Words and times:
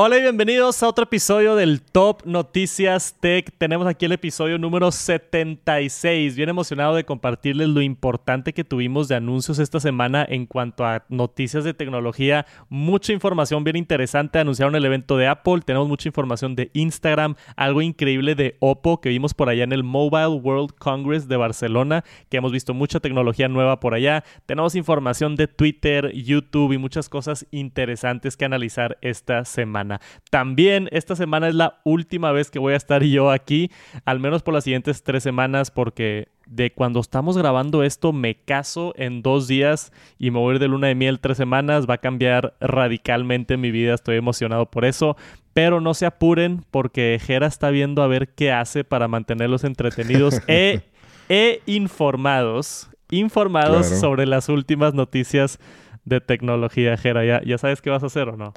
Hola 0.00 0.16
y 0.16 0.22
bienvenidos 0.22 0.80
a 0.84 0.88
otro 0.88 1.02
episodio 1.02 1.56
del 1.56 1.82
Top 1.82 2.22
Noticias 2.24 3.16
Tech. 3.18 3.52
Tenemos 3.58 3.84
aquí 3.88 4.04
el 4.04 4.12
episodio 4.12 4.56
número 4.56 4.92
76. 4.92 6.36
Bien 6.36 6.50
emocionado 6.50 6.94
de 6.94 7.02
compartirles 7.02 7.68
lo 7.68 7.82
importante 7.82 8.52
que 8.52 8.62
tuvimos 8.62 9.08
de 9.08 9.16
anuncios 9.16 9.58
esta 9.58 9.80
semana 9.80 10.24
en 10.28 10.46
cuanto 10.46 10.86
a 10.86 11.04
noticias 11.08 11.64
de 11.64 11.74
tecnología. 11.74 12.46
Mucha 12.68 13.12
información 13.12 13.64
bien 13.64 13.74
interesante. 13.74 14.38
Anunciaron 14.38 14.76
el 14.76 14.84
evento 14.84 15.16
de 15.16 15.26
Apple. 15.26 15.62
Tenemos 15.66 15.88
mucha 15.88 16.08
información 16.08 16.54
de 16.54 16.70
Instagram. 16.74 17.34
Algo 17.56 17.82
increíble 17.82 18.36
de 18.36 18.56
Oppo 18.60 19.00
que 19.00 19.08
vimos 19.08 19.34
por 19.34 19.48
allá 19.48 19.64
en 19.64 19.72
el 19.72 19.82
Mobile 19.82 20.28
World 20.28 20.76
Congress 20.78 21.26
de 21.26 21.38
Barcelona. 21.38 22.04
Que 22.28 22.36
hemos 22.36 22.52
visto 22.52 22.72
mucha 22.72 23.00
tecnología 23.00 23.48
nueva 23.48 23.80
por 23.80 23.94
allá. 23.94 24.22
Tenemos 24.46 24.76
información 24.76 25.34
de 25.34 25.48
Twitter, 25.48 26.12
YouTube 26.14 26.72
y 26.72 26.78
muchas 26.78 27.08
cosas 27.08 27.48
interesantes 27.50 28.36
que 28.36 28.44
analizar 28.44 28.96
esta 29.00 29.44
semana. 29.44 29.87
También 30.30 30.88
esta 30.92 31.16
semana 31.16 31.48
es 31.48 31.54
la 31.54 31.80
última 31.84 32.32
vez 32.32 32.50
que 32.50 32.58
voy 32.58 32.74
a 32.74 32.76
estar 32.76 33.02
yo 33.02 33.30
aquí, 33.30 33.70
al 34.04 34.20
menos 34.20 34.42
por 34.42 34.54
las 34.54 34.64
siguientes 34.64 35.02
tres 35.02 35.22
semanas, 35.22 35.70
porque 35.70 36.28
de 36.48 36.72
cuando 36.72 37.00
estamos 37.00 37.36
grabando 37.36 37.82
esto 37.82 38.12
me 38.12 38.34
caso 38.34 38.94
en 38.96 39.22
dos 39.22 39.46
días 39.48 39.92
y 40.18 40.30
me 40.30 40.38
voy 40.38 40.52
a 40.52 40.54
ir 40.54 40.60
de 40.60 40.68
luna 40.68 40.88
de 40.88 40.94
miel 40.94 41.20
tres 41.20 41.36
semanas. 41.36 41.86
Va 41.88 41.94
a 41.94 41.98
cambiar 41.98 42.54
radicalmente 42.60 43.56
mi 43.56 43.70
vida, 43.70 43.94
estoy 43.94 44.16
emocionado 44.16 44.66
por 44.66 44.84
eso. 44.84 45.16
Pero 45.52 45.80
no 45.80 45.94
se 45.94 46.06
apuren 46.06 46.64
porque 46.70 47.20
Jera 47.24 47.46
está 47.46 47.70
viendo 47.70 48.02
a 48.02 48.06
ver 48.06 48.28
qué 48.34 48.52
hace 48.52 48.84
para 48.84 49.08
mantenerlos 49.08 49.64
entretenidos 49.64 50.40
e, 50.46 50.82
e 51.28 51.62
informados. 51.66 52.90
Informados 53.10 53.86
sobre 53.86 54.26
las 54.26 54.48
últimas 54.50 54.92
noticias 54.92 55.58
de 56.04 56.20
tecnología, 56.20 56.96
Jera. 56.96 57.24
¿Ya, 57.24 57.42
¿Ya 57.42 57.58
sabes 57.58 57.80
qué 57.80 57.90
vas 57.90 58.02
a 58.02 58.06
hacer 58.06 58.28
o 58.28 58.36
no? 58.36 58.52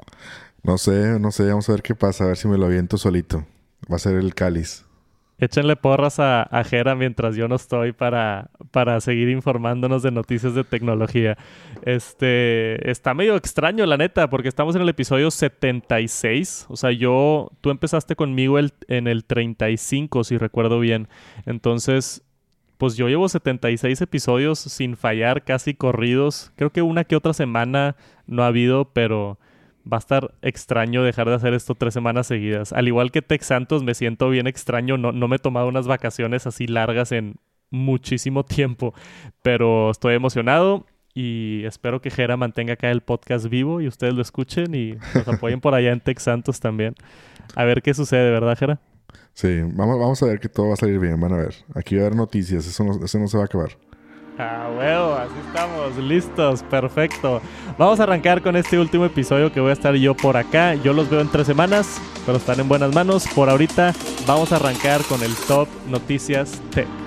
No 0.64 0.78
sé, 0.78 1.18
no 1.18 1.32
sé, 1.32 1.48
vamos 1.48 1.68
a 1.68 1.72
ver 1.72 1.82
qué 1.82 1.94
pasa, 1.94 2.24
a 2.24 2.26
ver 2.28 2.36
si 2.36 2.46
me 2.48 2.56
lo 2.56 2.66
aviento 2.66 2.96
solito. 2.96 3.44
Va 3.90 3.96
a 3.96 3.98
ser 3.98 4.14
el 4.14 4.34
cáliz. 4.34 4.84
Échenle 5.38 5.74
porras 5.74 6.20
a, 6.20 6.42
a 6.42 6.62
Jera 6.62 6.94
mientras 6.94 7.34
yo 7.34 7.48
no 7.48 7.56
estoy 7.56 7.90
para, 7.90 8.50
para 8.70 9.00
seguir 9.00 9.28
informándonos 9.28 10.04
de 10.04 10.12
noticias 10.12 10.54
de 10.54 10.62
tecnología. 10.62 11.36
Este 11.82 12.88
está 12.88 13.12
medio 13.12 13.34
extraño, 13.34 13.84
la 13.86 13.96
neta, 13.96 14.30
porque 14.30 14.48
estamos 14.48 14.76
en 14.76 14.82
el 14.82 14.88
episodio 14.88 15.32
76. 15.32 16.66
O 16.68 16.76
sea, 16.76 16.92
yo, 16.92 17.50
tú 17.60 17.70
empezaste 17.70 18.14
conmigo 18.14 18.60
el, 18.60 18.72
en 18.86 19.08
el 19.08 19.24
35, 19.24 20.22
si 20.22 20.38
recuerdo 20.38 20.78
bien. 20.78 21.08
Entonces, 21.44 22.22
pues 22.78 22.96
yo 22.96 23.08
llevo 23.08 23.28
76 23.28 24.00
episodios 24.00 24.60
sin 24.60 24.96
fallar, 24.96 25.42
casi 25.42 25.74
corridos. 25.74 26.52
Creo 26.54 26.70
que 26.70 26.82
una 26.82 27.02
que 27.02 27.16
otra 27.16 27.32
semana 27.32 27.96
no 28.28 28.44
ha 28.44 28.46
habido, 28.46 28.84
pero 28.92 29.38
va 29.90 29.96
a 29.96 29.98
estar 29.98 30.34
extraño 30.42 31.02
dejar 31.02 31.28
de 31.28 31.34
hacer 31.34 31.54
esto 31.54 31.74
tres 31.74 31.94
semanas 31.94 32.26
seguidas. 32.26 32.72
Al 32.72 32.88
igual 32.88 33.10
que 33.10 33.22
Tex 33.22 33.46
Santos, 33.46 33.82
me 33.82 33.94
siento 33.94 34.28
bien 34.30 34.46
extraño. 34.46 34.96
No, 34.98 35.12
no 35.12 35.28
me 35.28 35.36
he 35.36 35.38
tomado 35.38 35.68
unas 35.68 35.86
vacaciones 35.86 36.46
así 36.46 36.66
largas 36.66 37.12
en 37.12 37.36
muchísimo 37.70 38.44
tiempo, 38.44 38.94
pero 39.42 39.90
estoy 39.90 40.14
emocionado 40.14 40.86
y 41.14 41.64
espero 41.64 42.00
que 42.00 42.10
Jera 42.10 42.36
mantenga 42.36 42.74
acá 42.74 42.90
el 42.90 43.02
podcast 43.02 43.46
vivo 43.48 43.80
y 43.80 43.88
ustedes 43.88 44.14
lo 44.14 44.22
escuchen 44.22 44.74
y 44.74 44.96
nos 45.14 45.28
apoyen 45.28 45.60
por 45.60 45.74
allá 45.74 45.92
en 45.92 46.00
Tex 46.00 46.22
Santos 46.22 46.60
también. 46.60 46.94
A 47.54 47.64
ver 47.64 47.82
qué 47.82 47.92
sucede, 47.92 48.30
¿verdad, 48.30 48.56
Jera? 48.56 48.80
Sí, 49.34 49.60
vamos, 49.62 49.98
vamos 49.98 50.22
a 50.22 50.26
ver 50.26 50.40
que 50.40 50.48
todo 50.48 50.68
va 50.68 50.74
a 50.74 50.76
salir 50.76 50.98
bien. 50.98 51.20
Van 51.20 51.32
a 51.32 51.38
ver. 51.38 51.54
Aquí 51.74 51.96
va 51.96 52.02
a 52.02 52.06
haber 52.06 52.16
noticias. 52.16 52.66
Eso 52.66 52.84
no, 52.84 53.04
eso 53.04 53.18
no 53.18 53.28
se 53.28 53.36
va 53.36 53.44
a 53.44 53.46
acabar. 53.46 53.70
Ah, 54.38 54.70
huevo, 54.76 55.14
así 55.14 55.34
estamos, 55.46 55.96
listos, 55.98 56.62
perfecto. 56.62 57.42
Vamos 57.76 58.00
a 58.00 58.04
arrancar 58.04 58.40
con 58.40 58.56
este 58.56 58.78
último 58.78 59.04
episodio 59.04 59.52
que 59.52 59.60
voy 59.60 59.70
a 59.70 59.74
estar 59.74 59.94
yo 59.94 60.14
por 60.14 60.36
acá. 60.36 60.74
Yo 60.74 60.92
los 60.92 61.10
veo 61.10 61.20
en 61.20 61.28
tres 61.28 61.46
semanas, 61.46 62.00
pero 62.24 62.38
están 62.38 62.58
en 62.58 62.68
buenas 62.68 62.94
manos. 62.94 63.26
Por 63.34 63.50
ahorita 63.50 63.92
vamos 64.26 64.52
a 64.52 64.56
arrancar 64.56 65.02
con 65.02 65.22
el 65.22 65.34
Top 65.46 65.68
Noticias 65.88 66.62
Tech. 66.70 67.01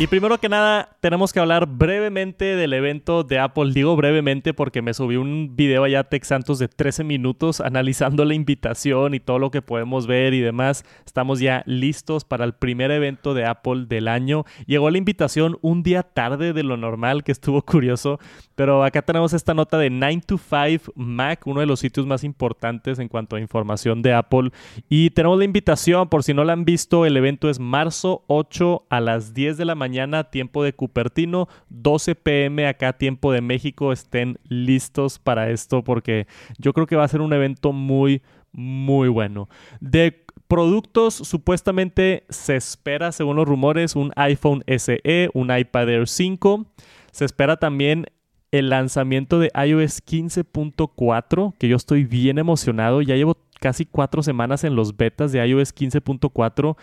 Y 0.00 0.06
primero 0.06 0.38
que 0.38 0.48
nada, 0.48 0.96
tenemos 1.00 1.32
que 1.32 1.40
hablar 1.40 1.66
brevemente 1.66 2.54
del 2.54 2.72
evento 2.72 3.24
de 3.24 3.40
Apple. 3.40 3.72
Digo 3.72 3.96
brevemente 3.96 4.54
porque 4.54 4.80
me 4.80 4.94
subí 4.94 5.16
un 5.16 5.56
video 5.56 5.82
allá 5.82 6.06
a 6.08 6.18
Santos 6.22 6.60
de 6.60 6.68
13 6.68 7.02
minutos 7.02 7.60
analizando 7.64 8.24
la 8.24 8.34
invitación 8.34 9.14
y 9.14 9.18
todo 9.18 9.40
lo 9.40 9.50
que 9.50 9.60
podemos 9.60 10.06
ver 10.06 10.34
y 10.34 10.40
demás. 10.40 10.84
Estamos 11.04 11.40
ya 11.40 11.64
listos 11.66 12.24
para 12.24 12.44
el 12.44 12.52
primer 12.52 12.92
evento 12.92 13.34
de 13.34 13.44
Apple 13.44 13.86
del 13.88 14.06
año. 14.06 14.44
Llegó 14.66 14.88
la 14.88 14.98
invitación 14.98 15.58
un 15.62 15.82
día 15.82 16.04
tarde 16.04 16.52
de 16.52 16.62
lo 16.62 16.76
normal, 16.76 17.24
que 17.24 17.32
estuvo 17.32 17.62
curioso. 17.66 18.20
Pero 18.54 18.84
acá 18.84 19.02
tenemos 19.02 19.32
esta 19.32 19.52
nota 19.52 19.78
de 19.78 19.90
9 19.90 20.22
to 20.26 20.38
5 20.38 20.92
Mac, 20.94 21.44
uno 21.44 21.58
de 21.58 21.66
los 21.66 21.80
sitios 21.80 22.06
más 22.06 22.22
importantes 22.22 23.00
en 23.00 23.08
cuanto 23.08 23.34
a 23.34 23.40
información 23.40 24.02
de 24.02 24.12
Apple. 24.12 24.52
Y 24.88 25.10
tenemos 25.10 25.38
la 25.38 25.44
invitación, 25.44 26.08
por 26.08 26.22
si 26.22 26.34
no 26.34 26.44
la 26.44 26.52
han 26.52 26.64
visto, 26.64 27.04
el 27.04 27.16
evento 27.16 27.50
es 27.50 27.58
marzo 27.58 28.22
8 28.28 28.86
a 28.90 29.00
las 29.00 29.34
10 29.34 29.56
de 29.56 29.64
la 29.64 29.74
mañana 29.74 29.87
mañana, 29.88 30.24
tiempo 30.24 30.62
de 30.62 30.74
Cupertino, 30.74 31.48
12 31.70 32.14
pm 32.14 32.66
acá, 32.66 32.92
tiempo 32.92 33.32
de 33.32 33.40
México. 33.40 33.90
Estén 33.90 34.38
listos 34.44 35.18
para 35.18 35.50
esto 35.50 35.82
porque 35.82 36.26
yo 36.58 36.74
creo 36.74 36.86
que 36.86 36.94
va 36.94 37.04
a 37.04 37.08
ser 37.08 37.22
un 37.22 37.32
evento 37.32 37.72
muy, 37.72 38.22
muy 38.52 39.08
bueno. 39.08 39.48
De 39.80 40.26
productos, 40.46 41.14
supuestamente 41.14 42.24
se 42.28 42.56
espera, 42.56 43.12
según 43.12 43.36
los 43.36 43.48
rumores, 43.48 43.96
un 43.96 44.12
iPhone 44.16 44.62
SE, 44.66 45.30
un 45.32 45.56
iPad 45.56 45.88
Air 45.88 46.06
5. 46.06 46.66
Se 47.10 47.24
espera 47.24 47.56
también 47.56 48.06
el 48.50 48.68
lanzamiento 48.68 49.38
de 49.38 49.50
iOS 49.54 50.04
15.4, 50.04 51.54
que 51.58 51.68
yo 51.68 51.76
estoy 51.76 52.04
bien 52.04 52.38
emocionado. 52.38 53.00
Ya 53.00 53.16
llevo 53.16 53.38
casi 53.58 53.86
cuatro 53.86 54.22
semanas 54.22 54.64
en 54.64 54.76
los 54.76 54.96
betas 54.96 55.32
de 55.32 55.46
iOS 55.46 55.74
15.4 55.74 56.76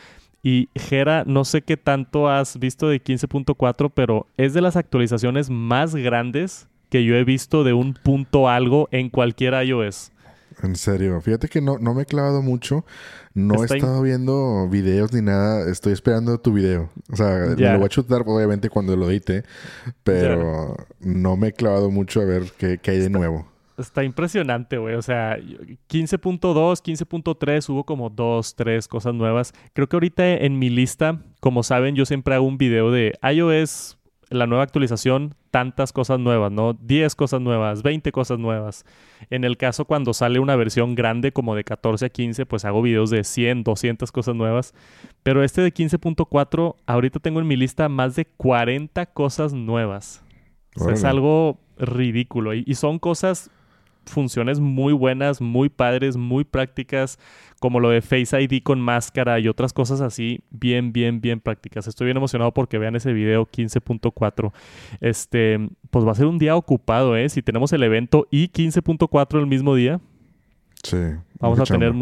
y 0.45 0.69
Gera, 0.75 1.23
no 1.25 1.43
sé 1.43 1.63
qué 1.63 1.75
tanto 1.75 2.29
has 2.29 2.59
visto 2.59 2.87
de 2.87 3.03
15.4, 3.03 3.91
pero 3.91 4.27
es 4.37 4.53
de 4.53 4.61
las 4.61 4.75
actualizaciones 4.75 5.49
más 5.49 5.95
grandes 5.95 6.67
que 6.91 7.03
yo 7.03 7.15
he 7.15 7.23
visto 7.23 7.63
de 7.63 7.73
un 7.73 7.95
punto 7.95 8.47
algo 8.47 8.87
en 8.91 9.09
cualquier 9.09 9.55
iOS. 9.65 10.11
En 10.61 10.75
serio, 10.75 11.19
fíjate 11.19 11.47
que 11.47 11.61
no, 11.61 11.79
no 11.79 11.95
me 11.95 12.03
he 12.03 12.05
clavado 12.05 12.43
mucho. 12.43 12.85
No 13.33 13.63
he 13.63 13.65
estado 13.65 14.03
viendo 14.03 14.69
videos 14.69 15.11
ni 15.13 15.23
nada. 15.23 15.67
Estoy 15.67 15.93
esperando 15.93 16.39
tu 16.39 16.53
video. 16.53 16.91
O 17.11 17.15
sea, 17.15 17.55
me 17.57 17.73
lo 17.73 17.79
voy 17.79 17.85
a 17.87 17.89
chutar 17.89 18.21
obviamente 18.23 18.69
cuando 18.69 18.95
lo 18.95 19.09
edite. 19.09 19.45
Pero 20.03 20.77
no 20.99 21.37
me 21.37 21.47
he 21.47 21.53
clavado 21.53 21.89
mucho 21.89 22.21
a 22.21 22.25
ver 22.25 22.43
qué, 22.55 22.77
qué 22.77 22.91
hay 22.91 22.99
de 22.99 23.09
nuevo. 23.09 23.47
Está 23.77 24.03
impresionante, 24.03 24.77
güey. 24.77 24.95
O 24.95 25.01
sea, 25.01 25.37
15.2, 25.37 26.81
15.3, 26.81 27.69
hubo 27.69 27.83
como 27.83 28.09
dos, 28.09 28.55
tres 28.55 28.87
cosas 28.87 29.13
nuevas. 29.13 29.53
Creo 29.73 29.89
que 29.89 29.95
ahorita 29.97 30.27
en 30.33 30.59
mi 30.59 30.69
lista, 30.69 31.21
como 31.41 31.63
saben, 31.63 31.95
yo 31.95 32.05
siempre 32.05 32.35
hago 32.35 32.45
un 32.45 32.57
video 32.57 32.91
de 32.91 33.13
iOS, 33.21 33.97
la 34.29 34.47
nueva 34.47 34.63
actualización, 34.63 35.35
tantas 35.51 35.93
cosas 35.93 36.19
nuevas, 36.19 36.51
¿no? 36.51 36.73
10 36.73 37.15
cosas 37.15 37.41
nuevas, 37.41 37.83
20 37.83 38.11
cosas 38.11 38.39
nuevas. 38.39 38.85
En 39.29 39.43
el 39.43 39.57
caso 39.57 39.85
cuando 39.85 40.13
sale 40.13 40.39
una 40.39 40.55
versión 40.55 40.95
grande 40.95 41.31
como 41.31 41.55
de 41.55 41.63
14 41.63 42.05
a 42.05 42.09
15, 42.09 42.45
pues 42.45 42.65
hago 42.65 42.81
videos 42.81 43.09
de 43.09 43.23
100, 43.23 43.63
200 43.63 44.11
cosas 44.11 44.35
nuevas. 44.35 44.73
Pero 45.23 45.43
este 45.43 45.61
de 45.61 45.73
15.4, 45.73 46.75
ahorita 46.85 47.19
tengo 47.19 47.39
en 47.39 47.47
mi 47.47 47.55
lista 47.55 47.89
más 47.89 48.15
de 48.15 48.25
40 48.25 49.05
cosas 49.07 49.53
nuevas. 49.53 50.23
O 50.75 50.83
sea, 50.83 50.93
es 50.93 51.03
algo 51.03 51.59
ridículo. 51.77 52.53
y 52.53 52.75
son 52.75 52.99
cosas 52.99 53.49
funciones 54.05 54.59
muy 54.59 54.93
buenas, 54.93 55.41
muy 55.41 55.69
padres, 55.69 56.17
muy 56.17 56.43
prácticas, 56.43 57.19
como 57.59 57.79
lo 57.79 57.89
de 57.89 58.01
Face 58.01 58.41
ID 58.41 58.61
con 58.63 58.79
máscara 58.79 59.39
y 59.39 59.47
otras 59.47 59.73
cosas 59.73 60.01
así, 60.01 60.41
bien, 60.49 60.93
bien, 60.93 61.21
bien 61.21 61.39
prácticas. 61.39 61.87
Estoy 61.87 62.05
bien 62.05 62.17
emocionado 62.17 62.53
porque 62.53 62.77
vean 62.77 62.95
ese 62.95 63.13
video 63.13 63.45
15.4. 63.45 64.51
Este, 65.01 65.69
pues 65.89 66.05
va 66.05 66.11
a 66.11 66.15
ser 66.15 66.25
un 66.25 66.37
día 66.37 66.55
ocupado, 66.55 67.15
¿eh? 67.15 67.29
Si 67.29 67.41
tenemos 67.41 67.73
el 67.73 67.83
evento 67.83 68.27
y 68.31 68.49
15.4 68.49 69.39
el 69.39 69.47
mismo 69.47 69.75
día. 69.75 69.99
Sí. 70.83 70.97
Vamos 71.39 71.59
a 71.59 71.63
tener 71.63 71.93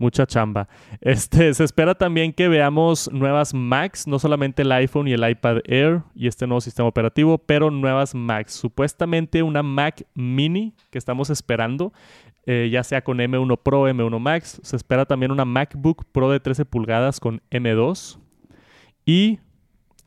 mucha 0.00 0.26
chamba. 0.26 0.68
Este, 1.00 1.54
se 1.54 1.64
espera 1.64 1.94
también 1.94 2.32
que 2.32 2.48
veamos 2.48 3.10
nuevas 3.12 3.54
Macs, 3.54 4.06
no 4.06 4.18
solamente 4.18 4.62
el 4.62 4.72
iPhone 4.72 5.06
y 5.08 5.12
el 5.12 5.28
iPad 5.28 5.58
Air 5.64 6.02
y 6.14 6.26
este 6.26 6.46
nuevo 6.46 6.60
sistema 6.60 6.88
operativo, 6.88 7.38
pero 7.38 7.70
nuevas 7.70 8.14
Macs. 8.14 8.54
Supuestamente 8.54 9.42
una 9.42 9.62
Mac 9.62 10.04
Mini 10.14 10.74
que 10.90 10.98
estamos 10.98 11.30
esperando, 11.30 11.92
eh, 12.46 12.68
ya 12.72 12.82
sea 12.82 13.02
con 13.02 13.18
M1 13.18 13.56
Pro, 13.62 13.88
M1 13.88 14.18
Max. 14.18 14.60
Se 14.62 14.76
espera 14.76 15.06
también 15.06 15.30
una 15.30 15.44
MacBook 15.44 16.04
Pro 16.10 16.30
de 16.30 16.40
13 16.40 16.64
pulgadas 16.64 17.20
con 17.20 17.42
M2 17.50 18.18
y 19.06 19.38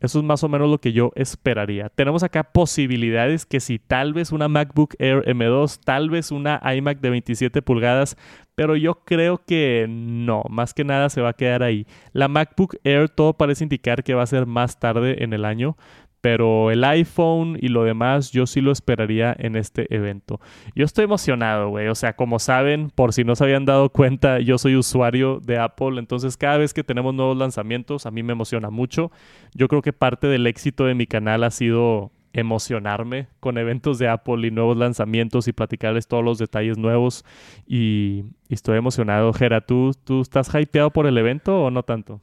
eso 0.03 0.19
es 0.19 0.25
más 0.25 0.43
o 0.43 0.49
menos 0.49 0.69
lo 0.69 0.79
que 0.79 0.91
yo 0.91 1.13
esperaría. 1.15 1.87
Tenemos 1.87 2.23
acá 2.23 2.43
posibilidades 2.43 3.45
que 3.45 3.61
si 3.61 3.79
tal 3.79 4.13
vez 4.13 4.33
una 4.33 4.49
MacBook 4.49 4.95
Air 4.99 5.23
M2, 5.25 5.79
tal 5.81 6.09
vez 6.09 6.29
una 6.29 6.61
iMac 6.75 6.99
de 6.99 7.09
27 7.09 7.61
pulgadas, 7.61 8.17
pero 8.53 8.75
yo 8.75 8.95
creo 9.05 9.37
que 9.45 9.87
no, 9.89 10.43
más 10.49 10.73
que 10.73 10.83
nada 10.83 11.09
se 11.09 11.21
va 11.21 11.29
a 11.29 11.33
quedar 11.33 11.63
ahí. 11.63 11.87
La 12.11 12.27
MacBook 12.27 12.75
Air 12.83 13.07
todo 13.07 13.31
parece 13.31 13.63
indicar 13.63 14.03
que 14.03 14.13
va 14.13 14.23
a 14.23 14.27
ser 14.27 14.45
más 14.45 14.77
tarde 14.77 15.23
en 15.23 15.31
el 15.31 15.45
año, 15.45 15.77
Pero 16.23 16.71
el 16.71 16.85
iPhone 16.85 17.57
y 17.59 17.67
lo 17.67 17.83
demás, 17.83 18.31
yo 18.31 18.47
sí 18.47 18.61
lo 18.61 18.71
esperaría 18.71 19.35
en 19.37 19.57
este 19.57 19.93
evento. 19.93 20.39
Yo 20.73 20.85
estoy 20.85 21.03
emocionado, 21.03 21.67
güey. 21.67 21.89
O 21.89 21.95
sea, 21.95 22.15
como 22.15 22.39
saben, 22.39 22.91
por 22.91 23.11
si 23.11 23.25
no 23.25 23.35
se 23.35 23.43
habían 23.43 23.65
dado 23.65 23.89
cuenta, 23.89 24.39
yo 24.39 24.57
soy 24.57 24.77
usuario 24.77 25.41
de 25.43 25.57
Apple. 25.59 25.99
Entonces, 25.99 26.37
cada 26.37 26.57
vez 26.57 26.73
que 26.73 26.85
tenemos 26.85 27.13
nuevos 27.13 27.35
lanzamientos, 27.35 28.05
a 28.05 28.11
mí 28.11 28.23
me 28.23 28.31
emociona 28.31 28.69
mucho. 28.69 29.11
Yo 29.53 29.67
creo 29.67 29.81
que 29.81 29.91
parte 29.91 30.27
del 30.27 30.47
éxito 30.47 30.85
de 30.85 30.95
mi 30.95 31.07
canal 31.07 31.43
ha 31.43 31.51
sido 31.51 32.13
emocionarme 32.31 33.27
con 33.41 33.57
eventos 33.57 33.99
de 33.99 34.07
Apple 34.07 34.47
y 34.47 34.51
nuevos 34.51 34.77
lanzamientos 34.77 35.49
y 35.49 35.51
platicarles 35.51 36.07
todos 36.07 36.23
los 36.23 36.37
detalles 36.37 36.77
nuevos. 36.77 37.25
Y, 37.67 38.23
estoy 38.47 38.77
emocionado. 38.77 39.33
Gera, 39.33 39.59
¿tú, 39.59 39.91
¿tú 40.05 40.21
estás 40.21 40.49
hypeado 40.55 40.89
por 40.89 41.05
el 41.05 41.17
evento 41.17 41.65
o 41.65 41.69
no 41.69 41.83
tanto? 41.83 42.21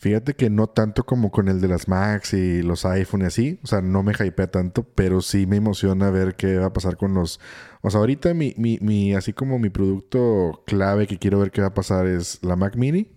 Fíjate 0.00 0.32
que 0.32 0.48
no 0.48 0.66
tanto 0.66 1.04
como 1.04 1.30
con 1.30 1.48
el 1.48 1.60
de 1.60 1.68
las 1.68 1.86
Macs 1.86 2.32
y 2.32 2.62
los 2.62 2.86
iPhone 2.86 3.20
y 3.20 3.24
así. 3.26 3.60
O 3.62 3.66
sea, 3.66 3.82
no 3.82 4.02
me 4.02 4.14
hypea 4.18 4.50
tanto, 4.50 4.82
pero 4.82 5.20
sí 5.20 5.46
me 5.46 5.56
emociona 5.56 6.08
ver 6.08 6.36
qué 6.36 6.56
va 6.56 6.68
a 6.68 6.72
pasar 6.72 6.96
con 6.96 7.12
los. 7.12 7.38
O 7.82 7.90
sea, 7.90 8.00
ahorita 8.00 8.32
mi, 8.32 8.54
mi, 8.56 8.78
mi 8.80 9.14
así 9.14 9.34
como 9.34 9.58
mi 9.58 9.68
producto 9.68 10.62
clave 10.66 11.06
que 11.06 11.18
quiero 11.18 11.38
ver 11.38 11.50
qué 11.50 11.60
va 11.60 11.66
a 11.66 11.74
pasar 11.74 12.06
es 12.06 12.42
la 12.42 12.56
Mac 12.56 12.76
Mini. 12.76 13.12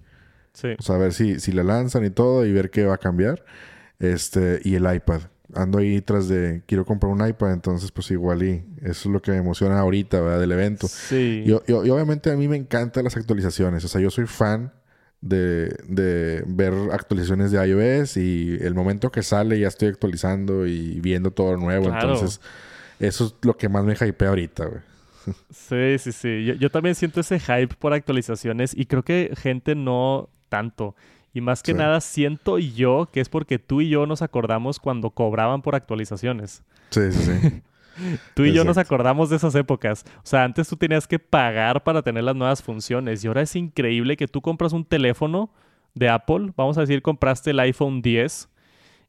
Sí. 0.52 0.76
O 0.78 0.82
sea, 0.82 0.96
a 0.96 0.98
ver 0.98 1.14
si, 1.14 1.40
si 1.40 1.54
la 1.54 1.64
lanzan 1.64 2.04
y 2.04 2.10
todo 2.10 2.46
y 2.46 2.52
ver 2.52 2.70
qué 2.70 2.84
va 2.84 2.96
a 2.96 2.98
cambiar. 2.98 3.46
Este, 4.00 4.60
y 4.66 4.76
el 4.76 4.94
iPad. 4.94 5.22
Ando 5.56 5.78
ahí 5.78 6.02
tras 6.02 6.28
de 6.28 6.64
quiero 6.68 6.84
comprar 6.84 7.14
un 7.14 7.26
iPad, 7.26 7.54
entonces 7.54 7.94
pues 7.94 8.12
igual 8.12 8.44
y 8.44 8.66
eso 8.82 9.08
es 9.08 9.14
lo 9.14 9.22
que 9.22 9.32
me 9.32 9.38
emociona 9.38 9.80
ahorita, 9.80 10.20
¿verdad? 10.20 10.42
Del 10.42 10.52
evento. 10.52 10.90
Sí. 10.90 11.46
y 11.46 11.72
obviamente 11.72 12.30
a 12.30 12.36
mí 12.36 12.50
me 12.50 12.58
encantan 12.58 13.06
las 13.06 13.16
actualizaciones. 13.16 13.86
O 13.86 13.88
sea, 13.88 14.02
yo 14.02 14.10
soy 14.10 14.26
fan 14.26 14.74
de, 15.24 16.44
ver 16.46 16.74
actualizaciones 16.92 17.52
de 17.52 17.66
iOS 17.66 18.18
y 18.18 18.58
el 18.62 18.74
momento 18.74 19.12
que 19.12 19.24
sale 19.24 19.60
ya 19.60 19.68
estoy 19.68 19.90
actualizando 19.90 20.68
y 20.68 21.00
viendo 21.00 21.32
todo 21.32 21.58
nuevo. 21.58 21.88
Entonces, 21.88 22.42
eso 23.00 23.26
es 23.26 23.36
lo 23.42 23.58
que 23.58 23.70
más 23.70 23.86
me 23.86 23.94
hypea 23.94 24.30
ahorita, 24.30 24.66
güey. 24.66 24.82
Sí, 25.52 25.98
sí, 26.00 26.12
sí. 26.12 26.58
Yo, 26.60 26.70
también 26.70 26.96
siento 26.96 27.22
ese 27.22 27.40
hype 27.40 27.76
por 27.80 27.94
actualizaciones 27.94 28.74
y 28.76 28.86
creo 28.86 29.04
que 29.04 29.34
gente 29.38 29.74
no 29.74 30.30
tanto. 30.50 30.96
Y 31.34 31.42
más 31.42 31.64
que 31.64 31.74
nada 31.74 32.02
siento 32.02 32.60
yo 32.60 33.10
que 33.12 33.22
es 33.22 33.30
porque 33.30 33.58
tú 33.58 33.82
y 33.82 33.90
yo 33.90 34.06
nos 34.06 34.22
acordamos 34.22 34.80
cuando 34.80 35.10
cobraban 35.12 35.62
por 35.62 35.76
actualizaciones. 35.76 36.62
Sí, 36.90 37.12
sí, 37.12 37.24
sí. 37.24 37.62
Tú 38.34 38.44
y 38.44 38.54
yo 38.54 38.64
nos 38.64 38.78
acordamos 38.78 39.30
de 39.30 39.36
esas 39.36 39.56
épocas. 39.56 40.06
O 40.18 40.26
sea, 40.26 40.44
antes 40.44 40.68
tú 40.68 40.76
tenías 40.78 41.08
que 41.08 41.20
pagar 41.20 41.84
para 41.84 42.02
tener 42.02 42.24
las 42.24 42.36
nuevas 42.36 42.64
funciones 42.64 43.24
y 43.24 43.28
ahora 43.28 43.42
es 43.42 43.56
increíble 43.56 44.18
que 44.18 44.28
tú 44.28 44.42
compras 44.42 44.74
un 44.74 44.86
teléfono 44.86 45.52
de 45.94 46.10
Apple, 46.10 46.54
vamos 46.56 46.78
a 46.78 46.82
decir, 46.82 47.02
compraste 47.02 47.52
el 47.52 47.60
iPhone 47.60 48.02
10 48.02 48.50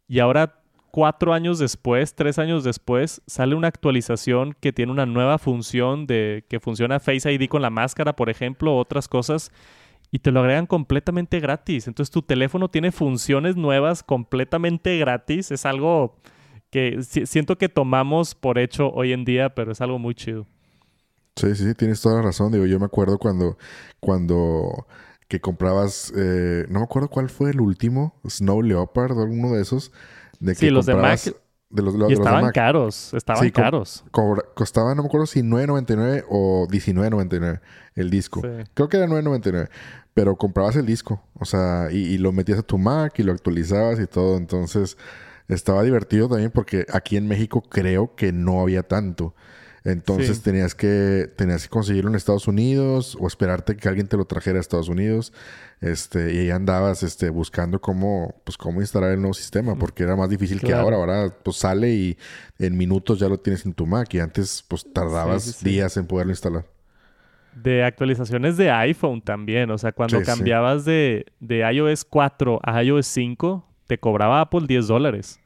y 0.07 0.19
ahora 0.19 0.61
cuatro 0.91 1.33
años 1.33 1.59
después, 1.59 2.15
tres 2.15 2.39
años 2.39 2.63
después, 2.63 3.23
sale 3.27 3.55
una 3.55 3.69
actualización 3.69 4.55
que 4.61 4.73
tiene 4.73 4.93
una 4.93 5.07
nueva 5.07 5.39
función 5.39 6.07
de 6.07 6.45
que 6.49 6.61
funciona 6.61 7.01
Face 7.01 7.33
ID 7.33 7.49
con 7.49 7.63
la 7.63 7.71
máscara, 7.71 8.15
por 8.15 8.31
ejemplo, 8.31 8.77
otras 8.77 9.09
cosas 9.09 9.51
y 10.15 10.21
te 10.21 10.31
lo 10.31 10.39
agregan 10.39 10.67
completamente 10.67 11.41
gratis. 11.41 11.89
Entonces 11.89 12.13
tu 12.13 12.23
teléfono 12.23 12.69
tiene 12.69 12.93
funciones 12.93 13.57
nuevas 13.57 14.05
completamente 14.05 14.97
gratis. 14.97 15.51
Es 15.51 15.67
algo 15.67 16.15
que 16.75 17.05
siento 17.05 17.57
que 17.57 17.69
tomamos 17.69 18.35
por 18.35 18.59
hecho 18.59 18.91
hoy 18.91 19.13
en 19.13 19.25
día, 19.25 19.55
pero 19.55 19.71
es 19.71 19.81
algo 19.81 20.01
muy 20.01 20.13
chido. 20.17 20.45
Sí, 21.37 21.55
sí, 21.55 21.73
tienes 21.75 22.01
toda 22.01 22.17
la 22.17 22.23
razón. 22.23 22.51
Digo, 22.51 22.67
yo 22.67 22.81
me 22.81 22.87
acuerdo 22.87 23.17
cuando, 23.17 23.57
cuando 24.01 24.85
que 25.29 25.41
comprabas, 25.41 26.13
eh, 26.17 26.67
no 26.69 26.81
me 26.81 26.85
acuerdo 26.85 27.09
cuál 27.09 27.31
fue 27.31 27.51
el 27.51 27.61
último, 27.61 28.17
Snow 28.29 28.61
Leopard 28.61 29.17
o 29.17 29.23
alguno 29.23 29.53
de 29.53 29.63
esos. 29.63 29.93
De 30.41 30.55
que 30.55 30.59
sí, 30.59 30.71
los 30.71 30.87
de 30.87 30.97
Mac. 30.97 31.21
De 31.71 31.83
los, 31.83 31.95
y 32.11 32.13
estaban 32.13 32.51
caros, 32.51 33.15
estaban 33.15 33.51
caros. 33.51 34.05
costaba, 34.55 34.97
no 34.97 35.03
me 35.03 35.07
acuerdo 35.07 35.27
si 35.27 35.43
9.99 35.43 36.25
o 36.29 36.67
19.99 36.69 37.61
el 37.95 38.11
disco. 38.11 38.43
Creo 38.75 38.89
que 38.89 38.97
era 38.97 39.07
9.99. 39.07 39.69
Pero 40.13 40.37
comprabas 40.37 40.75
el 40.75 40.87
disco, 40.87 41.23
o 41.35 41.45
sea, 41.45 41.89
y, 41.91 41.99
y, 41.99 42.19
lo 42.19 42.33
metías 42.33 42.59
a 42.61 42.63
tu 42.63 42.79
Mac 42.79 43.19
y 43.19 43.23
lo 43.23 43.33
actualizabas 43.33 43.99
y 44.01 44.07
todo. 44.07 44.37
Entonces, 44.37 44.97
estaba 45.49 45.83
divertido 45.83 46.29
también 46.29 46.51
porque 46.51 46.87
aquí 46.93 47.17
en 47.17 47.27
México 47.27 47.63
creo 47.63 48.15
que 48.15 48.33
no 48.33 48.61
había 48.61 48.83
tanto. 48.83 49.35
Entonces 49.85 50.41
tenías 50.41 50.75
que 50.75 51.31
tenías 51.37 51.65
que 51.65 51.69
conseguirlo 51.69 52.09
en 52.09 52.17
Estados 52.17 52.49
Unidos 52.49 53.19
o 53.21 53.27
esperarte 53.27 53.77
que 53.77 53.87
alguien 53.87 54.09
te 54.09 54.17
lo 54.17 54.25
trajera 54.25 54.57
a 54.57 54.61
Estados 54.61 54.89
Unidos. 54.89 55.35
Este, 55.83 56.33
y 56.33 56.39
ahí 56.39 56.51
andabas 56.51 57.03
este, 57.03 57.29
buscando 57.29 57.79
cómo, 57.79 58.35
pues, 58.45 58.57
cómo 58.57 58.81
instalar 58.81 59.13
el 59.13 59.21
nuevo 59.21 59.35
sistema, 59.35 59.77
porque 59.77 60.03
era 60.03 60.17
más 60.17 60.31
difícil 60.31 60.59
que 60.59 60.73
ahora. 60.73 60.97
Ahora 60.97 61.37
pues 61.43 61.59
sale 61.59 61.91
y 61.91 62.17
en 62.59 62.79
minutos 62.79 63.19
ya 63.19 63.29
lo 63.29 63.39
tienes 63.39 63.67
en 63.67 63.75
tu 63.75 63.87
Mac 63.87 64.13
y 64.15 64.21
antes 64.21 64.65
pues 64.67 64.91
tardabas 64.91 65.63
días 65.63 65.99
en 65.99 66.07
poderlo 66.07 66.33
instalar. 66.33 66.65
De 67.55 67.85
actualizaciones 67.85 68.57
de 68.57 68.71
iPhone 68.71 69.21
también. 69.21 69.71
O 69.71 69.77
sea, 69.77 69.93
cuando 69.93 70.23
cambiabas 70.23 70.87
de, 70.87 71.27
de 71.41 71.59
iOS 71.71 72.07
4 72.07 72.59
a 72.63 72.83
iOS 72.83 73.07
5, 73.07 73.74
te 73.87 73.99
cobraba 73.99 74.41
Apple 74.41 74.67
10 74.67 74.87
dólares. 74.87 75.41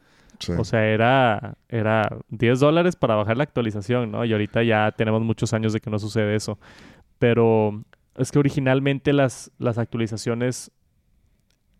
O 0.56 0.64
sea, 0.64 0.86
era, 0.86 1.56
era 1.68 2.16
10 2.28 2.60
dólares 2.60 2.94
para 2.94 3.16
bajar 3.16 3.36
la 3.36 3.42
actualización, 3.42 4.12
¿no? 4.12 4.24
Y 4.24 4.32
ahorita 4.32 4.62
ya 4.62 4.92
tenemos 4.92 5.22
muchos 5.22 5.52
años 5.52 5.72
de 5.72 5.80
que 5.80 5.90
no 5.90 5.98
sucede 5.98 6.36
eso. 6.36 6.58
Pero 7.18 7.82
es 8.16 8.30
que 8.30 8.38
originalmente 8.38 9.12
las, 9.12 9.50
las 9.58 9.78
actualizaciones 9.78 10.70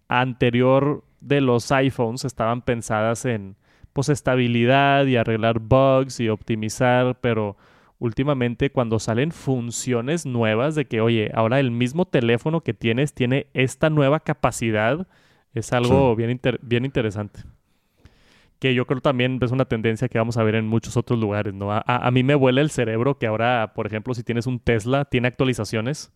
anterior 0.08 1.04
de 1.20 1.40
los 1.40 1.70
iPhones 1.70 2.24
estaban 2.24 2.62
pensadas 2.62 3.24
en 3.24 3.56
pues 3.92 4.08
estabilidad 4.08 5.06
y 5.06 5.16
arreglar 5.16 5.58
bugs 5.58 6.20
y 6.20 6.28
optimizar, 6.28 7.18
pero 7.20 7.56
últimamente 7.98 8.70
cuando 8.70 8.98
salen 8.98 9.32
funciones 9.32 10.24
nuevas 10.24 10.74
de 10.74 10.86
que, 10.86 11.00
oye, 11.00 11.30
ahora 11.34 11.58
el 11.58 11.70
mismo 11.70 12.04
teléfono 12.04 12.60
que 12.60 12.74
tienes 12.74 13.12
tiene 13.12 13.48
esta 13.54 13.90
nueva 13.90 14.20
capacidad, 14.20 15.08
es 15.58 15.72
algo 15.72 16.14
bien, 16.16 16.40
bien 16.62 16.84
interesante. 16.84 17.40
Que 18.58 18.74
yo 18.74 18.86
creo 18.86 19.00
también 19.00 19.38
es 19.40 19.52
una 19.52 19.66
tendencia 19.66 20.08
que 20.08 20.18
vamos 20.18 20.36
a 20.36 20.42
ver 20.42 20.56
en 20.56 20.66
muchos 20.66 20.96
otros 20.96 21.18
lugares, 21.18 21.54
¿no? 21.54 21.68
A, 21.70 22.10
mí 22.10 22.22
me 22.24 22.34
vuela 22.34 22.60
el 22.60 22.70
cerebro 22.70 23.18
que 23.18 23.26
ahora, 23.26 23.72
por 23.74 23.86
ejemplo, 23.86 24.14
si 24.14 24.24
tienes 24.24 24.46
un 24.46 24.58
Tesla, 24.58 25.04
tiene 25.04 25.28
actualizaciones. 25.28 26.12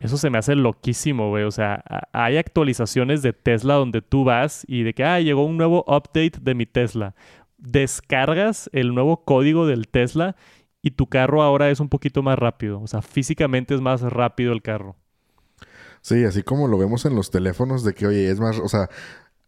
Eso 0.00 0.16
se 0.16 0.30
me 0.30 0.38
hace 0.38 0.56
loquísimo, 0.56 1.28
güey. 1.28 1.44
O 1.44 1.50
sea, 1.50 1.84
hay 2.12 2.38
actualizaciones 2.38 3.22
de 3.22 3.32
Tesla 3.32 3.74
donde 3.74 4.02
tú 4.02 4.24
vas 4.24 4.64
y 4.66 4.82
de 4.82 4.94
que, 4.94 5.04
ah, 5.04 5.20
llegó 5.20 5.44
un 5.44 5.58
nuevo 5.58 5.84
update 5.86 6.38
de 6.40 6.54
mi 6.54 6.66
Tesla. 6.66 7.14
Descargas 7.58 8.68
el 8.72 8.94
nuevo 8.94 9.24
código 9.24 9.66
del 9.66 9.86
Tesla 9.86 10.34
y 10.82 10.92
tu 10.92 11.06
carro 11.06 11.42
ahora 11.42 11.70
es 11.70 11.78
un 11.78 11.88
poquito 11.88 12.22
más 12.22 12.38
rápido. 12.38 12.80
O 12.80 12.86
sea, 12.86 13.02
físicamente 13.02 13.74
es 13.74 13.80
más 13.80 14.00
rápido 14.02 14.52
el 14.52 14.62
carro. 14.62 14.96
Sí, 16.00 16.24
así 16.24 16.42
como 16.42 16.68
lo 16.68 16.78
vemos 16.78 17.04
en 17.04 17.14
los 17.14 17.30
teléfonos 17.30 17.84
de 17.84 17.94
que, 17.94 18.06
oye, 18.06 18.30
es 18.30 18.40
más, 18.40 18.58
o 18.58 18.68
sea, 18.68 18.88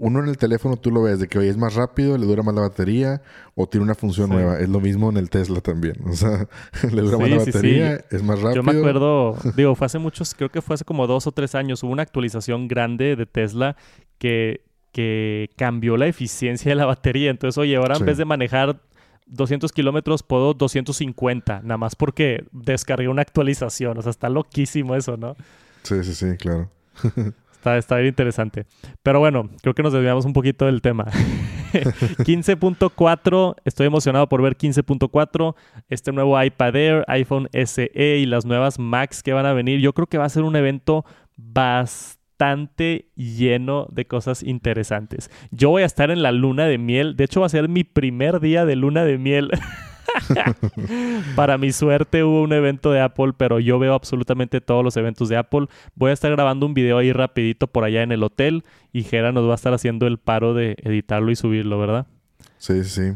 uno 0.02 0.21
en 0.21 0.28
el 0.28 0.37
teléfono 0.37 0.76
tú 0.76 0.90
lo 0.90 1.02
ves 1.02 1.21
de 1.21 1.28
que, 1.28 1.38
oye, 1.38 1.49
es 1.49 1.56
más 1.56 1.75
rápido, 1.75 2.18
le 2.18 2.26
dura 2.26 2.42
más 2.42 2.54
la 2.54 2.62
batería 2.62 3.23
o 3.54 3.68
tiene 3.68 3.85
una 3.85 3.94
función 3.94 4.30
nueva. 4.30 4.59
Es 4.59 4.68
lo 4.68 4.80
mismo 4.80 5.11
en 5.11 5.16
el 5.16 5.30
Tesla 5.30 5.61
también. 5.61 5.97
O 6.06 6.12
sea, 6.12 6.49
le 6.92 7.02
dura 7.02 7.18
más 7.18 7.30
la 7.30 7.37
batería, 7.37 8.04
es 8.11 8.23
más 8.23 8.40
rápido. 8.40 8.62
Yo 8.62 8.62
me 8.64 8.78
acuerdo, 8.78 9.37
digo, 9.56 9.75
fue 9.76 9.87
hace 9.87 9.99
muchos, 9.99 10.35
creo 10.35 10.50
que 10.50 10.61
fue 10.61 10.75
hace 10.75 10.85
como 10.85 11.06
dos 11.06 11.26
o 11.26 11.32
tres 11.32 11.54
años, 11.54 11.82
hubo 11.85 11.92
una 11.92 12.02
actualización 12.02 12.66
grande 12.66 13.14
de 13.14 13.26
Tesla 13.26 13.76
que, 14.18 14.64
que 14.90 15.50
cambió 15.56 15.97
la 15.97 16.09
eficiencia 16.09 16.71
de 16.71 16.75
la 16.75 16.87
batería. 16.87 17.30
Entonces, 17.30 17.56
oye, 17.56 17.76
ahora 17.76 17.97
en 17.97 18.04
vez 18.04 18.18
de 18.18 18.25
manejar 18.25 18.80
200 19.26 19.71
kilómetros 19.71 20.25
puedo 20.25 20.52
250, 20.52 21.61
nada 21.62 21.78
más 21.78 21.94
porque 21.94 22.44
descargué 22.50 23.06
una 23.06 23.23
actualización. 23.23 23.97
O 23.99 24.02
sea, 24.02 24.11
está 24.11 24.28
loquísimo 24.28 24.97
eso, 24.97 25.16
¿no? 25.16 25.37
Sí, 25.83 26.03
sí, 26.05 26.15
sí, 26.15 26.37
claro. 26.37 26.71
está, 27.53 27.79
está 27.79 27.97
bien 27.97 28.09
interesante. 28.09 28.67
Pero 29.03 29.21
bueno, 29.21 29.49
creo 29.62 29.75
que 29.75 29.83
nos 29.83 29.93
desviamos 29.93 30.25
un 30.25 30.33
poquito 30.33 30.67
del 30.67 30.83
tema. 30.83 31.07
15.4, 31.73 33.55
estoy 33.65 33.87
emocionado 33.87 34.29
por 34.29 34.43
ver 34.43 34.57
15.4, 34.57 35.55
este 35.89 36.12
nuevo 36.12 36.43
iPad 36.43 36.77
Air, 36.77 37.05
iPhone 37.09 37.49
SE 37.53 37.91
y 37.95 38.27
las 38.27 38.45
nuevas 38.45 38.79
Macs 38.79 39.23
que 39.23 39.33
van 39.33 39.47
a 39.47 39.55
venir. 39.55 39.81
Yo 39.81 39.93
creo 39.95 40.07
que 40.07 40.19
va 40.19 40.27
a 40.27 40.29
ser 40.29 40.43
un 40.43 40.57
evento 40.57 41.05
bastante 41.37 43.07
lleno 43.15 43.87
de 43.91 44.07
cosas 44.07 44.43
interesantes. 44.43 45.31
Yo 45.51 45.71
voy 45.71 45.83
a 45.83 45.87
estar 45.87 46.11
en 46.11 46.23
la 46.23 46.33
luna 46.33 46.67
de 46.67 46.79
miel, 46.79 47.17
de 47.17 47.25
hecho 47.25 47.41
va 47.41 47.47
a 47.47 47.51
ser 47.51 47.69
mi 47.69 47.85
primer 47.85 48.41
día 48.41 48.67
de 48.67 48.77
luna 48.77 49.05
de 49.05 49.19
miel. 49.19 49.51
Para 51.37 51.59
mi 51.59 51.73
suerte 51.73 52.25
hubo 52.25 52.42
un 52.42 52.52
evento 52.52 52.92
de 52.92 53.00
Apple, 53.00 53.32
pero 53.37 53.61
yo 53.61 53.78
veo 53.78 53.94
absolutamente 53.94 54.61
todos 54.61 54.85
los 54.85 54.97
eventos 54.97 55.28
de 55.28 55.37
Apple. 55.37 55.66
Voy 55.94 56.11
a 56.11 56.14
estar 56.14 56.30
grabando 56.30 56.66
un 56.66 56.75
video 56.75 56.99
ahí 56.99 57.12
rapidito 57.12 57.66
por 57.66 57.85
allá 57.85 58.02
en 58.02 58.12
el 58.12 58.23
hotel 58.23 58.64
y 58.92 59.04
Jera 59.04 59.32
nos 59.32 59.47
va 59.47 59.52
a 59.52 59.56
estar 59.56 59.73
haciendo 59.73 60.06
el 60.06 60.18
paro 60.18 60.54
de 60.54 60.76
editarlo 60.82 61.30
y 61.30 61.37
subirlo, 61.37 61.78
¿verdad? 61.78 62.06
Sí, 62.59 62.85
sí. 62.85 63.12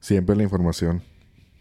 Siempre 0.00 0.34
la 0.36 0.42
información. 0.42 1.02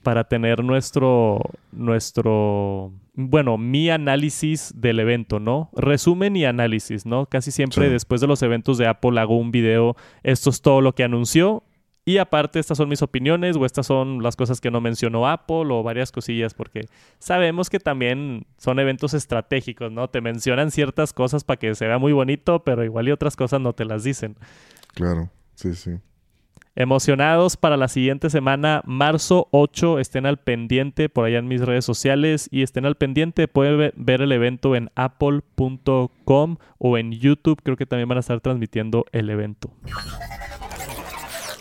Para 0.03 0.23
tener 0.23 0.63
nuestro, 0.63 1.41
nuestro, 1.71 2.91
bueno, 3.13 3.59
mi 3.59 3.91
análisis 3.91 4.73
del 4.75 4.99
evento, 4.99 5.39
¿no? 5.39 5.69
Resumen 5.73 6.35
y 6.35 6.45
análisis, 6.45 7.05
¿no? 7.05 7.27
Casi 7.27 7.51
siempre 7.51 7.89
después 7.89 8.19
de 8.19 8.25
los 8.25 8.41
eventos 8.41 8.79
de 8.79 8.87
Apple 8.87 9.19
hago 9.19 9.37
un 9.37 9.51
video, 9.51 9.95
esto 10.23 10.49
es 10.49 10.61
todo 10.61 10.81
lo 10.81 10.95
que 10.95 11.03
anunció 11.03 11.63
Y 12.03 12.17
aparte, 12.17 12.59
estas 12.59 12.77
son 12.77 12.89
mis 12.89 13.03
opiniones 13.03 13.55
o 13.55 13.65
estas 13.65 13.85
son 13.85 14.23
las 14.23 14.35
cosas 14.35 14.59
que 14.59 14.71
no 14.71 14.81
mencionó 14.81 15.27
Apple 15.29 15.67
o 15.69 15.83
varias 15.83 16.11
cosillas, 16.11 16.55
porque 16.55 16.87
sabemos 17.19 17.69
que 17.69 17.79
también 17.79 18.47
son 18.57 18.79
eventos 18.79 19.13
estratégicos, 19.13 19.91
¿no? 19.91 20.09
Te 20.09 20.19
mencionan 20.19 20.71
ciertas 20.71 21.13
cosas 21.13 21.43
para 21.43 21.57
que 21.57 21.75
se 21.75 21.85
vea 21.85 21.99
muy 21.99 22.11
bonito, 22.11 22.63
pero 22.63 22.83
igual 22.83 23.07
y 23.07 23.11
otras 23.11 23.35
cosas 23.35 23.61
no 23.61 23.73
te 23.73 23.85
las 23.85 24.03
dicen. 24.03 24.35
Claro, 24.95 25.29
sí, 25.53 25.75
sí. 25.75 25.99
Emocionados 26.73 27.57
para 27.57 27.75
la 27.75 27.89
siguiente 27.89 28.29
semana, 28.29 28.81
marzo 28.85 29.49
8, 29.51 29.99
estén 29.99 30.25
al 30.25 30.37
pendiente 30.37 31.09
por 31.09 31.25
allá 31.25 31.37
en 31.37 31.47
mis 31.49 31.61
redes 31.61 31.83
sociales 31.83 32.47
y 32.49 32.63
estén 32.63 32.85
al 32.85 32.95
pendiente, 32.95 33.49
pueden 33.49 33.91
ver 33.95 34.21
el 34.21 34.31
evento 34.31 34.75
en 34.75 34.89
apple.com 34.95 36.57
o 36.77 36.97
en 36.97 37.11
YouTube, 37.11 37.61
creo 37.61 37.75
que 37.75 37.85
también 37.85 38.07
van 38.07 38.17
a 38.17 38.21
estar 38.21 38.39
transmitiendo 38.39 39.05
el 39.11 39.29
evento. 39.29 39.69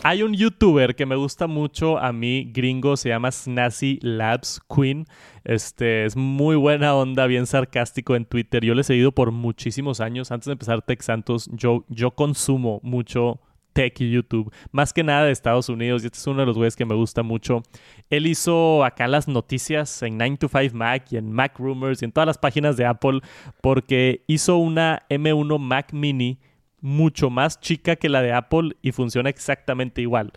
Hay 0.03 0.23
un 0.23 0.33
youtuber 0.33 0.97
que 0.97 1.05
me 1.05 1.15
gusta 1.15 1.47
mucho 1.47 1.99
a 1.99 2.11
mí, 2.11 2.51
gringo, 2.55 2.97
se 2.97 3.11
llama 3.11 3.31
Snazzy 3.31 3.99
Labs 4.01 4.59
Queen. 4.75 5.05
Este 5.45 6.07
es 6.07 6.17
muy 6.17 6.57
buena 6.57 6.95
onda, 6.95 7.27
bien 7.27 7.47
sarcástico 7.47 8.17
en 8.17 8.25
Twitter. 8.25 8.65
Yo 8.65 8.75
le 8.75 8.81
he 8.81 8.85
seguido 8.85 9.13
por 9.13 9.31
muchísimos 9.31 10.01
años. 10.01 10.31
Antes 10.31 10.47
de 10.47 10.53
empezar 10.53 10.81
Tech 10.81 11.03
Santos, 11.03 11.51
yo, 11.53 11.85
yo 11.89 12.13
consumo 12.13 12.81
mucho 12.83 13.41
tech 13.75 14.01
y 14.01 14.11
YouTube, 14.11 14.51
más 14.73 14.93
que 14.95 15.05
nada 15.05 15.27
de 15.27 15.33
Estados 15.33 15.69
Unidos, 15.69 16.03
y 16.03 16.07
este 16.07 16.19
es 16.19 16.27
uno 16.27 16.41
de 16.41 16.47
los 16.47 16.57
güeyes 16.57 16.77
que 16.77 16.87
me 16.87 16.95
gusta 16.95 17.23
mucho. 17.23 17.63
Él 18.09 18.27
hizo 18.27 18.83
acá 18.85 19.07
las 19.07 19.29
noticias 19.29 20.03
en 20.03 20.17
9 20.17 20.39
to 20.39 20.49
5 20.49 20.75
Mac 20.75 21.13
y 21.13 21.19
en 21.19 21.31
Mac 21.31 21.59
Rumors 21.59 22.01
y 22.01 22.07
en 22.07 22.13
todas 22.13 22.27
las 22.27 22.39
páginas 22.39 22.79
de 22.79 22.87
Apple, 22.87 23.21
porque 23.61 24.25
hizo 24.27 24.57
una 24.57 25.03
M1 25.11 25.59
Mac 25.59 25.93
Mini 25.93 26.39
mucho 26.81 27.31
más 27.31 27.61
chica 27.61 27.97
que 27.97 28.09
la 28.09 28.23
de 28.23 28.33
Apple 28.33 28.77
y 28.83 28.93
funciona 28.93 29.31
exactamente 29.31 30.01
igual. 30.01 30.33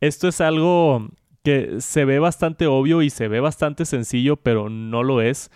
Esto 0.00 0.28
es 0.28 0.40
algo 0.40 1.08
que 1.42 1.80
se 1.80 2.04
ve 2.04 2.18
bastante 2.18 2.66
obvio 2.66 3.02
y 3.02 3.10
se 3.10 3.28
ve 3.28 3.38
bastante 3.38 3.84
sencillo, 3.84 4.36
pero 4.36 4.68
no 4.68 5.02
lo 5.02 5.20
es. 5.20 5.50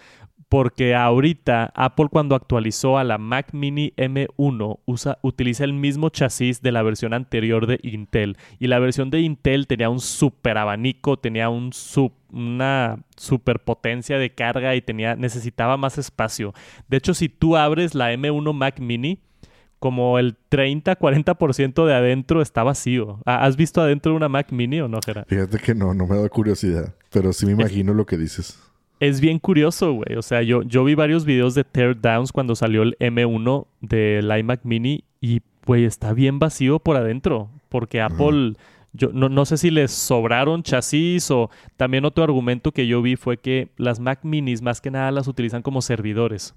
Porque 0.48 0.96
ahorita 0.96 1.72
Apple 1.76 2.08
cuando 2.10 2.34
actualizó 2.34 2.98
a 2.98 3.04
la 3.04 3.18
Mac 3.18 3.50
Mini 3.52 3.92
M1 3.96 4.80
usa, 4.84 5.18
utiliza 5.22 5.62
el 5.62 5.72
mismo 5.72 6.08
chasis 6.08 6.60
de 6.60 6.72
la 6.72 6.82
versión 6.82 7.12
anterior 7.12 7.68
de 7.68 7.78
Intel. 7.82 8.36
Y 8.58 8.66
la 8.66 8.80
versión 8.80 9.10
de 9.10 9.20
Intel 9.20 9.68
tenía 9.68 9.90
un 9.90 10.00
super 10.00 10.58
abanico, 10.58 11.18
tenía 11.18 11.50
un 11.50 11.72
una 12.32 12.98
superpotencia 13.16 14.18
de 14.18 14.34
carga 14.34 14.74
y 14.74 14.82
tenía, 14.82 15.16
necesitaba 15.16 15.76
más 15.76 15.98
espacio. 15.98 16.52
De 16.88 16.96
hecho, 16.96 17.14
si 17.14 17.28
tú 17.28 17.56
abres 17.56 17.94
la 17.94 18.12
M1 18.12 18.52
Mac 18.52 18.80
Mini, 18.80 19.20
como 19.80 20.18
el 20.18 20.36
30-40% 20.50 21.86
de 21.86 21.94
adentro 21.94 22.42
está 22.42 22.62
vacío. 22.62 23.18
¿Has 23.24 23.56
visto 23.56 23.80
adentro 23.80 24.14
una 24.14 24.28
Mac 24.28 24.52
Mini 24.52 24.80
o 24.80 24.88
no, 24.88 25.00
Gerard? 25.04 25.26
Fíjate 25.26 25.58
que 25.58 25.74
no, 25.74 25.94
no 25.94 26.06
me 26.06 26.18
da 26.18 26.28
curiosidad, 26.28 26.94
pero 27.10 27.32
sí 27.32 27.46
me 27.46 27.52
imagino 27.52 27.94
lo 27.94 28.04
que 28.04 28.18
dices. 28.18 28.60
Es 29.00 29.22
bien 29.22 29.38
curioso, 29.38 29.94
güey. 29.94 30.16
O 30.18 30.22
sea, 30.22 30.42
yo, 30.42 30.62
yo 30.62 30.84
vi 30.84 30.94
varios 30.94 31.24
videos 31.24 31.54
de 31.54 31.64
teardowns 31.64 32.30
cuando 32.30 32.54
salió 32.54 32.82
el 32.82 32.96
M1 32.98 33.66
del 33.80 34.38
iMac 34.38 34.60
Mini 34.64 35.04
y, 35.22 35.40
güey, 35.64 35.86
está 35.86 36.12
bien 36.12 36.38
vacío 36.38 36.78
por 36.78 36.96
adentro. 36.96 37.48
Porque 37.70 38.02
Apple, 38.02 38.56
yo 38.92 39.08
no, 39.14 39.30
no 39.30 39.46
sé 39.46 39.56
si 39.56 39.70
les 39.70 39.92
sobraron 39.92 40.62
chasis 40.62 41.30
o 41.30 41.48
también 41.78 42.04
otro 42.04 42.22
argumento 42.22 42.72
que 42.72 42.86
yo 42.86 43.00
vi 43.00 43.16
fue 43.16 43.38
que 43.38 43.70
las 43.78 43.98
Mac 43.98 44.20
Minis 44.24 44.60
más 44.60 44.82
que 44.82 44.90
nada 44.90 45.10
las 45.10 45.26
utilizan 45.26 45.62
como 45.62 45.80
servidores. 45.80 46.54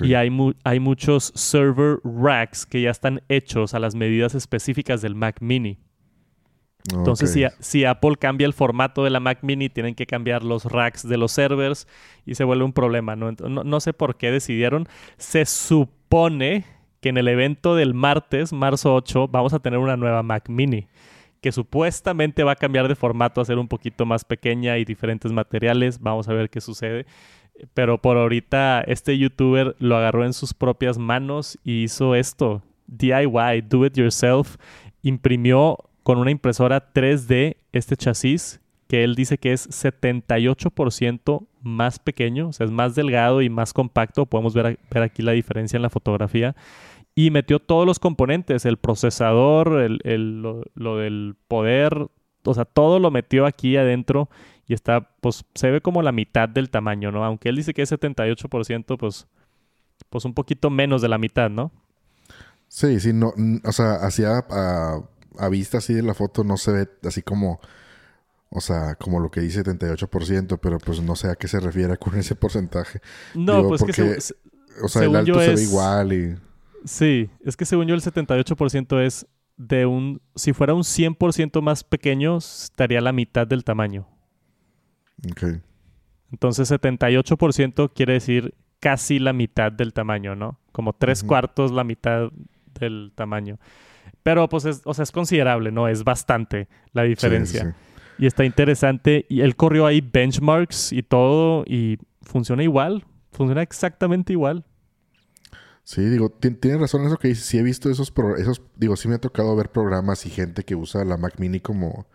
Y 0.00 0.14
hay, 0.14 0.30
hay 0.64 0.80
muchos 0.80 1.32
server 1.34 1.98
racks 2.04 2.66
que 2.66 2.82
ya 2.82 2.90
están 2.90 3.22
hechos 3.28 3.74
a 3.74 3.78
las 3.78 3.94
medidas 3.94 4.34
específicas 4.34 5.02
del 5.02 5.14
Mac 5.14 5.38
Mini. 5.40 5.78
Entonces, 6.90 7.52
si, 7.60 7.84
Apple 7.84 8.16
cambia 8.18 8.46
el 8.46 8.52
formato 8.52 9.04
de 9.04 9.10
la 9.10 9.20
Mac 9.20 9.38
Mini, 9.42 9.68
tienen 9.68 9.94
que 9.94 10.06
cambiar 10.06 10.42
los 10.42 10.64
racks 10.64 11.08
de 11.08 11.16
los 11.16 11.30
servers 11.30 11.86
y 12.26 12.34
se 12.34 12.42
vuelve 12.42 12.64
un 12.64 12.72
problema. 12.72 13.14
No, 13.14 13.30
no, 13.32 13.80
sé 13.80 13.92
por 13.92 14.16
qué 14.16 14.32
decidieron. 14.32 14.88
Se 15.16 15.46
supone 15.46 16.64
que 17.00 17.10
en 17.10 17.18
el 17.18 17.28
evento 17.28 17.76
del 17.76 17.94
martes, 17.94 18.52
marzo 18.52 18.94
8, 18.94 19.28
vamos 19.28 19.52
a 19.52 19.60
tener 19.60 19.78
una 19.78 19.96
nueva 19.96 20.22
Mac 20.22 20.48
Mini 20.48 20.88
que 21.40 21.50
supuestamente 21.50 22.44
va 22.44 22.52
a 22.52 22.56
cambiar 22.56 22.86
de 22.86 22.94
formato 22.94 23.40
a 23.40 23.44
ser 23.44 23.58
un 23.58 23.66
poquito 23.66 24.06
más 24.06 24.24
pequeña 24.24 24.78
y 24.78 24.84
diferentes 24.84 25.32
materiales. 25.32 26.00
Vamos 26.00 26.28
a 26.28 26.32
ver 26.32 26.48
qué 26.48 26.60
sucede. 26.60 27.04
Pero 27.74 27.98
por 27.98 28.16
ahorita 28.16 28.82
este 28.82 29.16
youtuber 29.18 29.76
lo 29.78 29.96
agarró 29.96 30.24
en 30.24 30.32
sus 30.32 30.54
propias 30.54 30.98
manos 30.98 31.58
y 31.64 31.84
hizo 31.84 32.14
esto. 32.14 32.62
DIY, 32.86 33.62
do 33.68 33.86
it 33.86 33.96
yourself. 33.96 34.56
Imprimió 35.02 35.78
con 36.02 36.18
una 36.18 36.30
impresora 36.30 36.92
3D 36.92 37.56
este 37.72 37.96
chasis 37.96 38.60
que 38.88 39.04
él 39.04 39.14
dice 39.14 39.38
que 39.38 39.54
es 39.54 39.70
78% 39.70 41.46
más 41.62 41.98
pequeño, 41.98 42.48
o 42.48 42.52
sea, 42.52 42.66
es 42.66 42.70
más 42.70 42.94
delgado 42.94 43.40
y 43.40 43.48
más 43.48 43.72
compacto. 43.72 44.26
Podemos 44.26 44.52
ver, 44.52 44.78
ver 44.90 45.02
aquí 45.02 45.22
la 45.22 45.32
diferencia 45.32 45.78
en 45.78 45.82
la 45.82 45.88
fotografía. 45.88 46.54
Y 47.14 47.30
metió 47.30 47.58
todos 47.58 47.86
los 47.86 47.98
componentes, 47.98 48.66
el 48.66 48.76
procesador, 48.76 49.80
el, 50.04 50.42
lo, 50.42 50.62
lo, 50.74 50.98
del 50.98 51.36
poder, 51.48 52.08
o 52.44 52.54
sea, 52.54 52.66
todo 52.66 52.98
lo 52.98 53.10
metió 53.10 53.46
aquí 53.46 53.78
adentro 53.78 54.28
y 54.66 54.74
está, 54.74 55.08
pues 55.20 55.44
se 55.54 55.70
ve 55.70 55.80
como 55.80 56.02
la 56.02 56.12
mitad 56.12 56.48
del 56.48 56.70
tamaño, 56.70 57.10
¿no? 57.10 57.24
Aunque 57.24 57.48
él 57.48 57.56
dice 57.56 57.74
que 57.74 57.82
es 57.82 57.92
78%, 57.92 58.96
pues, 58.96 59.26
pues 60.08 60.24
un 60.24 60.34
poquito 60.34 60.70
menos 60.70 61.02
de 61.02 61.08
la 61.08 61.18
mitad, 61.18 61.50
¿no? 61.50 61.72
Sí, 62.68 63.00
sí, 63.00 63.12
no, 63.12 63.34
o 63.64 63.72
sea, 63.72 63.96
hacia 63.96 64.38
a, 64.48 65.02
a, 65.38 65.48
vista 65.50 65.78
así 65.78 65.92
de 65.92 66.02
la 66.02 66.14
foto 66.14 66.42
no 66.42 66.56
se 66.56 66.72
ve 66.72 66.88
así 67.02 67.20
como, 67.22 67.60
o 68.48 68.60
sea, 68.60 68.94
como 68.94 69.20
lo 69.20 69.30
que 69.30 69.40
dice 69.40 69.62
78%, 69.62 70.58
pero 70.60 70.78
pues 70.78 71.02
no 71.02 71.14
sé 71.14 71.28
a 71.28 71.34
qué 71.34 71.48
se 71.48 71.60
refiere 71.60 71.98
con 71.98 72.16
ese 72.16 72.34
porcentaje. 72.34 73.00
No, 73.34 73.68
pues 73.68 73.82
que 73.82 74.16
o 74.82 74.88
sea, 74.88 75.02
el 75.02 75.16
alto 75.16 75.40
se 75.40 75.54
ve 75.54 75.62
igual 75.62 76.12
y... 76.12 76.36
Sí, 76.84 77.30
es 77.44 77.56
que 77.56 77.64
según 77.64 77.86
yo 77.86 77.94
el 77.94 78.00
78% 78.00 79.00
es 79.04 79.26
de 79.56 79.86
un... 79.86 80.20
Si 80.34 80.52
fuera 80.52 80.74
un 80.74 80.82
100% 80.82 81.60
más 81.62 81.84
pequeño, 81.84 82.38
estaría 82.38 83.00
la 83.00 83.12
mitad 83.12 83.46
del 83.46 83.64
tamaño. 83.64 84.08
Ok. 85.30 85.60
Entonces 86.30 86.70
78% 86.70 87.92
quiere 87.94 88.14
decir 88.14 88.54
casi 88.80 89.18
la 89.18 89.32
mitad 89.32 89.70
del 89.70 89.92
tamaño, 89.92 90.34
¿no? 90.34 90.58
Como 90.72 90.92
tres 90.92 91.22
cuartos 91.22 91.70
la 91.70 91.84
mitad 91.84 92.30
del 92.80 93.12
tamaño. 93.14 93.58
Pero 94.22 94.48
pues 94.48 94.64
es, 94.64 94.82
o 94.84 94.94
sea, 94.94 95.02
es 95.02 95.12
considerable, 95.12 95.70
¿no? 95.70 95.88
Es 95.88 96.04
bastante 96.04 96.68
la 96.92 97.02
diferencia. 97.02 97.76
Y 98.18 98.26
está 98.26 98.44
interesante. 98.44 99.26
Y 99.28 99.40
él 99.40 99.56
corrió 99.56 99.86
ahí 99.86 100.00
benchmarks 100.00 100.92
y 100.92 101.02
todo 101.02 101.64
y 101.66 101.98
funciona 102.22 102.62
igual. 102.62 103.04
Funciona 103.32 103.62
exactamente 103.62 104.32
igual. 104.32 104.64
Sí, 105.84 106.02
digo, 106.02 106.30
tiene 106.30 106.78
razón 106.78 107.04
eso 107.04 107.18
que 107.18 107.28
dice. 107.28 107.42
Sí 107.42 107.58
he 107.58 107.62
visto 107.62 107.90
esos, 107.90 108.12
esos, 108.38 108.62
digo, 108.76 108.96
sí 108.96 109.08
me 109.08 109.16
ha 109.16 109.20
tocado 109.20 109.54
ver 109.56 109.70
programas 109.70 110.24
y 110.26 110.30
gente 110.30 110.64
que 110.64 110.76
usa 110.76 111.04
la 111.04 111.16
Mac 111.16 111.34
Mini 111.38 111.60
como 111.60 112.06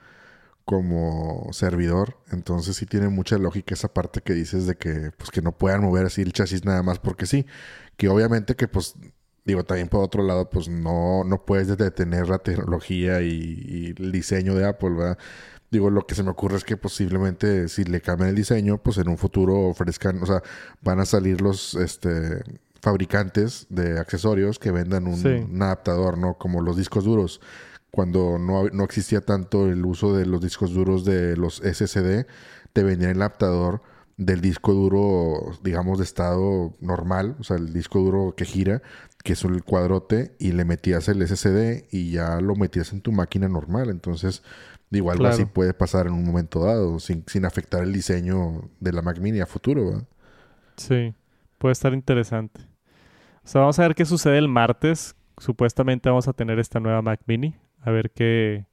como 0.68 1.48
servidor. 1.54 2.18
Entonces 2.30 2.76
sí 2.76 2.86
tiene 2.86 3.08
mucha 3.08 3.38
lógica 3.38 3.74
esa 3.74 3.88
parte 3.88 4.20
que 4.20 4.34
dices 4.34 4.68
de 4.68 4.76
que 4.76 5.12
pues 5.16 5.32
que 5.32 5.42
no 5.42 5.54
puedan 5.54 5.82
mover 5.82 6.06
así 6.08 6.22
el 6.22 6.34
chasis 6.34 6.66
nada 6.66 6.84
más 6.84 7.00
porque 7.00 7.26
sí. 7.26 7.46
Que 7.96 8.10
obviamente 8.10 8.58
que 8.58 8.68
pues 8.68 8.96
digo 9.46 9.64
también 9.64 9.88
por 9.88 10.04
otro 10.04 10.24
lado 10.24 10.50
pues 10.50 10.68
no, 10.68 11.24
no 11.24 11.46
puedes 11.46 11.70
detener 11.78 12.28
la 12.28 12.40
tecnología 12.40 13.22
y, 13.22 13.96
el 13.98 14.12
diseño 14.12 14.56
de 14.56 14.68
Apple, 14.68 14.90
¿verdad? 14.90 15.18
Digo, 15.72 15.90
lo 15.90 16.06
que 16.06 16.16
se 16.16 16.24
me 16.24 16.32
ocurre 16.32 16.58
es 16.58 16.66
que 16.66 16.76
posiblemente 16.76 17.70
si 17.70 17.86
le 17.86 18.02
cambian 18.02 18.30
el 18.32 18.36
diseño, 18.36 18.78
pues 18.78 18.98
en 18.98 19.08
un 19.08 19.18
futuro 19.18 19.70
ofrezcan, 19.70 20.22
o 20.22 20.26
sea, 20.26 20.44
van 20.82 21.00
a 21.00 21.06
salir 21.06 21.40
los 21.40 21.76
este 21.76 22.44
fabricantes 22.82 23.68
de 23.70 24.00
accesorios 24.00 24.60
que 24.60 24.72
vendan 24.72 25.08
un, 25.08 25.26
un 25.26 25.62
adaptador, 25.62 26.18
¿no? 26.18 26.34
Como 26.38 26.62
los 26.62 26.76
discos 26.76 27.06
duros 27.06 27.40
cuando 27.92 28.38
no, 28.38 28.68
no, 28.70 28.84
existía 28.84 29.22
tanto 29.22 29.68
el 29.68 29.86
uso 29.86 30.16
de 30.16 30.26
los 30.26 30.42
discos 30.42 30.74
duros 30.74 31.06
de 31.06 31.38
los 31.38 31.58
SSD, 31.58 32.26
te 32.74 32.84
venía 32.84 33.10
el 33.10 33.22
adaptador 33.22 33.82
del 34.18 34.42
disco 34.42 34.74
duro, 34.74 35.52
digamos, 35.64 36.00
de 36.00 36.04
estado 36.04 36.76
normal, 36.82 37.36
o 37.40 37.44
sea, 37.44 37.58
el 37.58 37.72
disco 37.72 38.00
duro 38.00 38.34
que 38.36 38.46
gira, 38.46 38.82
que 39.24 39.34
es 39.34 39.44
el 39.44 39.64
cuadrote, 39.64 40.36
y 40.40 40.52
le 40.52 40.66
metías 40.66 41.08
el 41.08 41.26
SSD 41.26 41.86
y 41.92 42.12
ya 42.12 42.42
lo 42.42 42.56
metías 42.56 42.94
en 42.94 43.02
tu 43.02 43.12
máquina 43.12 43.48
normal. 43.48 43.90
Entonces, 43.90 44.44
digo, 44.90 45.12
algo 45.12 45.28
así 45.28 45.46
puede 45.46 45.74
pasar 45.74 46.08
en 46.08 46.14
un 46.14 46.26
momento 46.26 46.64
dado, 46.64 47.00
sin, 47.00 47.24
sin 47.28 47.46
afectar 47.46 47.84
el 47.84 47.94
diseño 47.94 48.70
de 48.80 48.92
la 48.92 49.04
Mac 49.04 49.20
Mini 49.20 49.40
a 49.40 49.46
futuro, 49.46 49.86
¿verdad? 49.86 50.08
Sí, 50.78 51.14
puede 51.58 51.74
estar 51.74 51.94
interesante. 51.94 52.62
O 53.44 53.48
sea, 53.48 53.62
vamos 53.62 53.78
a 53.80 53.84
ver 53.84 53.96
qué 53.96 54.06
sucede 54.06 54.40
el 54.40 54.50
martes. 54.50 55.16
Supuestamente 55.38 56.10
vamos 56.10 56.28
a 56.28 56.34
tener 56.34 56.58
esta 56.58 56.80
nueva 56.80 57.02
Mac 57.04 57.22
Mini 57.28 57.56
a 57.82 57.92
ver 57.92 58.12
qué, 58.12 58.66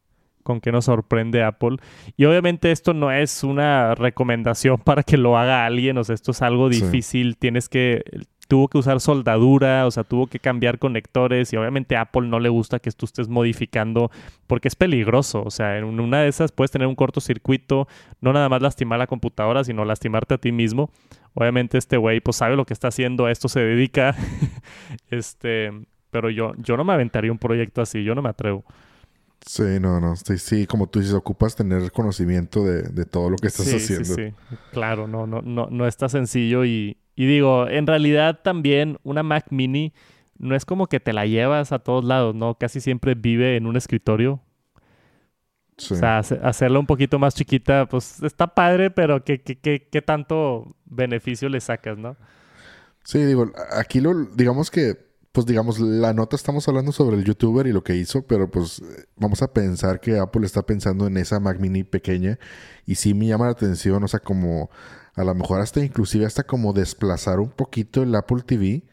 con 0.44 0.60
qué 0.60 0.70
nos 0.70 0.84
sorprende 0.84 1.42
Apple. 1.42 1.78
Y 2.16 2.26
obviamente 2.26 2.70
esto 2.70 2.94
no 2.94 3.10
es 3.10 3.42
una 3.42 3.96
recomendación 3.96 4.78
para 4.84 5.02
que 5.02 5.16
lo 5.16 5.36
haga 5.36 5.66
alguien, 5.66 5.98
o 5.98 6.04
sea, 6.04 6.14
esto 6.14 6.30
es 6.30 6.42
algo 6.42 6.68
difícil, 6.68 7.36
tienes 7.36 7.68
que, 7.68 8.04
tuvo 8.46 8.68
que 8.68 8.78
usar 8.78 9.00
soldadura, 9.00 9.86
o 9.86 9.90
sea, 9.90 10.04
tuvo 10.04 10.26
que 10.26 10.38
cambiar 10.38 10.78
conectores 10.78 11.52
y 11.52 11.56
obviamente 11.56 11.96
a 11.96 12.02
Apple 12.02 12.28
no 12.28 12.38
le 12.38 12.50
gusta 12.50 12.78
que 12.78 12.90
tú 12.92 13.06
estés 13.06 13.28
modificando 13.28 14.10
porque 14.46 14.68
es 14.68 14.76
peligroso, 14.76 15.42
o 15.42 15.50
sea, 15.50 15.78
en 15.78 15.98
una 15.98 16.20
de 16.20 16.28
esas 16.28 16.52
puedes 16.52 16.70
tener 16.70 16.86
un 16.86 16.94
cortocircuito, 16.94 17.88
no 18.20 18.32
nada 18.32 18.48
más 18.48 18.62
lastimar 18.62 18.98
la 18.98 19.06
computadora, 19.06 19.64
sino 19.64 19.84
lastimarte 19.84 20.34
a 20.34 20.38
ti 20.38 20.52
mismo. 20.52 20.90
Obviamente 21.32 21.78
este 21.78 21.96
güey 21.96 22.20
pues 22.20 22.36
sabe 22.36 22.54
lo 22.54 22.64
que 22.64 22.74
está 22.74 22.88
haciendo, 22.88 23.26
a 23.26 23.32
esto 23.32 23.48
se 23.48 23.60
dedica, 23.60 24.14
este, 25.10 25.72
pero 26.10 26.30
yo, 26.30 26.52
yo 26.58 26.76
no 26.76 26.84
me 26.84 26.92
aventaría 26.92 27.32
un 27.32 27.38
proyecto 27.38 27.82
así, 27.82 28.04
yo 28.04 28.14
no 28.14 28.22
me 28.22 28.28
atrevo. 28.28 28.64
Sí, 29.46 29.78
no, 29.78 30.00
no. 30.00 30.16
Sí, 30.16 30.38
sí, 30.38 30.66
como 30.66 30.88
tú 30.88 31.00
dices, 31.00 31.14
ocupas 31.14 31.54
tener 31.54 31.92
conocimiento 31.92 32.64
de, 32.64 33.04
todo 33.04 33.28
lo 33.28 33.36
que 33.36 33.48
estás 33.48 33.66
haciendo. 33.66 34.04
Sí, 34.04 34.14
sí. 34.14 34.56
Claro, 34.72 35.06
no, 35.06 35.26
no, 35.26 35.42
no, 35.42 35.68
no 35.70 35.86
está 35.86 36.08
sencillo. 36.08 36.64
Y, 36.64 36.96
y, 37.14 37.26
digo, 37.26 37.68
en 37.68 37.86
realidad 37.86 38.40
también 38.42 38.98
una 39.02 39.22
Mac 39.22 39.46
Mini 39.50 39.92
no 40.38 40.56
es 40.56 40.64
como 40.64 40.86
que 40.86 40.98
te 40.98 41.12
la 41.12 41.26
llevas 41.26 41.72
a 41.72 41.78
todos 41.78 42.04
lados, 42.04 42.34
¿no? 42.34 42.56
Casi 42.56 42.80
siempre 42.80 43.14
vive 43.14 43.56
en 43.56 43.66
un 43.66 43.76
escritorio. 43.76 44.40
O 45.76 45.94
sea, 45.94 46.18
hacerla 46.18 46.78
un 46.78 46.86
poquito 46.86 47.18
más 47.18 47.34
chiquita, 47.34 47.86
pues 47.86 48.22
está 48.22 48.46
padre, 48.46 48.90
pero 48.90 49.24
¿qué, 49.24 49.42
qué, 49.42 49.58
qué, 49.58 49.88
qué 49.90 50.02
tanto 50.02 50.76
beneficio 50.84 51.48
le 51.48 51.60
sacas, 51.60 51.98
no? 51.98 52.16
Sí, 53.02 53.22
digo, 53.24 53.52
aquí 53.72 54.00
lo, 54.00 54.24
digamos 54.24 54.70
que 54.70 54.96
pues 55.34 55.46
digamos, 55.46 55.80
la 55.80 56.12
nota 56.12 56.36
estamos 56.36 56.68
hablando 56.68 56.92
sobre 56.92 57.16
el 57.16 57.24
youtuber 57.24 57.66
y 57.66 57.72
lo 57.72 57.82
que 57.82 57.96
hizo, 57.96 58.22
pero 58.22 58.48
pues 58.48 58.80
vamos 59.16 59.42
a 59.42 59.52
pensar 59.52 59.98
que 59.98 60.16
Apple 60.16 60.46
está 60.46 60.64
pensando 60.64 61.08
en 61.08 61.16
esa 61.16 61.40
Mac 61.40 61.58
Mini 61.58 61.82
pequeña 61.82 62.38
y 62.86 62.94
sí 62.94 63.14
me 63.14 63.26
llama 63.26 63.46
la 63.46 63.50
atención, 63.50 64.04
o 64.04 64.06
sea, 64.06 64.20
como 64.20 64.70
a 65.12 65.24
lo 65.24 65.34
mejor 65.34 65.60
hasta 65.60 65.84
inclusive 65.84 66.24
hasta 66.24 66.44
como 66.44 66.72
desplazar 66.72 67.40
un 67.40 67.50
poquito 67.50 68.04
el 68.04 68.14
Apple 68.14 68.42
TV 68.46 68.84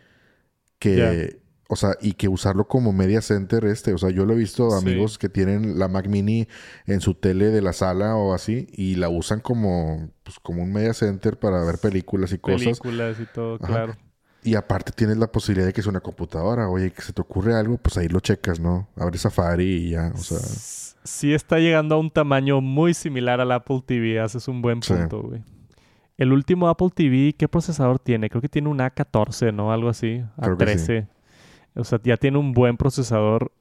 que, 0.79 1.43
o 1.69 1.75
sea, 1.75 1.95
y 2.01 2.13
que 2.13 2.27
usarlo 2.27 2.67
como 2.67 2.91
media 2.91 3.21
center 3.21 3.65
este, 3.65 3.93
o 3.93 3.99
sea, 3.99 4.09
yo 4.09 4.25
lo 4.25 4.33
he 4.33 4.37
visto 4.37 4.73
amigos 4.73 5.19
que 5.19 5.29
tienen 5.29 5.77
la 5.77 5.89
Mac 5.89 6.07
Mini 6.07 6.47
en 6.87 7.01
su 7.01 7.13
tele 7.13 7.51
de 7.51 7.61
la 7.61 7.73
sala 7.73 8.15
o 8.15 8.33
así 8.33 8.67
y 8.71 8.95
la 8.95 9.09
usan 9.09 9.41
como, 9.41 10.09
pues 10.23 10.39
como 10.39 10.63
un 10.63 10.73
media 10.73 10.95
center 10.95 11.37
para 11.37 11.63
ver 11.63 11.77
películas 11.77 12.33
y 12.33 12.39
cosas. 12.39 12.79
Películas 12.79 13.19
y 13.19 13.27
todo, 13.31 13.59
claro. 13.59 13.95
Y 14.43 14.55
aparte 14.55 14.91
tienes 14.91 15.17
la 15.17 15.31
posibilidad 15.31 15.67
de 15.67 15.73
que 15.73 15.81
sea 15.81 15.91
una 15.91 15.99
computadora. 15.99 16.67
Oye, 16.67 16.91
que 16.91 17.01
se 17.01 17.13
te 17.13 17.21
ocurre 17.21 17.53
algo, 17.53 17.77
pues 17.77 17.97
ahí 17.97 18.07
lo 18.07 18.19
checas, 18.19 18.59
¿no? 18.59 18.87
Abre 18.95 19.17
Safari 19.17 19.65
y 19.65 19.89
ya, 19.91 20.11
o 20.13 20.17
sea... 20.17 20.39
Sí 21.03 21.33
está 21.33 21.57
llegando 21.57 21.95
a 21.95 21.97
un 21.97 22.11
tamaño 22.11 22.61
muy 22.61 22.93
similar 22.93 23.41
al 23.41 23.51
Apple 23.51 23.81
TV. 23.85 24.19
Haces 24.19 24.47
un 24.47 24.61
buen 24.61 24.81
punto, 24.81 25.23
güey. 25.23 25.43
El 26.17 26.31
último 26.31 26.69
Apple 26.69 26.89
TV, 26.93 27.33
¿qué 27.33 27.47
procesador 27.47 27.97
tiene? 27.97 28.29
Creo 28.29 28.41
que 28.41 28.49
tiene 28.49 28.69
un 28.69 28.77
A14, 28.77 29.51
¿no? 29.51 29.71
Algo 29.71 29.89
así. 29.89 30.23
A13. 30.37 31.07
O 31.73 31.83
sea, 31.83 31.99
ya 32.03 32.17
tiene 32.17 32.37
un 32.37 32.53
buen 32.53 32.77
procesador. 32.77 33.51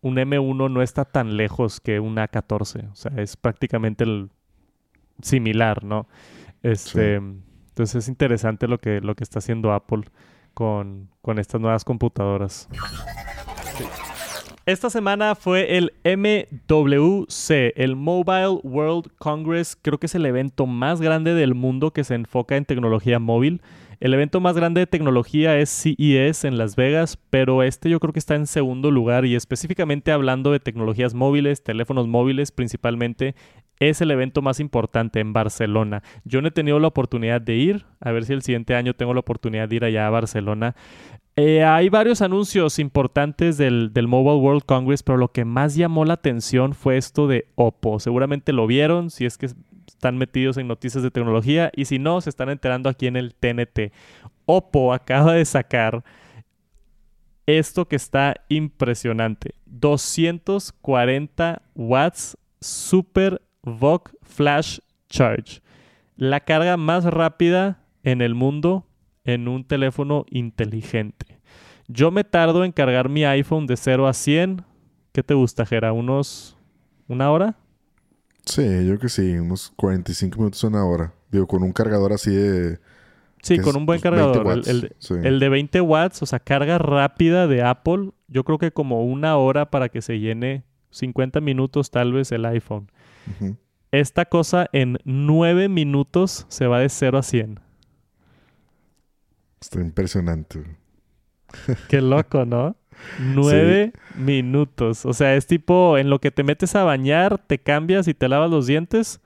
Un 0.00 0.16
M1 0.16 0.70
no 0.70 0.82
está 0.82 1.04
tan 1.04 1.36
lejos 1.36 1.80
que 1.80 1.98
un 1.98 2.16
A14. 2.16 2.92
O 2.92 2.94
sea, 2.94 3.12
es 3.16 3.36
prácticamente 3.36 4.04
el 4.04 4.30
similar, 5.22 5.82
¿no? 5.82 6.06
Este... 6.62 7.20
Entonces 7.74 8.04
es 8.04 8.08
interesante 8.08 8.68
lo 8.68 8.78
que, 8.78 9.00
lo 9.00 9.16
que 9.16 9.24
está 9.24 9.40
haciendo 9.40 9.72
Apple 9.72 10.02
con, 10.54 11.10
estas 11.38 11.60
nuevas 11.60 11.84
computadoras. 11.84 12.68
Esta 14.64 14.90
semana 14.90 15.34
fue 15.34 15.76
el 15.76 15.92
MWC, 16.04 17.72
el 17.74 17.96
Mobile 17.96 18.60
World 18.62 19.10
Congress. 19.18 19.76
Creo 19.82 19.98
que 19.98 20.06
es 20.06 20.14
el 20.14 20.24
evento 20.24 20.66
más 20.66 21.00
grande 21.00 21.34
del 21.34 21.56
mundo 21.56 21.92
que 21.92 22.04
se 22.04 22.14
enfoca 22.14 22.56
en 22.56 22.64
tecnología 22.64 23.18
móvil. 23.18 23.60
El 24.04 24.12
evento 24.12 24.38
más 24.38 24.54
grande 24.54 24.80
de 24.80 24.86
tecnología 24.86 25.58
es 25.58 25.70
CES 25.70 26.44
en 26.44 26.58
Las 26.58 26.76
Vegas, 26.76 27.18
pero 27.30 27.62
este 27.62 27.88
yo 27.88 28.00
creo 28.00 28.12
que 28.12 28.18
está 28.18 28.34
en 28.34 28.46
segundo 28.46 28.90
lugar 28.90 29.24
y 29.24 29.34
específicamente 29.34 30.12
hablando 30.12 30.52
de 30.52 30.60
tecnologías 30.60 31.14
móviles, 31.14 31.64
teléfonos 31.64 32.06
móviles 32.06 32.52
principalmente, 32.52 33.34
es 33.80 34.02
el 34.02 34.10
evento 34.10 34.42
más 34.42 34.60
importante 34.60 35.20
en 35.20 35.32
Barcelona. 35.32 36.02
Yo 36.24 36.42
no 36.42 36.48
he 36.48 36.50
tenido 36.50 36.78
la 36.80 36.88
oportunidad 36.88 37.40
de 37.40 37.56
ir, 37.56 37.86
a 37.98 38.12
ver 38.12 38.26
si 38.26 38.34
el 38.34 38.42
siguiente 38.42 38.74
año 38.74 38.92
tengo 38.92 39.14
la 39.14 39.20
oportunidad 39.20 39.70
de 39.70 39.76
ir 39.76 39.84
allá 39.86 40.06
a 40.06 40.10
Barcelona. 40.10 40.76
Eh, 41.36 41.64
hay 41.64 41.88
varios 41.88 42.20
anuncios 42.20 42.78
importantes 42.78 43.56
del, 43.56 43.94
del, 43.94 44.06
Mobile 44.06 44.36
World 44.36 44.64
Congress, 44.66 45.02
pero 45.02 45.16
lo 45.16 45.32
que 45.32 45.46
más 45.46 45.76
llamó 45.76 46.04
la 46.04 46.12
atención 46.12 46.74
fue 46.74 46.98
esto 46.98 47.26
de 47.26 47.46
Oppo. 47.54 47.98
Seguramente 48.00 48.52
lo 48.52 48.66
vieron, 48.66 49.08
si 49.08 49.24
es 49.24 49.38
que 49.38 49.48
están 49.86 50.18
metidos 50.18 50.56
en 50.56 50.68
noticias 50.68 51.02
de 51.02 51.10
tecnología, 51.10 51.70
y 51.74 51.84
si 51.84 51.98
no, 51.98 52.20
se 52.20 52.30
están 52.30 52.48
enterando 52.48 52.88
aquí 52.88 53.06
en 53.06 53.16
el 53.16 53.34
TNT. 53.34 53.92
Oppo 54.46 54.92
acaba 54.92 55.34
de 55.34 55.44
sacar 55.44 56.04
esto 57.46 57.86
que 57.86 57.96
está 57.96 58.36
impresionante. 58.48 59.54
240 59.66 61.62
watts 61.74 62.38
super 62.60 63.42
VOOC 63.62 64.14
Flash 64.22 64.78
Charge. 65.08 65.60
La 66.16 66.40
carga 66.40 66.76
más 66.76 67.04
rápida 67.04 67.84
en 68.02 68.22
el 68.22 68.34
mundo 68.34 68.86
en 69.24 69.48
un 69.48 69.64
teléfono 69.64 70.26
inteligente. 70.30 71.40
Yo 71.88 72.10
me 72.10 72.24
tardo 72.24 72.64
en 72.64 72.72
cargar 72.72 73.08
mi 73.08 73.24
iPhone 73.24 73.66
de 73.66 73.76
0 73.76 74.06
a 74.06 74.12
100. 74.12 74.62
¿Qué 75.12 75.22
te 75.22 75.34
gusta, 75.34 75.66
Jera? 75.66 75.92
¿Unos... 75.92 76.56
una 77.08 77.30
hora? 77.30 77.56
Sí, 78.44 78.86
yo 78.86 78.98
que 78.98 79.08
sí, 79.08 79.38
unos 79.38 79.72
45 79.76 80.38
minutos 80.38 80.62
a 80.64 80.68
una 80.68 80.84
hora. 80.84 81.12
Digo, 81.30 81.46
con 81.46 81.62
un 81.62 81.72
cargador 81.72 82.12
así 82.12 82.34
de... 82.34 82.78
Sí, 83.42 83.58
con 83.58 83.76
un 83.76 83.84
buen 83.84 84.00
cargador. 84.00 84.62
El, 84.66 85.40
de 85.40 85.48
20 85.48 85.80
watts, 85.82 86.22
o 86.22 86.26
sea, 86.26 86.38
carga 86.38 86.78
rápida 86.78 87.46
de 87.46 87.62
Apple, 87.62 88.12
yo 88.28 88.44
creo 88.44 88.56
que 88.56 88.72
como 88.72 89.04
una 89.04 89.36
hora 89.36 89.70
para 89.70 89.90
que 89.90 90.00
se 90.00 90.18
llene 90.18 90.64
50 90.90 91.40
minutos 91.42 91.90
tal 91.90 92.12
vez 92.14 92.32
el 92.32 92.46
iPhone. 92.46 92.90
Esta 93.90 94.24
cosa 94.24 94.68
en 94.72 94.98
9 95.04 95.68
minutos 95.68 96.46
se 96.48 96.66
va 96.66 96.78
de 96.78 96.88
0 96.88 97.18
a 97.18 97.22
100. 97.22 97.60
Está 99.60 99.80
impresionante. 99.80 100.64
Qué 101.88 102.00
loco, 102.00 102.44
¿no? 102.44 102.76
9 103.18 103.92
minutos. 104.16 105.06
O 105.06 105.12
sea, 105.12 105.34
es 105.34 105.46
tipo 105.46 105.98
en 105.98 106.10
lo 106.10 106.20
que 106.20 106.30
te 106.30 106.42
metes 106.42 106.74
a 106.74 106.84
bañar, 106.84 107.38
te 107.38 107.58
cambias 107.58 108.08
y 108.08 108.14
te 108.14 108.28
lavas 108.28 108.50
los 108.50 108.66
dientes. 108.66 109.20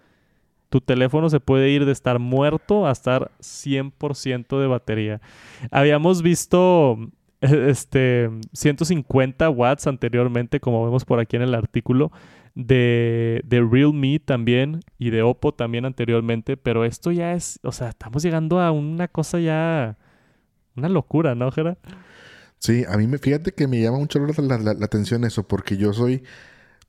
Tu 0.69 0.81
teléfono 0.81 1.31
se 1.31 1.41
puede 1.41 1.71
ir 1.71 1.87
de 1.87 1.93
estar 1.93 2.19
muerto 2.19 2.87
a 2.87 2.93
estar 2.93 3.31
100% 3.41 4.61
de 4.61 4.67
batería. 4.67 5.21
Habíamos 5.71 6.23
visto 6.23 6.99
este 7.41 8.31
150 8.53 9.49
watts 9.51 9.87
anteriormente, 9.87 10.61
como 10.61 10.85
vemos 10.85 11.05
por 11.05 11.21
aquí 11.21 11.37
en 11.37 11.43
el 11.43 11.55
artículo, 11.55 12.13
de, 12.55 13.41
de 13.45 13.61
Realme 13.61 14.19
también 14.19 14.81
y 14.99 15.11
de 15.11 15.23
Oppo 15.23 15.55
también 15.55 15.85
anteriormente, 15.85 16.57
pero 16.57 16.85
esto 16.85 17.13
ya 17.13 17.35
es, 17.35 17.61
o 17.63 17.71
sea, 17.71 17.89
estamos 17.91 18.23
llegando 18.23 18.61
a 18.61 18.73
una 18.73 19.07
cosa 19.07 19.39
ya, 19.39 19.97
una 20.75 20.89
locura, 20.89 21.37
¿no, 21.37 21.53
Jera? 21.53 21.79
Sí, 22.59 22.85
a 22.89 22.97
mí 22.97 23.07
me, 23.07 23.19
fíjate 23.19 23.53
que 23.53 23.69
me 23.69 23.81
llama 23.81 23.99
mucho 23.99 24.19
la, 24.19 24.59
la, 24.59 24.85
atención 24.85 25.25
eso, 25.25 25.47
porque 25.47 25.77
yo 25.77 25.93
soy, 25.93 26.25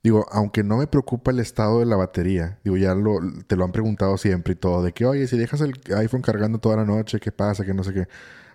digo, 0.02 0.26
aunque 0.32 0.64
no 0.64 0.78
me 0.78 0.86
preocupa 0.86 1.30
el 1.30 1.38
estado 1.40 1.80
de 1.80 1.86
la 1.86 1.96
batería, 1.96 2.58
digo, 2.64 2.76
ya 2.76 2.94
lo, 2.94 3.18
te 3.46 3.56
lo 3.56 3.64
han 3.64 3.72
preguntado 3.72 4.16
siempre 4.18 4.54
y 4.54 4.56
todo, 4.56 4.82
de 4.82 4.92
que, 4.92 5.06
oye, 5.06 5.26
si 5.28 5.38
dejas 5.38 5.60
el 5.60 5.74
iPhone 5.96 6.22
cargando 6.22 6.58
toda 6.58 6.76
la 6.76 6.84
noche, 6.84 7.20
¿qué 7.20 7.32
pasa? 7.32 7.64
Que 7.64 7.74
no 7.74 7.84
sé 7.84 7.94
qué. 7.94 8.08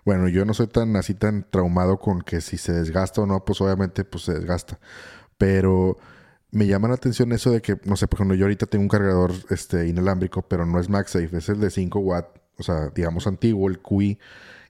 Bueno, 0.05 0.27
yo 0.27 0.45
no 0.45 0.53
soy 0.53 0.67
tan 0.67 0.95
así 0.97 1.15
tan 1.15 1.45
traumado 1.49 1.99
con 1.99 2.21
que 2.21 2.41
si 2.41 2.57
se 2.57 2.73
desgasta 2.73 3.21
o 3.21 3.25
no, 3.25 3.43
pues 3.45 3.59
obviamente 3.61 4.03
pues 4.05 4.25
se 4.25 4.33
desgasta. 4.33 4.79
Pero 5.37 5.97
me 6.51 6.67
llama 6.67 6.87
la 6.87 6.95
atención 6.95 7.31
eso 7.33 7.51
de 7.51 7.61
que, 7.61 7.77
no 7.85 7.95
sé, 7.97 8.07
por 8.07 8.17
ejemplo, 8.17 8.35
yo 8.35 8.45
ahorita 8.45 8.65
tengo 8.67 8.83
un 8.83 8.89
cargador 8.89 9.33
este, 9.49 9.87
inalámbrico, 9.87 10.43
pero 10.43 10.65
no 10.65 10.79
es 10.79 10.89
MagSafe, 10.89 11.37
es 11.37 11.49
el 11.49 11.59
de 11.59 11.69
5 11.69 11.99
watts, 11.99 12.39
o 12.57 12.63
sea, 12.63 12.89
digamos 12.95 13.27
antiguo, 13.27 13.67
el 13.69 13.79
QI, 13.81 14.19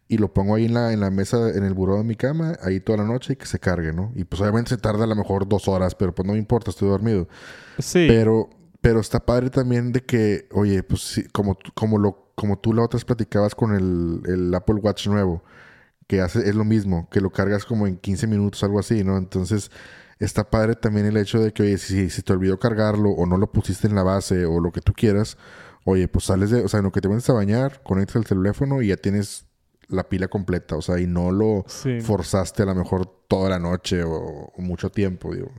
y 0.07 0.17
lo 0.17 0.33
pongo 0.33 0.55
ahí 0.55 0.65
en 0.65 0.73
la, 0.73 0.93
en 0.93 0.99
la 0.99 1.09
mesa, 1.09 1.49
en 1.49 1.63
el 1.63 1.73
buró 1.73 1.97
de 1.97 2.03
mi 2.03 2.15
cama, 2.15 2.57
ahí 2.61 2.79
toda 2.79 2.99
la 2.99 3.05
noche 3.05 3.33
y 3.33 3.35
que 3.35 3.45
se 3.45 3.59
cargue, 3.59 3.91
¿no? 3.91 4.11
Y 4.15 4.23
pues 4.23 4.41
obviamente 4.41 4.69
se 4.69 4.77
tarda 4.77 5.05
a 5.05 5.07
lo 5.07 5.15
mejor 5.15 5.47
dos 5.47 5.67
horas, 5.67 5.95
pero 5.95 6.13
pues 6.13 6.25
no 6.25 6.33
me 6.33 6.39
importa, 6.39 6.69
estoy 6.69 6.89
dormido. 6.89 7.27
Sí. 7.79 8.05
Pero, 8.07 8.49
pero 8.81 8.99
está 8.99 9.25
padre 9.25 9.49
también 9.49 9.91
de 9.91 10.01
que, 10.01 10.47
oye, 10.51 10.83
pues 10.83 11.01
sí, 11.01 11.23
como, 11.31 11.57
como 11.73 11.97
lo 11.97 12.25
como 12.35 12.59
tú 12.59 12.73
la 12.73 12.83
otra 12.83 12.99
platicabas 12.99 13.55
con 13.55 13.73
el, 13.73 14.53
Apple 14.53 14.75
Watch 14.75 15.07
nuevo, 15.07 15.43
que 16.07 16.21
hace, 16.21 16.47
es 16.47 16.53
lo 16.53 16.65
mismo, 16.65 17.09
que 17.09 17.21
lo 17.21 17.31
cargas 17.31 17.65
como 17.65 17.87
en 17.87 17.97
15 17.97 18.27
minutos, 18.27 18.63
algo 18.63 18.79
así, 18.79 19.03
¿no? 19.03 19.17
Entonces, 19.17 19.71
está 20.19 20.49
padre 20.49 20.75
también 20.75 21.07
el 21.07 21.17
hecho 21.17 21.39
de 21.39 21.53
que, 21.53 21.63
oye, 21.63 21.77
si, 21.77 22.09
si 22.09 22.21
te 22.21 22.33
olvidó 22.33 22.59
cargarlo 22.59 23.09
o 23.11 23.25
no 23.25 23.37
lo 23.37 23.51
pusiste 23.51 23.87
en 23.87 23.95
la 23.95 24.03
base 24.03 24.45
o 24.45 24.59
lo 24.59 24.71
que 24.71 24.81
tú 24.81 24.93
quieras, 24.93 25.37
oye, 25.85 26.07
pues 26.07 26.25
sales 26.25 26.51
de, 26.51 26.63
o 26.63 26.67
sea, 26.67 26.79
en 26.79 26.85
lo 26.85 26.91
que 26.91 27.01
te 27.01 27.09
metes 27.09 27.29
a 27.29 27.33
bañar, 27.33 27.81
conectas 27.83 28.17
el 28.17 28.25
teléfono 28.25 28.81
y 28.81 28.87
ya 28.87 28.97
tienes 28.97 29.45
la 29.87 30.03
pila 30.03 30.27
completa, 30.27 30.75
o 30.75 30.81
sea, 30.81 30.99
y 30.99 31.07
no 31.07 31.31
lo 31.31 31.65
forzaste 32.01 32.63
a 32.63 32.65
lo 32.67 32.75
mejor 32.75 33.05
toda 33.27 33.49
la 33.49 33.59
noche 33.59 34.03
o 34.03 34.51
mucho 34.57 34.89
tiempo, 34.89 35.33
digo 35.33 35.51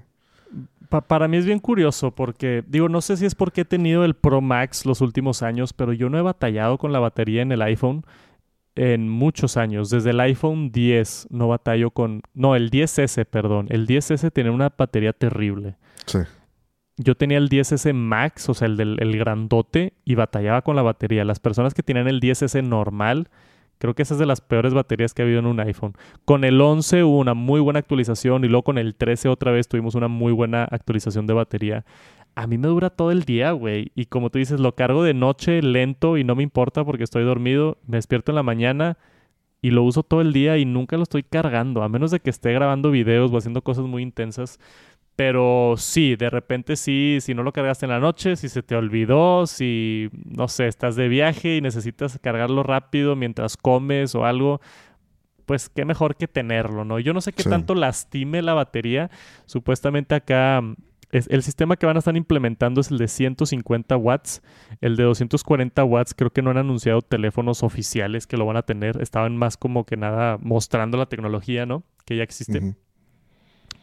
para 0.87 1.29
mí 1.29 1.37
es 1.37 1.45
bien 1.45 1.59
curioso 1.59 2.11
porque, 2.11 2.65
digo, 2.67 2.89
no 2.89 3.01
sé 3.01 3.17
si 3.17 3.27
es 3.27 3.35
porque 3.35 3.62
he 3.62 3.65
tenido 3.65 4.05
el 4.05 4.15
Pro 4.15 4.41
Max 4.41 4.87
los 4.87 5.01
últimos 5.01 5.43
años, 5.43 5.73
pero 5.73 5.93
yo 5.93 6.09
no 6.09 6.19
he 6.19 6.23
batallado 6.23 6.79
con 6.79 6.93
la 6.93 6.99
batería 6.99 7.43
en 7.43 7.53
el 7.53 7.62
iPhone. 7.62 8.05
en 8.79 9.09
muchos 9.09 9.57
años. 9.57 9.89
Desde 9.89 10.11
el 10.11 10.21
iPhone 10.21 10.71
10 10.71 11.29
no 11.31 11.49
batallo 11.49 11.91
con... 11.91 12.21
No, 12.35 12.55
el 12.55 12.71
10S, 12.71 13.25
perdón. 13.25 13.69
El 13.71 13.87
10S 13.87 14.31
tiene 14.33 14.51
una 14.51 14.71
batería 14.77 15.15
terrible. 15.15 15.77
Sí. 16.05 16.19
Yo 16.99 17.15
tenía 17.15 17.39
el 17.39 17.49
10S 17.49 17.95
Max, 17.95 18.51
o 18.51 18.55
sea, 18.55 18.67
el 18.67 18.77
del 18.77 18.99
el 19.01 19.17
grandote, 19.19 19.95
y 20.05 20.15
batallaba 20.15 20.61
con 20.61 20.77
la 20.77 20.83
batería. 20.83 21.25
Las 21.25 21.41
personas 21.41 21.73
que 21.73 21.83
tienen 21.83 22.07
el 22.07 22.21
10S 22.21 22.62
normal, 22.62 23.31
creo 23.79 23.95
que 23.95 24.03
esa 24.03 24.15
es 24.15 24.21
de 24.21 24.27
las 24.27 24.41
peores 24.41 24.75
baterías 24.75 25.15
que 25.15 25.23
ha 25.23 25.25
habido 25.25 25.41
en 25.41 25.47
un 25.47 25.61
iPhone. 25.61 25.95
Con 26.25 26.45
el 26.45 26.61
11 26.61 27.05
hubo 27.05 27.19
una 27.19 27.35
muy 27.35 27.61
buena 27.61 27.79
actualización 27.79 28.45
y 28.45 28.49
luego 28.49 28.65
con 28.65 28.79
el 28.79 28.95
13 28.95 29.29
otra 29.29 29.53
vez 29.53 29.69
tuvimos 29.69 29.95
una 29.95 30.09
muy 30.09 30.33
buena 30.33 30.65
actualización 30.65 31.27
de 31.27 31.35
batería 31.35 31.85
a 32.37 32.47
mí 32.47 32.59
me 32.59 32.69
dura 32.69 32.91
todo 32.91 33.11
el 33.11 33.25
día, 33.25 33.53
güey. 33.53 33.91
Y 33.95 34.07
como 34.07 34.29
tú 34.31 34.39
dices, 34.39 34.61
lo 34.61 34.75
cargo 34.75 35.03
de 35.03 35.15
noche 35.15 35.62
lento 35.62 36.19
y 36.19 36.23
no 36.23 36.37
me 36.37 36.43
importa 36.43 36.85
porque 36.85 37.03
estoy 37.03 37.25
dormido. 37.25 37.79
Me 37.87 37.97
despierto 37.97 38.31
en 38.31 38.37
la 38.37 38.43
mañana 38.43 38.99
y 39.62 39.71
lo 39.71 39.83
uso 39.83 40.03
todo 40.03 40.21
el 40.21 40.35
día 40.35 40.59
y 40.59 40.67
nunca 40.67 40.99
lo 40.99 41.03
estoy 41.03 41.23
cargando, 41.23 41.83
a 41.83 41.89
menos 41.89 42.11
de 42.11 42.21
que 42.21 42.29
esté 42.29 42.53
grabando 42.53 42.91
videos 42.91 43.33
o 43.33 43.39
haciendo 43.39 43.62
cosas 43.62 43.87
muy 43.87 44.03
intensas. 44.03 44.61
Pero 45.16 45.76
sí, 45.79 46.14
de 46.14 46.29
repente 46.29 46.76
sí, 46.76 47.18
si 47.22 47.35
no 47.35 47.42
lo 47.42 47.52
cargaste 47.52 47.87
en 47.87 47.90
la 47.90 48.00
noche, 48.00 48.37
si 48.37 48.50
se 48.50 48.62
te 48.62 48.76
olvidó, 48.76 49.46
si, 49.46 50.11
no 50.24 50.46
sé, 50.46 50.68
estás 50.68 50.94
de 50.94 51.09
viaje 51.09 51.57
y 51.57 51.61
necesitas 51.62 52.18
cargarlo 52.18 52.62
rápido 52.62 53.16
mientras 53.16 53.57
comes 53.57 54.14
o 54.14 54.26
algo, 54.26 54.61
pues 55.46 55.70
qué 55.70 55.87
mejor 55.87 56.16
que 56.16 56.29
tenerlo, 56.29 56.85
¿no? 56.85 56.98
Yo 56.98 57.14
no 57.14 57.22
sé 57.22 57.33
qué 57.33 57.44
tanto 57.44 57.74
lastime 57.74 58.42
la 58.42 58.52
batería. 58.52 59.11
Supuestamente 59.46 60.14
acá 60.14 60.62
el 61.12 61.42
sistema 61.42 61.76
que 61.76 61.87
van 61.87 61.96
a 61.96 62.00
estar 62.00 62.16
implementando 62.16 62.81
es 62.81 62.90
el 62.90 62.98
de 62.98 63.09
150 63.09 63.96
watts. 63.96 64.42
El 64.81 64.96
de 64.96 65.05
240 65.05 65.83
watts 65.85 66.14
creo 66.14 66.31
que 66.31 66.42
no 66.42 66.50
han 66.50 66.59
anunciado 66.59 67.00
teléfonos 67.00 67.62
oficiales 67.62 68.26
que 68.26 68.37
lo 68.37 68.44
van 68.44 68.57
a 68.57 68.62
tener. 68.62 69.00
Estaban 69.00 69.37
más 69.37 69.57
como 69.57 69.85
que 69.87 69.96
nada 69.96 70.37
mostrando 70.42 70.98
la 70.98 71.07
tecnología, 71.07 71.64
¿no? 71.64 71.85
Que 72.05 72.16
ya 72.16 72.22
existe. 72.22 72.76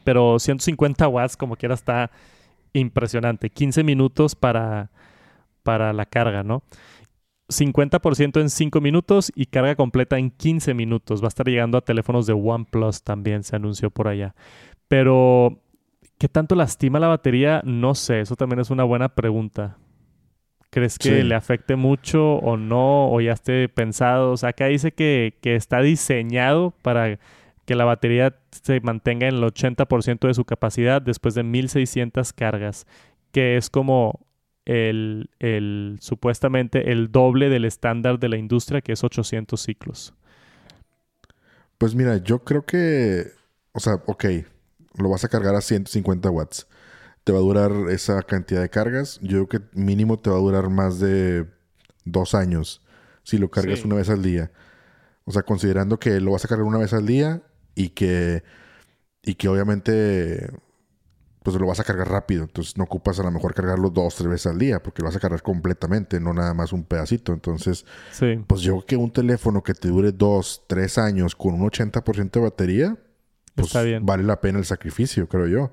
Pero 0.04 0.40
150 0.40 1.08
watts 1.08 1.38
como 1.38 1.56
quiera 1.56 1.76
está 1.76 2.12
impresionante. 2.74 3.50
15 3.50 3.84
minutos 3.84 4.36
para, 4.36 4.92
para 5.64 5.94
la 5.94 6.06
carga, 6.06 6.44
¿no? 6.44 6.64
50% 7.50 8.42
en 8.42 8.50
5 8.50 8.82
minutos 8.82 9.32
y 9.36 9.46
carga 9.48 9.76
completa 9.76 10.18
en 10.18 10.32
15 10.32 10.74
minutos. 10.74 11.22
Va 11.22 11.26
a 11.26 11.30
estar 11.30 11.48
llegando 11.48 11.78
a 11.78 11.82
teléfonos 11.82 12.26
de 12.26 12.34
OnePlus 12.34 13.04
también, 13.04 13.44
se 13.44 13.56
anunció 13.56 13.92
por 13.92 14.08
allá. 14.08 14.34
Pero 14.88 15.64
¿Qué 16.24 16.30
tanto 16.30 16.56
lastima 16.56 17.00
la 17.00 17.08
batería? 17.08 17.62
No 17.66 17.96
sé, 17.96 18.22
eso 18.22 18.38
también 18.38 18.62
es 18.62 18.70
una 18.70 18.86
buena 18.86 19.10
pregunta. 19.10 19.76
¿Crees 20.70 20.98
que 20.98 21.22
le 21.22 21.36
afecte 21.36 21.76
mucho 21.76 22.36
o 22.36 22.56
no? 22.56 23.12
¿O 23.12 23.20
ya 23.20 23.34
esté 23.34 23.68
pensado? 23.68 24.32
O 24.32 24.38
sea, 24.38 24.50
acá 24.50 24.68
dice 24.68 24.94
que, 24.94 25.34
está 25.44 25.82
diseñado 25.82 26.74
para 26.82 27.20
que 27.66 27.76
la 27.76 27.86
batería 27.86 28.36
se 28.52 28.80
mantenga 28.82 29.28
en 29.28 29.36
el 29.36 29.44
80% 29.44 30.28
de 30.28 30.34
su 30.34 30.46
capacidad 30.46 31.02
después 31.02 31.34
de 31.36 31.44
1600 31.44 32.34
cargas, 32.34 32.86
que 33.32 33.58
es 33.58 33.70
como 33.70 34.26
el, 34.66 35.30
el, 35.40 35.98
supuestamente 36.00 36.92
el 36.92 37.12
doble 37.12 37.50
del 37.50 37.66
estándar 37.66 38.20
de 38.20 38.30
la 38.30 38.38
industria, 38.38 38.82
que 38.82 38.94
es 38.94 39.04
800 39.04 39.60
ciclos. 39.60 40.14
Pues 41.78 41.96
mira, 41.96 42.18
yo 42.18 42.40
creo 42.40 42.66
que, 42.66 43.32
o 43.74 43.80
sea, 43.80 43.96
ok, 44.06 44.26
lo 44.96 45.10
vas 45.10 45.24
a 45.24 45.30
cargar 45.30 45.56
a 45.56 45.62
150 45.62 46.30
watts. 46.30 46.68
Te 47.24 47.32
va 47.32 47.40
a 47.40 47.42
durar 47.42 47.72
esa 47.90 48.22
cantidad 48.22 48.62
de 48.62 48.70
cargas. 48.70 49.20
Yo 49.22 49.48
creo 49.48 49.62
que 49.62 49.80
mínimo 49.80 50.20
te 50.20 50.30
va 50.30 50.36
a 50.36 50.40
durar 50.40 50.70
más 50.70 51.00
de 51.00 51.46
dos 52.04 52.36
años 52.36 52.82
si 53.24 53.38
lo 53.38 53.50
cargas 53.50 53.86
una 53.86 53.96
vez 53.96 54.10
al 54.10 54.22
día. 54.22 54.52
O 55.26 55.32
sea, 55.32 55.44
considerando 55.44 56.00
que 56.00 56.20
lo 56.20 56.32
vas 56.32 56.44
a 56.44 56.50
cargar 56.50 56.68
una 56.68 56.78
vez 56.78 56.94
al 56.94 57.06
día 57.06 57.42
y 57.76 57.90
que, 57.90 58.44
y 59.24 59.36
que 59.36 59.48
obviamente 59.48 60.50
pues 61.44 61.58
lo 61.58 61.68
vas 61.68 61.80
a 61.80 61.84
cargar 61.84 62.10
rápido. 62.10 62.44
Entonces 62.44 62.78
no 62.78 62.86
ocupas 62.86 63.20
a 63.20 63.24
lo 63.24 63.32
mejor 63.32 63.54
cargarlo 63.54 63.90
dos, 63.90 64.16
tres 64.16 64.30
veces 64.30 64.48
al 64.48 64.58
día, 64.58 64.82
porque 64.82 65.02
lo 65.02 65.08
vas 65.10 65.16
a 65.18 65.20
cargar 65.20 65.42
completamente, 65.44 66.20
no 66.20 66.34
nada 66.34 66.54
más 66.54 66.72
un 66.72 66.84
pedacito. 66.84 67.34
Entonces, 67.34 67.86
pues 68.48 68.62
yo 68.62 68.74
creo 68.74 68.86
que 68.86 68.98
un 68.98 69.12
teléfono 69.12 69.62
que 69.62 69.74
te 69.74 69.90
dure 69.90 70.12
dos, 70.12 70.64
tres 70.68 70.98
años 70.98 71.36
con 71.36 71.54
un 71.54 71.70
80% 71.70 72.32
de 72.32 72.40
batería, 72.40 72.98
pues 73.56 73.74
vale 74.02 74.24
la 74.24 74.40
pena 74.40 74.60
el 74.60 74.66
sacrificio, 74.66 75.28
creo 75.28 75.48
yo. 75.48 75.72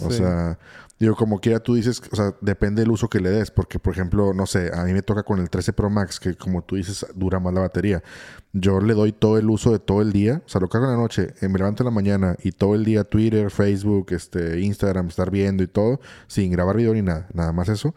O 0.00 0.10
sea, 0.10 0.58
digo, 0.98 1.14
como 1.14 1.40
quiera 1.40 1.60
tú 1.60 1.74
dices, 1.74 2.02
o 2.10 2.16
sea, 2.16 2.34
depende 2.40 2.82
del 2.82 2.90
uso 2.90 3.08
que 3.08 3.20
le 3.20 3.30
des, 3.30 3.50
porque 3.50 3.78
por 3.78 3.92
ejemplo, 3.92 4.32
no 4.34 4.46
sé, 4.46 4.70
a 4.74 4.84
mí 4.84 4.92
me 4.92 5.02
toca 5.02 5.22
con 5.22 5.38
el 5.38 5.48
13 5.48 5.72
Pro 5.72 5.90
Max, 5.90 6.18
que 6.18 6.34
como 6.34 6.62
tú 6.62 6.76
dices, 6.76 7.06
dura 7.14 7.38
más 7.40 7.54
la 7.54 7.60
batería. 7.60 8.02
Yo 8.52 8.80
le 8.80 8.94
doy 8.94 9.12
todo 9.12 9.38
el 9.38 9.48
uso 9.48 9.70
de 9.72 9.78
todo 9.78 10.02
el 10.02 10.12
día, 10.12 10.42
o 10.44 10.48
sea, 10.48 10.60
lo 10.60 10.68
cargo 10.68 10.86
en 10.86 10.92
la 10.92 10.98
noche, 10.98 11.34
eh, 11.40 11.48
me 11.48 11.58
levanto 11.58 11.82
en 11.82 11.86
la 11.86 11.90
mañana 11.92 12.36
y 12.42 12.52
todo 12.52 12.74
el 12.74 12.84
día 12.84 13.04
Twitter, 13.04 13.50
Facebook, 13.50 14.08
este, 14.10 14.60
Instagram, 14.60 15.08
estar 15.08 15.30
viendo 15.30 15.62
y 15.62 15.68
todo, 15.68 16.00
sin 16.26 16.50
grabar 16.50 16.76
video 16.76 16.94
ni 16.94 17.02
nada, 17.02 17.28
nada 17.32 17.52
más 17.52 17.68
eso. 17.68 17.94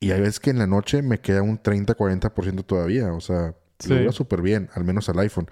Y 0.00 0.12
hay 0.12 0.20
veces 0.20 0.40
que 0.40 0.50
en 0.50 0.58
la 0.58 0.66
noche 0.66 1.02
me 1.02 1.20
queda 1.20 1.42
un 1.42 1.62
30-40% 1.62 2.64
todavía, 2.64 3.12
o 3.12 3.20
sea, 3.20 3.54
lo 3.86 3.96
dura 3.96 4.12
súper 4.12 4.42
bien, 4.42 4.70
al 4.74 4.84
menos 4.84 5.08
al 5.08 5.18
iPhone. 5.18 5.46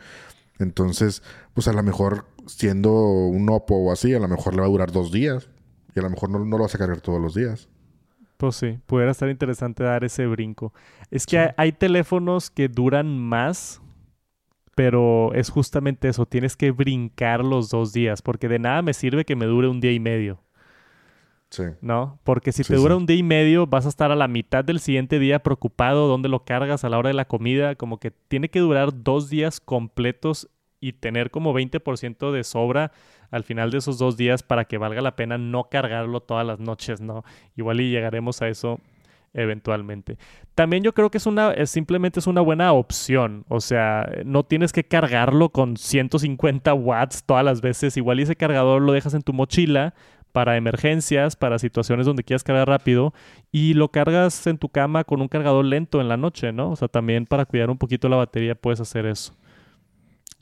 Entonces, 0.58 1.22
pues 1.54 1.68
a 1.68 1.72
lo 1.72 1.82
mejor 1.82 2.24
siendo 2.46 2.92
un 2.92 3.48
Oppo 3.50 3.76
o 3.76 3.92
así, 3.92 4.14
a 4.14 4.18
lo 4.18 4.28
mejor 4.28 4.54
le 4.54 4.61
va 4.61 4.66
a 4.66 4.70
durar 4.70 4.90
dos 4.90 5.12
días. 5.12 5.48
Y 5.98 6.00
a 6.00 6.02
lo 6.04 6.11
mejor 6.11 6.30
no, 6.30 6.38
lo 6.38 6.58
vas 6.58 6.72
a 6.76 6.78
cargar 6.78 7.00
todos 7.00 7.20
los 7.20 7.34
días. 7.34 7.68
Pues 8.37 8.54
sí, 8.54 8.78
pudiera 8.87 9.11
estar 9.11 9.28
interesante 9.28 9.82
dar 9.82 10.04
ese 10.04 10.26
brinco. 10.26 10.72
Es 11.11 11.26
que 11.26 11.52
hay, 11.56 11.72
teléfonos 11.72 12.50
que 12.50 12.68
duran 12.68 13.18
más, 13.18 13.82
pero 14.76 15.34
es 15.34 15.50
justamente 15.50 16.08
eso, 16.08 16.24
tienes 16.24 16.56
que 16.56 16.70
brincar 16.70 17.44
los 17.44 17.68
dos 17.68 17.92
días, 17.92 18.22
porque 18.22 18.48
de 18.48 18.61
nada 18.61 18.80
me 18.80 18.94
sirve 18.94 19.24
que 19.24 19.34
me 19.34 19.46
dure 19.46 19.66
un 19.66 19.80
día 19.80 19.90
y 19.90 19.98
medio. 19.98 20.40
Sí. 21.50 21.64
¿No? 21.80 22.20
Porque 22.22 22.52
si 22.52 22.62
te 22.62 22.76
dura 22.76 22.94
un 22.94 23.06
día 23.06 23.16
y 23.16 23.24
medio, 23.24 23.66
vas 23.66 23.87
a 23.87 23.88
estar 23.88 24.12
a 24.12 24.16
la 24.16 24.28
mitad 24.28 24.64
del 24.64 24.78
siguiente 24.78 25.18
día 25.18 25.40
preocupado 25.40 26.06
dónde 26.06 26.28
lo 26.28 26.44
cargas 26.44 26.84
a 26.84 26.90
la 26.90 26.98
hora 26.98 27.08
de 27.08 27.14
la 27.14 27.24
comida. 27.24 27.74
Como 27.74 27.98
que 27.98 28.12
tiene 28.12 28.50
que 28.50 28.61
durar 28.61 29.02
dos 29.02 29.30
días 29.30 29.58
completos 29.58 30.48
y 30.78 30.92
tener 30.92 31.30
como 31.30 31.54
20% 31.54 32.30
de 32.30 32.44
sobra 32.44 32.92
al 33.31 33.45
final 33.45 33.71
de 33.71 33.79
esos 33.79 33.99
dos 33.99 34.17
días 34.17 34.43
para 34.43 34.64
que 34.64 34.79
valga 34.79 35.01
la 35.01 35.17
pena 35.17 35.38
no 35.38 35.64
cargarlo 35.64 36.21
todas 36.21 36.47
las 36.47 36.59
noches, 36.59 37.01
¿no? 37.01 37.25
Igual 37.57 37.81
y 37.81 37.91
llegaremos 37.91 38.43
a 38.43 38.49
eso 38.49 38.81
eventualmente. 39.35 40.19
También 40.55 40.83
yo 40.83 40.93
creo 40.95 41.11
que 41.11 41.19
es 41.19 41.27
una, 41.27 41.55
simplemente 41.67 42.21
es 42.21 42.27
una 42.27 42.41
buena 42.41 42.73
opción. 42.73 43.45
O 43.49 43.61
sea, 43.61 44.11
no 44.25 44.45
tienes 44.45 44.73
que 44.73 44.85
cargarlo 44.85 45.51
con 45.51 45.77
150 45.77 46.75
watts 46.75 47.25
todas 47.25 47.45
las 47.45 47.61
veces. 47.61 47.97
Igual 47.97 48.21
y 48.21 48.23
ese 48.25 48.37
cargador 48.37 48.83
lo 48.83 48.93
dejas 48.93 49.14
en 49.14 49.23
tu 49.23 49.33
mochila 49.33 49.95
para 50.33 50.57
emergencias, 50.57 51.37
para 51.37 51.59
situaciones 51.59 52.07
donde 52.07 52.25
quieras 52.25 52.45
cargar 52.45 52.69
rápido 52.69 53.14
y 53.51 53.75
lo 53.75 53.88
cargas 53.91 54.47
en 54.47 54.59
tu 54.59 54.69
cama 54.69 55.05
con 55.05 55.21
un 55.21 55.29
cargador 55.29 55.64
lento 55.64 56.01
en 56.01 56.09
la 56.09 56.17
noche, 56.17 56.53
¿no? 56.53 56.71
O 56.71 56.77
sea, 56.77 56.88
también 56.88 57.27
para 57.27 57.45
cuidar 57.45 57.71
un 57.71 57.79
poquito 57.79 58.09
la 58.09 58.17
batería 58.17 58.55
puedes 58.55 58.81
hacer 58.81 59.07
eso. 59.07 59.35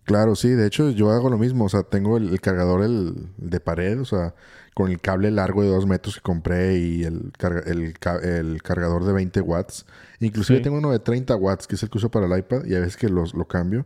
Claro, 0.07 0.37
sí. 0.37 0.51
De 0.51 0.67
hecho, 0.67 0.91
yo 0.91 1.11
hago 1.11 1.29
lo 1.29 1.37
mismo. 1.37 1.65
O 1.65 1.69
sea, 1.69 1.83
tengo 1.83 2.17
el, 2.17 2.41
cargador 2.41 2.83
el, 2.85 3.29
de 3.37 3.59
pared, 3.59 4.01
o 4.01 4.05
sea, 4.05 4.35
con 4.73 4.89
el 4.91 5.01
cable 5.01 5.33
largo 5.33 5.63
de 5.63 5.69
dos 5.69 5.85
metros 5.85 6.15
que 6.15 6.21
compré 6.21 6.79
y 6.79 7.03
el, 7.03 7.33
el, 7.67 8.63
cargador 8.63 9.05
de 9.05 9.13
20 9.13 9.41
watts. 9.41 9.85
Inclusive 10.21 10.61
tengo 10.61 10.79
uno 10.79 10.93
de 10.93 11.01
30 11.01 11.35
watts, 11.35 11.67
que 11.67 11.75
es 11.75 11.83
el 11.83 11.91
que 11.91 11.99
uso 11.99 12.11
para 12.11 12.27
el 12.27 12.39
iPad, 12.39 12.65
y 12.67 12.77
a 12.77 12.81
veces 12.81 12.97
que 12.97 13.09
los, 13.09 13.35
lo 13.35 13.47
cambio. 13.49 13.85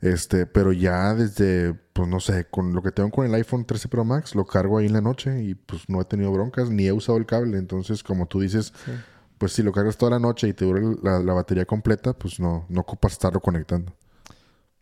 Este, 0.00 0.46
pero 0.46 0.72
ya 0.72 1.14
desde, 1.14 1.74
pues 1.92 2.08
no 2.08 2.20
sé, 2.20 2.46
con 2.48 2.72
lo 2.72 2.82
que 2.82 2.92
tengo 2.92 3.10
con 3.10 3.26
el 3.26 3.34
iPhone 3.34 3.64
13 3.64 3.88
Pro 3.88 4.04
Max, 4.04 4.36
lo 4.36 4.46
cargo 4.46 4.78
ahí 4.78 4.86
en 4.86 4.92
la 4.92 5.00
noche 5.00 5.42
y 5.42 5.54
pues 5.56 5.88
no 5.88 6.00
he 6.00 6.04
tenido 6.04 6.30
broncas, 6.30 6.70
ni 6.70 6.86
he 6.86 6.92
usado 6.92 7.18
el 7.18 7.26
cable. 7.26 7.58
Entonces, 7.58 8.04
como 8.04 8.26
tú 8.26 8.38
dices, 8.38 8.72
pues 9.38 9.52
si 9.52 9.64
lo 9.64 9.72
cargas 9.72 9.96
toda 9.96 10.12
la 10.12 10.20
noche 10.20 10.46
y 10.46 10.52
te 10.52 10.64
dura 10.64 10.80
la, 11.02 11.18
la 11.18 11.32
batería 11.32 11.64
completa, 11.64 12.12
pues 12.12 12.38
no, 12.38 12.66
no 12.68 12.82
ocupas 12.82 13.12
estarlo 13.12 13.40
conectando. 13.40 13.92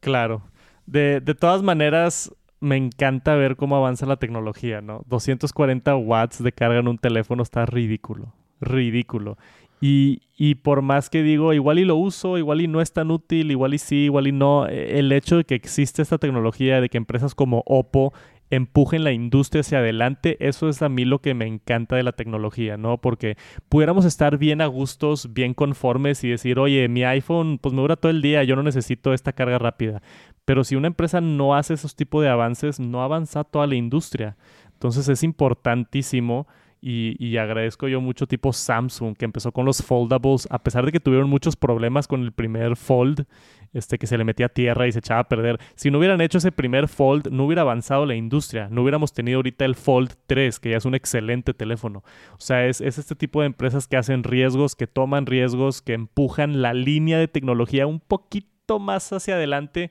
Claro. 0.01 0.43
De, 0.87 1.21
de 1.21 1.35
todas 1.35 1.63
maneras, 1.63 2.35
me 2.61 2.77
encanta 2.77 3.35
ver 3.35 3.57
cómo 3.57 3.77
avanza 3.77 4.07
la 4.07 4.17
tecnología, 4.17 4.81
¿no? 4.81 5.05
240 5.09 5.97
watts 5.97 6.43
de 6.43 6.53
carga 6.53 6.79
en 6.79 6.89
un 6.89 6.99
teléfono 6.99 7.43
está 7.43 7.67
ridículo, 7.67 8.33
ridículo. 8.61 9.37
Y, 9.81 10.23
y, 10.39 10.55
por 10.55 10.81
más 10.81 11.11
que 11.11 11.23
digo, 11.23 11.53
igual 11.53 11.79
y 11.79 11.85
lo 11.85 11.97
uso, 11.97 12.39
igual 12.39 12.63
y 12.63 12.69
no 12.69 12.81
es 12.81 12.93
tan 12.93 13.11
útil, 13.11 13.51
igual 13.51 13.75
y 13.75 13.79
sí, 13.79 14.05
igual 14.05 14.27
y 14.27 14.33
no, 14.33 14.67
e, 14.67 14.99
el 14.99 15.13
hecho 15.13 15.37
de 15.37 15.45
que 15.45 15.55
existe 15.55 16.01
esta 16.01 16.17
tecnología, 16.17 16.81
de 16.81 16.89
que 16.89 16.97
empresas 16.97 17.35
como 17.35 17.63
Oppo 17.67 18.15
empujen 18.51 19.05
la 19.05 19.13
industria 19.13 19.61
hacia 19.61 19.79
adelante, 19.79 20.37
eso 20.41 20.69
es 20.69 20.83
a 20.83 20.89
mí 20.89 21.05
lo 21.05 21.21
que 21.21 21.35
me 21.35 21.47
encanta 21.47 21.97
de 21.97 22.03
la 22.03 22.13
tecnología, 22.13 22.77
¿no? 22.77 22.99
Porque 22.99 23.37
pudiéramos 23.69 24.05
estar 24.05 24.39
bien 24.39 24.61
a 24.61 24.67
gustos, 24.67 25.33
bien 25.33 25.55
conformes 25.55 26.23
y 26.25 26.29
decir, 26.29 26.59
oye, 26.59 26.89
mi 26.89 27.05
iPhone 27.05 27.59
pues 27.59 27.75
me 27.75 27.81
dura 27.81 27.97
todo 27.97 28.11
el 28.11 28.23
día, 28.23 28.45
yo 28.45 28.57
no 28.57 28.63
necesito 28.63 29.13
esta 29.13 29.33
carga 29.33 29.59
rápida. 29.59 30.03
Pero 30.45 30.63
si 30.65 30.77
una 30.77 30.89
empresa 30.89 31.21
no 31.21 31.55
hace 31.55 31.75
esos 31.75 31.97
tipos 31.97 32.23
de 32.23 32.29
avances, 32.29 32.79
no 32.79 33.03
avanza 33.03 33.45
toda 33.45 33.67
la 33.67 33.77
industria. 33.77 34.37
Entonces 34.75 35.09
es 35.09 35.23
importantísimo 35.23 36.47
y, 36.87 37.39
agradezco 37.39 37.89
yo 37.89 38.03
mucho 38.03 38.27
tipo 38.27 38.53
Samsung, 38.53 39.17
que 39.17 39.25
empezó 39.25 39.53
con 39.53 39.65
los 39.65 39.83
foldables, 39.83 40.47
a 40.51 40.63
pesar 40.63 40.85
de 40.85 40.93
que 40.93 41.01
tuvieron 41.01 41.31
muchos 41.31 41.57
problemas 41.57 42.07
con 42.07 42.23
el 42.23 42.33
primer 42.33 42.77
fold, 42.77 43.25
este, 43.73 43.99
que 43.99 44.07
se 44.07 44.19
le 44.19 44.25
metía 44.25 44.51
tierra 44.51 44.87
y 44.87 44.93
se 44.93 44.99
echaba 44.99 45.21
a 45.21 45.29
perder. 45.29 45.59
Si 45.77 45.91
no 45.91 45.97
hubieran 45.97 46.21
hecho 46.21 46.37
ese 46.37 46.53
primer 46.53 46.89
fold, 46.89 47.29
no 47.31 47.47
hubiera 47.47 47.63
avanzado 47.63 48.05
la 48.05 48.15
industria, 48.15 48.69
no 48.71 48.83
hubiéramos 48.83 49.15
tenido 49.15 49.37
ahorita 49.37 49.65
el 49.65 49.77
Fold 49.77 50.13
3, 50.27 50.61
que 50.61 50.71
ya 50.71 50.77
es 50.77 50.85
un 50.85 50.95
excelente 50.95 51.55
teléfono. 51.55 52.05
O 52.35 52.41
sea, 52.41 52.67
es 52.67 52.83
este 52.83 53.15
tipo 53.15 53.41
de 53.41 53.47
empresas 53.47 53.89
que 53.89 53.97
hacen 53.97 54.23
riesgos, 54.23 54.77
que 54.77 54.87
toman 54.87 55.25
riesgos, 55.25 55.81
que 55.81 55.95
empujan 55.95 56.61
la 56.61 56.75
línea 56.75 57.19
de 57.19 57.29
tecnología 57.29 57.87
un 57.87 58.01
poquito 58.01 58.79
más 58.79 59.11
hacia 59.11 59.37
adelante 59.37 59.91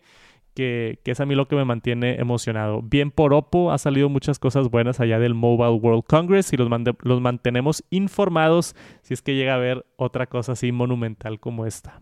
que, 0.54 1.00
es 1.04 1.20
a 1.20 1.26
mí 1.26 1.36
lo 1.36 1.48
que 1.48 1.56
me 1.56 1.66
mantiene 1.66 2.20
emocionado. 2.20 2.82
Bien 2.82 3.12
por 3.12 3.34
Oppo, 3.34 3.72
ha 3.72 3.78
salido 3.78 4.10
muchas 4.10 4.40
cosas 4.40 4.70
buenas 4.70 5.00
allá 5.00 5.20
del 5.20 5.34
Mobile 5.34 5.80
World 5.80 6.04
Congress 6.04 6.54
y 6.54 6.58
los, 6.58 6.70
los 7.02 7.22
mantenemos 7.22 7.84
informados 7.90 8.76
si 9.02 9.14
es 9.14 9.22
que 9.22 9.36
llega 9.36 9.54
a 9.54 9.58
haber 9.58 9.86
otra 9.96 10.28
cosa 10.28 10.54
así 10.54 10.72
monumental 10.72 11.40
como 11.40 11.66
esta. 11.66 12.02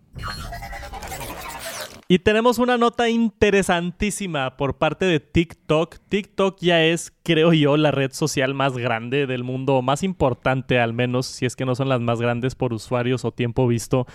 Y 2.12 2.20
tenemos 2.20 2.58
una 2.58 2.78
nota 2.78 3.08
interesantísima 3.08 4.58
por 4.58 4.78
parte 4.78 5.06
de 5.06 5.22
TikTok. 5.22 5.96
TikTok 6.10 6.58
ya 6.60 6.84
es, 6.84 7.14
creo 7.24 7.54
yo, 7.54 7.78
la 7.78 7.92
red 7.92 8.12
social 8.12 8.54
más 8.54 8.78
grande 8.78 9.28
del 9.28 9.46
mundo, 9.46 9.82
más 9.82 10.04
importante 10.04 10.78
al 10.78 10.92
menos, 10.92 11.26
si 11.26 11.46
es 11.46 11.56
que 11.56 11.64
no 11.64 11.74
son 11.74 11.88
las 11.88 12.02
más 12.02 12.20
grandes 12.20 12.56
por 12.56 12.74
usuarios 12.74 13.24
o 13.24 13.32
tiempo 13.32 13.66
visto. 13.66 14.08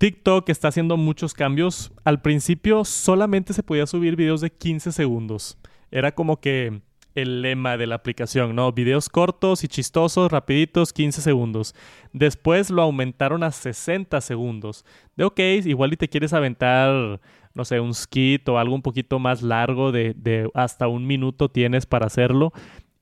TikTok 0.00 0.48
está 0.48 0.68
haciendo 0.68 0.96
muchos 0.96 1.34
cambios. 1.34 1.92
Al 2.04 2.22
principio 2.22 2.86
solamente 2.86 3.52
se 3.52 3.62
podía 3.62 3.86
subir 3.86 4.16
videos 4.16 4.40
de 4.40 4.48
15 4.48 4.92
segundos. 4.92 5.58
Era 5.90 6.14
como 6.14 6.40
que 6.40 6.80
el 7.14 7.42
lema 7.42 7.76
de 7.76 7.86
la 7.86 7.96
aplicación, 7.96 8.56
¿no? 8.56 8.72
Videos 8.72 9.10
cortos 9.10 9.62
y 9.62 9.68
chistosos, 9.68 10.32
rapiditos, 10.32 10.94
15 10.94 11.20
segundos. 11.20 11.74
Después 12.14 12.70
lo 12.70 12.80
aumentaron 12.80 13.42
a 13.42 13.50
60 13.50 14.22
segundos. 14.22 14.86
De 15.18 15.24
ok, 15.24 15.38
igual 15.66 15.92
y 15.92 15.98
te 15.98 16.08
quieres 16.08 16.32
aventar 16.32 17.20
no 17.52 17.66
sé, 17.66 17.78
un 17.78 17.92
skit 17.92 18.48
o 18.48 18.58
algo 18.58 18.74
un 18.74 18.80
poquito 18.80 19.18
más 19.18 19.42
largo 19.42 19.92
de, 19.92 20.14
de 20.16 20.48
hasta 20.54 20.88
un 20.88 21.06
minuto 21.06 21.50
tienes 21.50 21.84
para 21.84 22.06
hacerlo. 22.06 22.54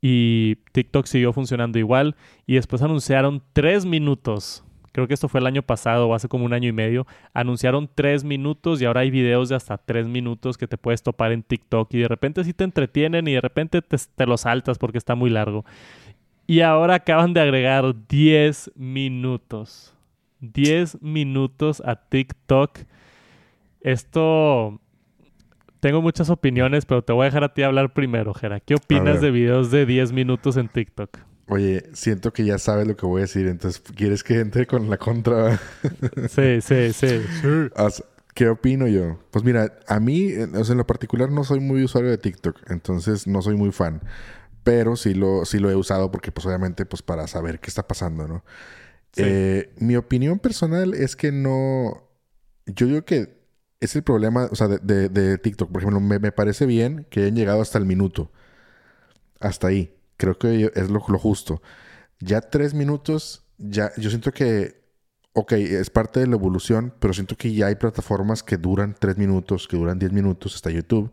Y 0.02 0.56
TikTok 0.72 1.06
siguió 1.06 1.32
funcionando 1.32 1.78
igual. 1.78 2.16
Y 2.44 2.54
después 2.54 2.82
anunciaron 2.82 3.40
tres 3.52 3.84
minutos. 3.84 4.64
Creo 4.98 5.08
que 5.08 5.14
esto 5.14 5.28
fue 5.28 5.40
el 5.40 5.46
año 5.46 5.62
pasado 5.62 6.08
o 6.08 6.14
hace 6.14 6.28
como 6.28 6.44
un 6.44 6.52
año 6.52 6.68
y 6.68 6.72
medio. 6.72 7.06
Anunciaron 7.32 7.88
tres 7.94 8.24
minutos 8.24 8.82
y 8.82 8.84
ahora 8.84 9.02
hay 9.02 9.10
videos 9.10 9.48
de 9.48 9.54
hasta 9.54 9.78
tres 9.78 10.08
minutos 10.08 10.58
que 10.58 10.66
te 10.66 10.76
puedes 10.76 11.02
topar 11.02 11.32
en 11.32 11.42
TikTok. 11.42 11.94
Y 11.94 11.98
de 11.98 12.08
repente 12.08 12.42
sí 12.44 12.52
te 12.52 12.64
entretienen 12.64 13.28
y 13.28 13.34
de 13.34 13.40
repente 13.40 13.80
te, 13.80 13.96
te 13.96 14.26
lo 14.26 14.36
saltas 14.36 14.78
porque 14.78 14.98
está 14.98 15.14
muy 15.14 15.30
largo. 15.30 15.64
Y 16.46 16.62
ahora 16.62 16.96
acaban 16.96 17.34
de 17.34 17.40
agregar 17.40 17.94
10 18.08 18.72
minutos. 18.74 19.94
10 20.40 21.02
minutos 21.02 21.82
a 21.84 21.96
TikTok 21.96 22.80
esto 23.80 24.80
tengo 25.80 26.02
muchas 26.02 26.30
opiniones, 26.30 26.84
pero 26.84 27.02
te 27.02 27.12
voy 27.12 27.22
a 27.22 27.24
dejar 27.26 27.44
a 27.44 27.54
ti 27.54 27.62
hablar 27.62 27.92
primero, 27.92 28.34
Jera. 28.34 28.60
¿Qué 28.60 28.74
opinas 28.74 29.20
de 29.20 29.30
videos 29.30 29.70
de 29.70 29.86
10 29.86 30.12
minutos 30.12 30.56
en 30.56 30.68
TikTok? 30.68 31.18
Oye, 31.48 31.84
siento 31.94 32.32
que 32.32 32.44
ya 32.44 32.58
sabes 32.58 32.86
lo 32.86 32.96
que 32.96 33.06
voy 33.06 33.20
a 33.20 33.22
decir, 33.22 33.46
entonces 33.46 33.82
¿quieres 33.94 34.22
que 34.22 34.40
entre 34.40 34.66
con 34.66 34.90
la 34.90 34.98
contra? 34.98 35.56
sí, 36.28 36.60
sí, 36.60 36.92
sí. 36.92 37.22
¿Qué 38.34 38.48
opino 38.48 38.86
yo? 38.86 39.18
Pues 39.30 39.44
mira, 39.44 39.80
a 39.88 39.98
mí, 39.98 40.30
en 40.30 40.52
lo 40.52 40.86
particular, 40.86 41.30
no 41.30 41.42
soy 41.42 41.58
muy 41.58 41.82
usuario 41.82 42.10
de 42.10 42.18
TikTok, 42.18 42.70
entonces 42.70 43.26
no 43.26 43.42
soy 43.42 43.56
muy 43.56 43.72
fan. 43.72 44.00
Pero 44.62 44.94
sí 44.94 45.14
lo, 45.14 45.44
sí 45.44 45.58
lo 45.58 45.70
he 45.70 45.74
usado 45.74 46.10
porque, 46.10 46.30
pues 46.30 46.46
obviamente, 46.46 46.86
pues 46.86 47.02
para 47.02 47.26
saber 47.26 47.58
qué 47.58 47.68
está 47.68 47.88
pasando, 47.88 48.28
¿no? 48.28 48.44
Eh, 49.16 49.72
mi 49.78 49.96
opinión 49.96 50.38
personal 50.38 50.94
es 50.94 51.16
que 51.16 51.32
no... 51.32 52.08
Yo 52.66 52.86
digo 52.86 53.04
que 53.04 53.38
es 53.80 53.96
el 53.96 54.02
problema, 54.02 54.48
o 54.50 54.54
sea, 54.54 54.68
de, 54.68 55.38
TikTok. 55.38 55.70
Por 55.70 55.82
ejemplo, 55.82 56.00
me, 56.00 56.32
parece 56.32 56.66
bien 56.66 57.06
que 57.10 57.20
hayan 57.22 57.34
llegado 57.34 57.60
hasta 57.60 57.78
el 57.78 57.86
minuto. 57.86 58.30
Hasta 59.40 59.68
ahí. 59.68 59.97
Creo 60.18 60.38
que 60.38 60.70
es 60.74 60.90
lo, 60.90 61.00
justo. 61.00 61.62
Ya 62.20 62.42
tres 62.42 62.74
minutos, 62.74 63.46
ya, 63.56 63.90
yo 63.96 64.10
siento 64.10 64.32
que, 64.32 64.82
ok, 65.32 65.52
es 65.52 65.88
parte 65.88 66.20
de 66.20 66.26
la 66.26 66.36
evolución, 66.36 66.92
pero 67.00 67.14
siento 67.14 67.36
que 67.36 67.54
ya 67.54 67.68
hay 67.68 67.76
plataformas 67.76 68.42
que 68.42 68.58
duran 68.58 68.94
tres 68.98 69.16
minutos, 69.16 69.66
que 69.66 69.78
duran 69.78 69.98
diez 69.98 70.12
minutos, 70.12 70.54
hasta 70.54 70.70
YouTube 70.70 71.10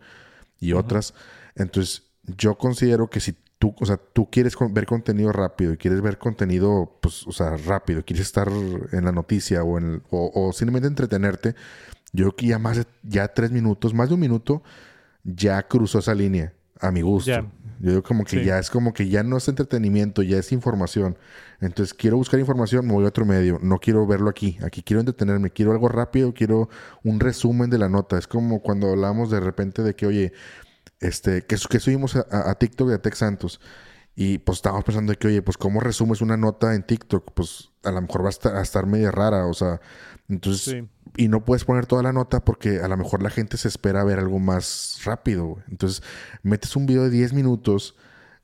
y 0.59 0.73
otras. 0.73 1.13
Entonces, 1.55 2.03
yo 2.23 2.57
considero 2.57 3.09
que 3.09 3.21
si 3.21 3.37
tú, 3.57 3.73
o 3.79 3.85
sea, 3.85 3.95
tú 3.95 4.29
quieres 4.29 4.57
ver 4.71 4.85
contenido 4.85 5.31
rápido 5.31 5.71
y 5.71 5.77
quieres 5.77 6.01
ver 6.01 6.17
contenido, 6.17 6.97
pues, 7.01 7.25
o 7.25 7.31
sea, 7.31 7.55
rápido, 7.55 8.03
quieres 8.03 8.25
estar 8.25 8.49
en 8.91 9.05
la 9.05 9.13
noticia 9.13 9.63
o, 9.63 9.77
en 9.77 10.03
o 10.09 10.51
simplemente 10.51 10.87
entretenerte, 10.89 11.55
yo 12.15 12.25
creo 12.25 12.35
que 12.35 12.47
ya 12.47 12.59
más 12.59 12.77
de, 12.77 12.85
ya 13.03 13.27
tres 13.27 13.51
minutos, 13.51 13.93
más 13.93 14.07
de 14.09 14.15
un 14.15 14.21
minuto, 14.21 14.63
ya 15.23 15.61
cruzó 15.67 15.99
esa 15.99 16.15
línea, 16.15 16.53
a 16.79 16.91
mi 16.91 17.01
gusto. 17.01 17.51
Yo 17.79 17.89
digo 17.89 18.03
como 18.03 18.23
que 18.23 18.43
ya 18.45 18.59
es 18.59 18.69
como 18.69 18.93
que 18.93 19.09
ya 19.09 19.23
no 19.23 19.37
es 19.37 19.47
entretenimiento, 19.47 20.21
ya 20.23 20.37
es 20.37 20.51
información. 20.51 21.17
Entonces 21.61 21.93
quiero 21.93 22.17
buscar 22.17 22.39
información, 22.39 22.85
me 22.85 22.93
voy 22.93 23.05
a 23.05 23.09
otro 23.09 23.25
medio. 23.25 23.59
No 23.61 23.79
quiero 23.79 24.05
verlo 24.07 24.29
aquí. 24.29 24.57
Aquí 24.63 24.83
quiero 24.83 25.01
entretenerme, 25.01 25.49
quiero 25.49 25.71
algo 25.71 25.89
rápido, 25.89 26.33
quiero 26.33 26.69
un 27.03 27.19
resumen 27.19 27.69
de 27.69 27.77
la 27.77 27.89
nota. 27.89 28.17
Es 28.17 28.27
como 28.27 28.61
cuando 28.61 28.91
hablamos 28.91 29.29
de 29.29 29.39
repente 29.39 29.83
de 29.83 29.95
que, 29.95 30.05
oye, 30.05 30.33
este, 30.99 31.43
que, 31.43 31.57
que 31.69 31.79
subimos 31.79 32.15
a, 32.15 32.25
a 32.49 32.55
TikTok 32.55 32.89
de 32.89 32.99
Tech 32.99 33.15
Santos. 33.15 33.59
Y 34.15 34.37
pues 34.37 34.59
estábamos 34.59 34.85
pensando 34.85 35.11
de 35.11 35.17
que, 35.17 35.27
oye, 35.27 35.41
pues 35.41 35.57
cómo 35.57 35.81
resumes 35.81 36.21
una 36.21 36.37
nota 36.37 36.73
en 36.73 36.83
TikTok, 36.83 37.33
pues 37.33 37.71
a 37.83 37.91
lo 37.91 38.01
mejor 38.01 38.23
va 38.23 38.27
a 38.27 38.29
estar, 38.29 38.55
a 38.55 38.61
estar 38.61 38.85
media 38.85 39.11
rara, 39.11 39.45
o 39.45 39.53
sea, 39.53 39.81
entonces, 40.29 40.83
y 41.17 41.27
no 41.27 41.43
puedes 41.43 41.65
poner 41.65 41.85
toda 41.85 42.01
la 42.01 42.13
nota 42.13 42.43
porque 42.43 42.79
a 42.79 42.87
lo 42.87 42.97
mejor 42.97 43.21
la 43.21 43.29
gente 43.29 43.57
se 43.57 43.67
espera 43.67 44.03
ver 44.03 44.19
algo 44.19 44.39
más 44.39 45.01
rápido. 45.03 45.57
Entonces, 45.69 46.01
metes 46.43 46.75
un 46.75 46.85
video 46.85 47.03
de 47.03 47.09
10 47.09 47.33
minutos, 47.33 47.95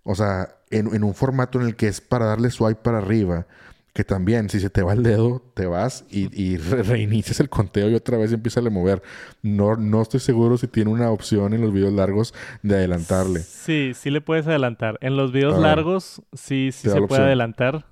o 0.03 0.13
sea, 0.13 0.55
en, 0.69 0.93
en, 0.93 1.03
un 1.03 1.13
formato 1.13 1.59
en 1.59 1.67
el 1.67 1.75
que 1.75 1.87
es 1.87 2.01
para 2.01 2.25
darle 2.25 2.51
swipe 2.51 2.81
para 2.81 2.99
arriba, 2.99 3.47
que 3.93 4.05
también, 4.05 4.49
si 4.49 4.59
se 4.59 4.69
te 4.69 4.83
va 4.83 4.93
el 4.93 5.03
dedo, 5.03 5.41
te 5.53 5.65
vas 5.65 6.05
y, 6.09 6.29
y 6.41 6.57
reinicias 6.57 7.41
el 7.41 7.49
conteo 7.49 7.89
y 7.89 7.95
otra 7.95 8.17
vez 8.17 8.31
empieza 8.31 8.61
a 8.61 8.69
mover. 8.69 9.01
No, 9.41 9.75
no 9.75 10.01
estoy 10.01 10.21
seguro 10.21 10.57
si 10.57 10.67
tiene 10.67 10.91
una 10.91 11.11
opción 11.11 11.53
en 11.53 11.61
los 11.61 11.73
videos 11.73 11.91
largos 11.91 12.33
de 12.63 12.75
adelantarle. 12.75 13.41
Sí, 13.41 13.91
sí 13.93 14.09
le 14.09 14.21
puedes 14.21 14.47
adelantar. 14.47 14.97
En 15.01 15.17
los 15.17 15.33
videos 15.33 15.59
largos, 15.59 16.21
sí, 16.31 16.69
sí 16.71 16.89
se 16.89 17.01
puede 17.01 17.23
adelantar. 17.23 17.85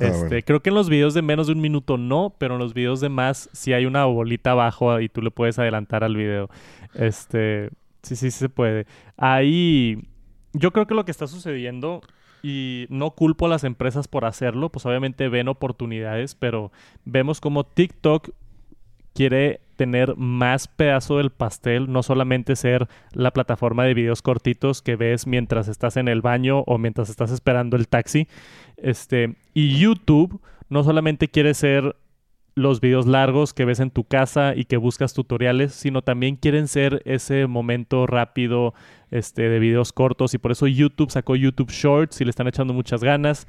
Ah, 0.00 0.06
este, 0.06 0.42
creo 0.42 0.60
que 0.62 0.70
en 0.70 0.74
los 0.74 0.90
videos 0.90 1.14
de 1.14 1.22
menos 1.22 1.46
de 1.46 1.52
un 1.52 1.60
minuto 1.60 1.96
no, 1.96 2.34
pero 2.38 2.54
en 2.54 2.60
los 2.60 2.74
videos 2.74 3.00
de 3.00 3.08
más 3.08 3.48
sí 3.52 3.72
hay 3.72 3.86
una 3.86 4.04
bolita 4.04 4.50
abajo 4.50 5.00
y 5.00 5.08
tú 5.08 5.22
le 5.22 5.30
puedes 5.30 5.58
adelantar 5.60 6.02
al 6.02 6.16
video. 6.16 6.50
Este, 6.94 7.70
sí, 8.02 8.16
sí, 8.16 8.32
sí 8.32 8.38
se 8.38 8.48
puede. 8.48 8.86
Ahí, 9.16 10.08
yo 10.52 10.72
creo 10.72 10.88
que 10.88 10.94
lo 10.94 11.04
que 11.04 11.12
está 11.12 11.28
sucediendo 11.28 12.02
y 12.48 12.86
no 12.90 13.10
culpo 13.10 13.46
a 13.46 13.48
las 13.48 13.64
empresas 13.64 14.06
por 14.06 14.24
hacerlo, 14.24 14.70
pues 14.70 14.86
obviamente 14.86 15.28
ven 15.28 15.48
oportunidades, 15.48 16.36
pero 16.36 16.70
vemos 17.04 17.40
como 17.40 17.64
TikTok 17.64 18.30
quiere 19.14 19.62
tener 19.74 20.16
más 20.16 20.68
pedazo 20.68 21.16
del 21.16 21.30
pastel, 21.30 21.90
no 21.90 22.04
solamente 22.04 22.54
ser 22.54 22.86
la 23.10 23.32
plataforma 23.32 23.82
de 23.82 23.94
videos 23.94 24.22
cortitos 24.22 24.80
que 24.80 24.94
ves 24.94 25.26
mientras 25.26 25.66
estás 25.66 25.96
en 25.96 26.06
el 26.06 26.22
baño 26.22 26.60
o 26.68 26.78
mientras 26.78 27.10
estás 27.10 27.32
esperando 27.32 27.76
el 27.76 27.88
taxi. 27.88 28.28
Este, 28.76 29.34
y 29.52 29.76
YouTube 29.80 30.40
no 30.68 30.84
solamente 30.84 31.26
quiere 31.26 31.52
ser 31.52 31.96
los 32.56 32.80
videos 32.80 33.06
largos 33.06 33.52
que 33.52 33.66
ves 33.66 33.80
en 33.80 33.90
tu 33.90 34.04
casa 34.04 34.54
y 34.56 34.64
que 34.64 34.78
buscas 34.78 35.12
tutoriales, 35.12 35.74
sino 35.74 36.00
también 36.00 36.36
quieren 36.36 36.68
ser 36.68 37.02
ese 37.04 37.46
momento 37.46 38.06
rápido 38.06 38.72
este, 39.10 39.50
de 39.50 39.58
videos 39.58 39.92
cortos 39.92 40.32
y 40.32 40.38
por 40.38 40.52
eso 40.52 40.66
YouTube 40.66 41.10
sacó 41.10 41.36
YouTube 41.36 41.70
Shorts 41.70 42.18
y 42.20 42.24
le 42.24 42.30
están 42.30 42.48
echando 42.48 42.72
muchas 42.72 43.04
ganas. 43.04 43.46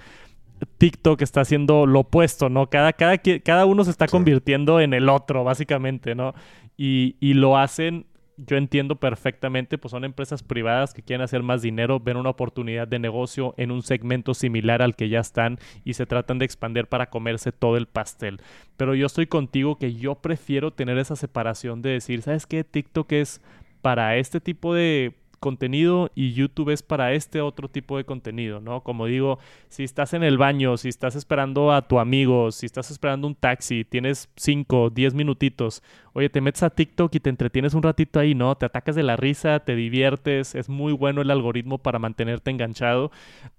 TikTok 0.78 1.22
está 1.22 1.42
haciendo 1.42 1.86
lo 1.86 2.02
opuesto, 2.02 2.50
¿no? 2.50 2.70
Cada, 2.70 2.92
cada, 2.92 3.18
cada 3.18 3.66
uno 3.66 3.86
se 3.86 3.92
está 3.92 4.08
convirtiendo 4.08 4.82
en 4.82 4.94
el 4.94 5.08
otro, 5.08 5.44
básicamente, 5.46 6.14
¿no? 6.14 6.34
Y, 6.76 7.16
y, 7.22 7.34
lo 7.34 7.58
hacen, 7.58 8.08
yo 8.38 8.56
entiendo 8.56 8.96
perfectamente, 8.96 9.78
pues 9.78 9.92
son 9.92 10.06
empresas 10.06 10.44
privadas 10.44 10.94
que 10.94 11.02
quieren 11.02 11.24
hacer 11.24 11.42
más 11.42 11.62
dinero, 11.62 12.00
ven 12.00 12.18
una 12.18 12.30
oportunidad 12.30 12.88
de 12.88 13.00
negocio 13.00 13.56
en 13.58 13.72
un 13.72 13.82
segmento 13.82 14.34
similar 14.34 14.82
al 14.82 14.96
que 14.96 15.10
ya 15.10 15.20
están 15.20 15.58
y 15.84 15.96
se 15.96 16.06
tratan 16.06 16.38
de 16.38 16.46
expandir 16.46 16.88
para 16.88 17.10
comerse 17.10 17.52
todo 17.52 17.78
el 17.78 17.88
pastel. 17.88 18.40
Pero 18.78 18.94
yo 18.94 19.08
estoy 19.08 19.26
contigo 19.26 19.78
que 19.78 19.96
yo 19.96 20.16
prefiero 20.16 20.72
tener 20.72 21.00
esa 21.00 21.16
separación 21.16 21.82
de 21.82 21.90
decir, 21.90 22.22
¿sabes 22.22 22.46
qué? 22.46 22.64
TikTok 22.64 23.12
es 23.14 23.42
para 23.82 24.18
este 24.18 24.40
tipo 24.40 24.74
de 24.74 25.16
contenido 25.40 26.12
y 26.16 26.34
YouTube 26.34 26.70
es 26.70 26.84
para 26.84 27.14
este 27.14 27.42
otro 27.42 27.70
tipo 27.70 27.98
de 27.98 28.04
contenido, 28.04 28.60
¿no? 28.60 28.82
Como 28.82 29.06
digo, 29.06 29.40
si 29.70 29.84
estás 29.84 30.14
en 30.14 30.24
el 30.24 30.38
baño, 30.38 30.78
si 30.78 30.90
estás 30.90 31.16
esperando 31.16 31.72
a 31.72 31.88
tu 31.88 32.00
amigo, 32.00 32.52
si 32.52 32.66
estás 32.66 32.92
esperando 32.92 33.28
un 33.28 33.36
taxi, 33.36 33.86
tienes 33.86 34.30
5, 34.36 34.90
10 34.90 35.14
minutitos, 35.14 35.84
oye, 36.14 36.30
te 36.30 36.42
metes 36.42 36.64
a 36.64 36.70
TikTok 36.70 37.14
y 37.16 37.20
te 37.20 37.30
entretienes 37.30 37.74
un 37.74 37.84
ratito 37.84 38.20
ahí, 38.20 38.36
¿no? 38.36 38.56
Te 38.56 38.66
atacas 38.66 38.96
de 38.96 39.04
la 39.04 39.16
risa, 39.16 39.60
te 39.60 39.76
diviertes, 39.76 40.56
es 40.56 40.70
muy 40.70 40.94
bueno 40.94 41.22
el 41.22 41.32
algoritmo 41.32 41.78
para 41.78 42.00
mantenerte 42.00 42.52
enganchado, 42.52 43.12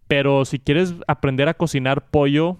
pero 0.06 0.44
si 0.44 0.58
quieres 0.58 0.94
aprender 1.06 1.48
a 1.48 1.54
cocinar 1.54 2.10
pollo, 2.10 2.56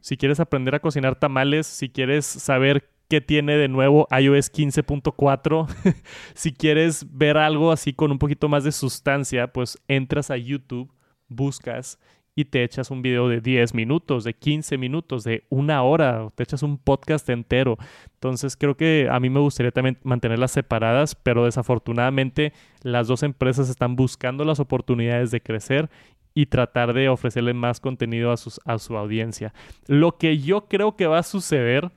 si 0.00 0.16
quieres 0.16 0.40
aprender 0.40 0.74
a 0.74 0.80
cocinar 0.80 1.16
tamales, 1.16 1.66
si 1.66 1.88
quieres 1.90 2.24
saber 2.24 2.88
qué 3.10 3.20
tiene 3.20 3.56
de 3.56 3.66
nuevo 3.66 4.06
iOS 4.16 4.52
15.4, 4.52 5.66
si 6.34 6.52
quieres 6.52 7.04
ver 7.10 7.38
algo 7.38 7.72
así 7.72 7.92
con 7.92 8.12
un 8.12 8.20
poquito 8.20 8.48
más 8.48 8.62
de 8.62 8.70
sustancia, 8.70 9.52
pues 9.52 9.76
entras 9.88 10.30
a 10.30 10.36
YouTube, 10.36 10.92
buscas 11.26 11.98
y 12.36 12.44
te 12.44 12.62
echas 12.62 12.92
un 12.92 13.02
video 13.02 13.28
de 13.28 13.40
10 13.40 13.74
minutos, 13.74 14.22
de 14.22 14.34
15 14.34 14.78
minutos, 14.78 15.24
de 15.24 15.44
una 15.48 15.82
hora, 15.82 16.28
te 16.36 16.44
echas 16.44 16.62
un 16.62 16.78
podcast 16.78 17.28
entero. 17.28 17.78
Entonces 18.14 18.56
creo 18.56 18.76
que 18.76 19.08
a 19.10 19.18
mí 19.18 19.28
me 19.28 19.40
gustaría 19.40 19.72
también 19.72 19.98
mantenerlas 20.04 20.52
separadas, 20.52 21.16
pero 21.16 21.46
desafortunadamente 21.46 22.52
las 22.82 23.08
dos 23.08 23.24
empresas 23.24 23.68
están 23.68 23.96
buscando 23.96 24.44
las 24.44 24.60
oportunidades 24.60 25.32
de 25.32 25.40
crecer 25.40 25.90
y 26.32 26.46
tratar 26.46 26.94
de 26.94 27.08
ofrecerle 27.08 27.54
más 27.54 27.80
contenido 27.80 28.30
a, 28.30 28.36
a 28.64 28.78
su 28.78 28.96
audiencia. 28.96 29.52
Lo 29.88 30.16
que 30.16 30.38
yo 30.38 30.68
creo 30.68 30.94
que 30.94 31.08
va 31.08 31.18
a 31.18 31.24
suceder, 31.24 31.90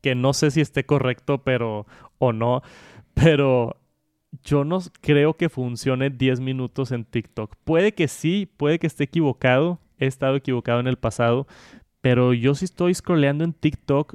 que 0.00 0.14
no 0.14 0.32
sé 0.32 0.50
si 0.50 0.60
esté 0.60 0.84
correcto 0.84 1.38
pero 1.38 1.86
o 2.18 2.32
no, 2.32 2.62
pero 3.14 3.76
yo 4.44 4.64
no 4.64 4.80
creo 5.00 5.34
que 5.34 5.48
funcione 5.48 6.10
10 6.10 6.40
minutos 6.40 6.92
en 6.92 7.04
TikTok. 7.04 7.56
Puede 7.64 7.92
que 7.92 8.08
sí, 8.08 8.50
puede 8.56 8.78
que 8.78 8.86
esté 8.86 9.04
equivocado, 9.04 9.78
he 9.98 10.06
estado 10.06 10.36
equivocado 10.36 10.80
en 10.80 10.86
el 10.86 10.96
pasado, 10.96 11.46
pero 12.00 12.32
yo 12.32 12.54
sí 12.54 12.64
estoy 12.64 12.94
scrolleando 12.94 13.44
en 13.44 13.52
TikTok 13.52 14.14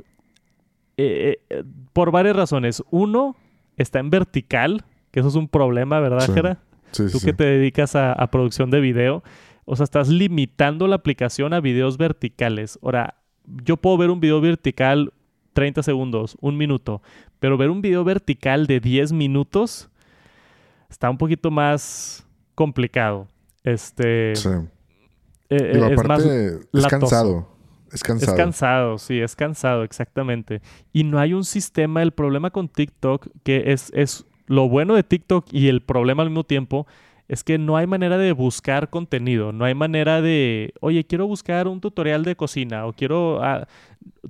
eh, 0.97 1.39
eh, 1.49 1.63
por 1.93 2.11
varias 2.11 2.35
razones. 2.35 2.83
Uno, 2.89 3.35
está 3.77 3.99
en 3.99 4.09
vertical, 4.09 4.85
que 5.11 5.19
eso 5.19 5.29
es 5.29 5.35
un 5.35 5.47
problema, 5.47 5.99
¿verdad, 5.99 6.33
Jera? 6.33 6.59
tú 6.91 7.19
que 7.19 7.33
te 7.33 7.43
dedicas 7.43 7.95
a, 7.95 8.15
producción 8.31 8.71
de 8.71 8.79
video, 8.79 9.23
o 9.65 9.75
sea, 9.75 9.83
estás 9.83 10.07
limitando 10.07 10.87
la 10.87 10.95
aplicación 10.95 11.53
a 11.53 11.59
videos 11.59 11.97
verticales. 11.97 12.79
Ahora, 12.81 13.15
yo 13.45 13.77
puedo 13.77 13.97
ver 13.97 14.09
un 14.09 14.19
video 14.19 14.39
vertical 14.39 15.11
30 15.55 15.83
segundos, 15.83 16.37
un 16.41 16.57
minuto, 16.57 17.01
pero 17.39 17.57
ver 17.57 17.69
un 17.69 17.81
video 17.81 18.03
vertical 18.03 18.67
de 18.67 18.81
10 18.81 19.13
minutos 19.13 19.89
está 20.89 21.09
un 21.09 21.17
poquito 21.17 21.49
más 21.49 22.27
complicado. 22.55 23.27
Este. 23.63 24.35
Sí. 24.35 24.49
Eh, 25.49 25.57
eh, 25.57 25.93
es 25.93 26.03
más 26.05 26.25
es 26.25 26.87
cansado. 26.87 27.47
Es 27.91 28.03
cansado. 28.03 28.31
Es 28.33 28.37
cansado, 28.37 28.97
sí, 28.97 29.19
es 29.21 29.35
cansado, 29.35 29.83
exactamente. 29.83 30.61
Y 30.91 31.05
no 31.05 31.19
hay 31.19 31.33
un 31.33 31.45
sistema. 31.45 32.03
El 32.03 32.11
problema 32.11 32.51
con 32.51 32.67
TikTok, 32.67 33.29
que 33.43 33.71
es, 33.71 33.91
es 33.95 34.25
lo 34.47 34.67
bueno 34.67 34.93
de 34.93 35.03
TikTok 35.03 35.47
y 35.53 35.69
el 35.69 35.81
problema 35.81 36.23
al 36.23 36.29
mismo 36.29 36.43
tiempo 36.43 36.85
es 37.27 37.43
que 37.43 37.57
no 37.57 37.77
hay 37.77 37.87
manera 37.87 38.17
de 38.17 38.31
buscar 38.31 38.89
contenido, 38.89 39.51
no 39.51 39.65
hay 39.65 39.73
manera 39.73 40.21
de, 40.21 40.73
oye, 40.79 41.05
quiero 41.05 41.27
buscar 41.27 41.67
un 41.67 41.81
tutorial 41.81 42.23
de 42.23 42.35
cocina 42.35 42.85
o 42.85 42.93
quiero, 42.93 43.43
ah, 43.43 43.67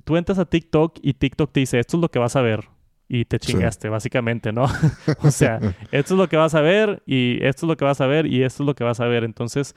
tú 0.04 0.16
entras 0.16 0.38
a 0.38 0.46
TikTok 0.46 0.98
y 1.02 1.14
TikTok 1.14 1.52
te 1.52 1.60
dice, 1.60 1.78
esto 1.78 1.96
es 1.96 2.00
lo 2.00 2.10
que 2.10 2.18
vas 2.18 2.36
a 2.36 2.40
ver 2.40 2.68
y 3.08 3.24
te 3.24 3.38
chingaste, 3.38 3.88
básicamente, 3.88 4.52
¿no? 4.52 4.64
o 5.22 5.30
sea, 5.30 5.60
esto 5.92 6.14
es 6.14 6.18
lo 6.18 6.28
que 6.28 6.36
vas 6.36 6.54
a 6.54 6.60
ver 6.60 7.02
y 7.06 7.38
esto 7.42 7.66
es 7.66 7.68
lo 7.68 7.76
que 7.76 7.84
vas 7.84 8.00
a 8.00 8.06
ver 8.06 8.26
y 8.26 8.42
esto 8.42 8.62
es 8.62 8.66
lo 8.66 8.74
que 8.74 8.84
vas 8.84 9.00
a 9.00 9.06
ver. 9.06 9.24
Entonces, 9.24 9.74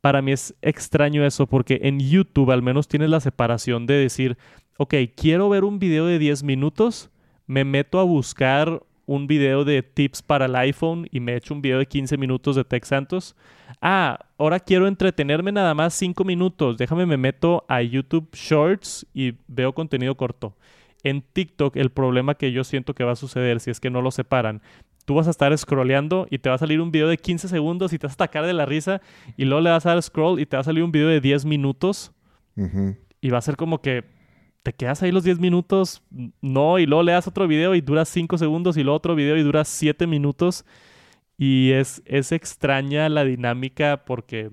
para 0.00 0.22
mí 0.22 0.32
es 0.32 0.54
extraño 0.62 1.24
eso 1.24 1.46
porque 1.46 1.80
en 1.84 2.00
YouTube 2.00 2.50
al 2.50 2.62
menos 2.62 2.88
tienes 2.88 3.10
la 3.10 3.20
separación 3.20 3.86
de 3.86 3.94
decir, 3.94 4.36
ok, 4.78 4.94
quiero 5.16 5.48
ver 5.48 5.64
un 5.64 5.78
video 5.78 6.06
de 6.06 6.18
10 6.18 6.42
minutos, 6.42 7.10
me 7.46 7.64
meto 7.64 8.00
a 8.00 8.04
buscar 8.04 8.82
un 9.06 9.26
video 9.26 9.64
de 9.64 9.82
tips 9.82 10.22
para 10.22 10.46
el 10.46 10.56
iPhone 10.56 11.08
y 11.10 11.20
me 11.20 11.36
echo 11.36 11.54
un 11.54 11.62
video 11.62 11.78
de 11.78 11.86
15 11.86 12.16
minutos 12.16 12.56
de 12.56 12.64
Tech 12.64 12.84
Santos. 12.84 13.36
Ah, 13.80 14.18
ahora 14.38 14.60
quiero 14.60 14.86
entretenerme 14.86 15.52
nada 15.52 15.74
más 15.74 15.94
5 15.94 16.24
minutos. 16.24 16.76
Déjame 16.76 17.06
me 17.06 17.16
meto 17.16 17.64
a 17.68 17.82
YouTube 17.82 18.28
Shorts 18.32 19.06
y 19.12 19.34
veo 19.48 19.72
contenido 19.72 20.16
corto. 20.16 20.54
En 21.02 21.22
TikTok 21.22 21.76
el 21.76 21.90
problema 21.90 22.34
que 22.34 22.52
yo 22.52 22.64
siento 22.64 22.94
que 22.94 23.04
va 23.04 23.12
a 23.12 23.16
suceder 23.16 23.60
si 23.60 23.70
es 23.70 23.80
que 23.80 23.90
no 23.90 24.02
lo 24.02 24.10
separan, 24.10 24.62
tú 25.04 25.14
vas 25.14 25.26
a 25.26 25.30
estar 25.30 25.56
scrolleando 25.56 26.26
y 26.30 26.38
te 26.38 26.48
va 26.48 26.54
a 26.54 26.58
salir 26.58 26.80
un 26.80 26.92
video 26.92 27.08
de 27.08 27.18
15 27.18 27.48
segundos 27.48 27.92
y 27.92 27.98
te 27.98 28.06
vas 28.06 28.12
a 28.12 28.24
atacar 28.24 28.46
de 28.46 28.52
la 28.52 28.66
risa 28.66 29.00
y 29.36 29.44
luego 29.44 29.60
le 29.60 29.70
vas 29.70 29.84
a 29.86 29.90
dar 29.90 30.02
scroll 30.02 30.40
y 30.40 30.46
te 30.46 30.56
va 30.56 30.60
a 30.60 30.64
salir 30.64 30.84
un 30.84 30.92
video 30.92 31.08
de 31.08 31.20
10 31.20 31.44
minutos 31.44 32.12
y 33.20 33.30
va 33.30 33.38
a 33.38 33.42
ser 33.42 33.56
como 33.56 33.80
que 33.80 34.04
te 34.62 34.72
quedas 34.72 35.02
ahí 35.02 35.10
los 35.10 35.24
10 35.24 35.40
minutos, 35.40 36.02
no, 36.40 36.78
y 36.78 36.86
luego 36.86 37.02
le 37.02 37.12
das 37.12 37.26
otro 37.26 37.48
video 37.48 37.74
y 37.74 37.80
dura 37.80 38.04
5 38.04 38.38
segundos 38.38 38.76
y 38.76 38.82
luego 38.82 38.96
otro 38.96 39.14
video 39.14 39.36
y 39.36 39.42
dura 39.42 39.64
7 39.64 40.06
minutos. 40.06 40.64
Y 41.36 41.72
es, 41.72 42.02
es 42.04 42.30
extraña 42.32 43.08
la 43.08 43.24
dinámica 43.24 44.04
porque 44.04 44.50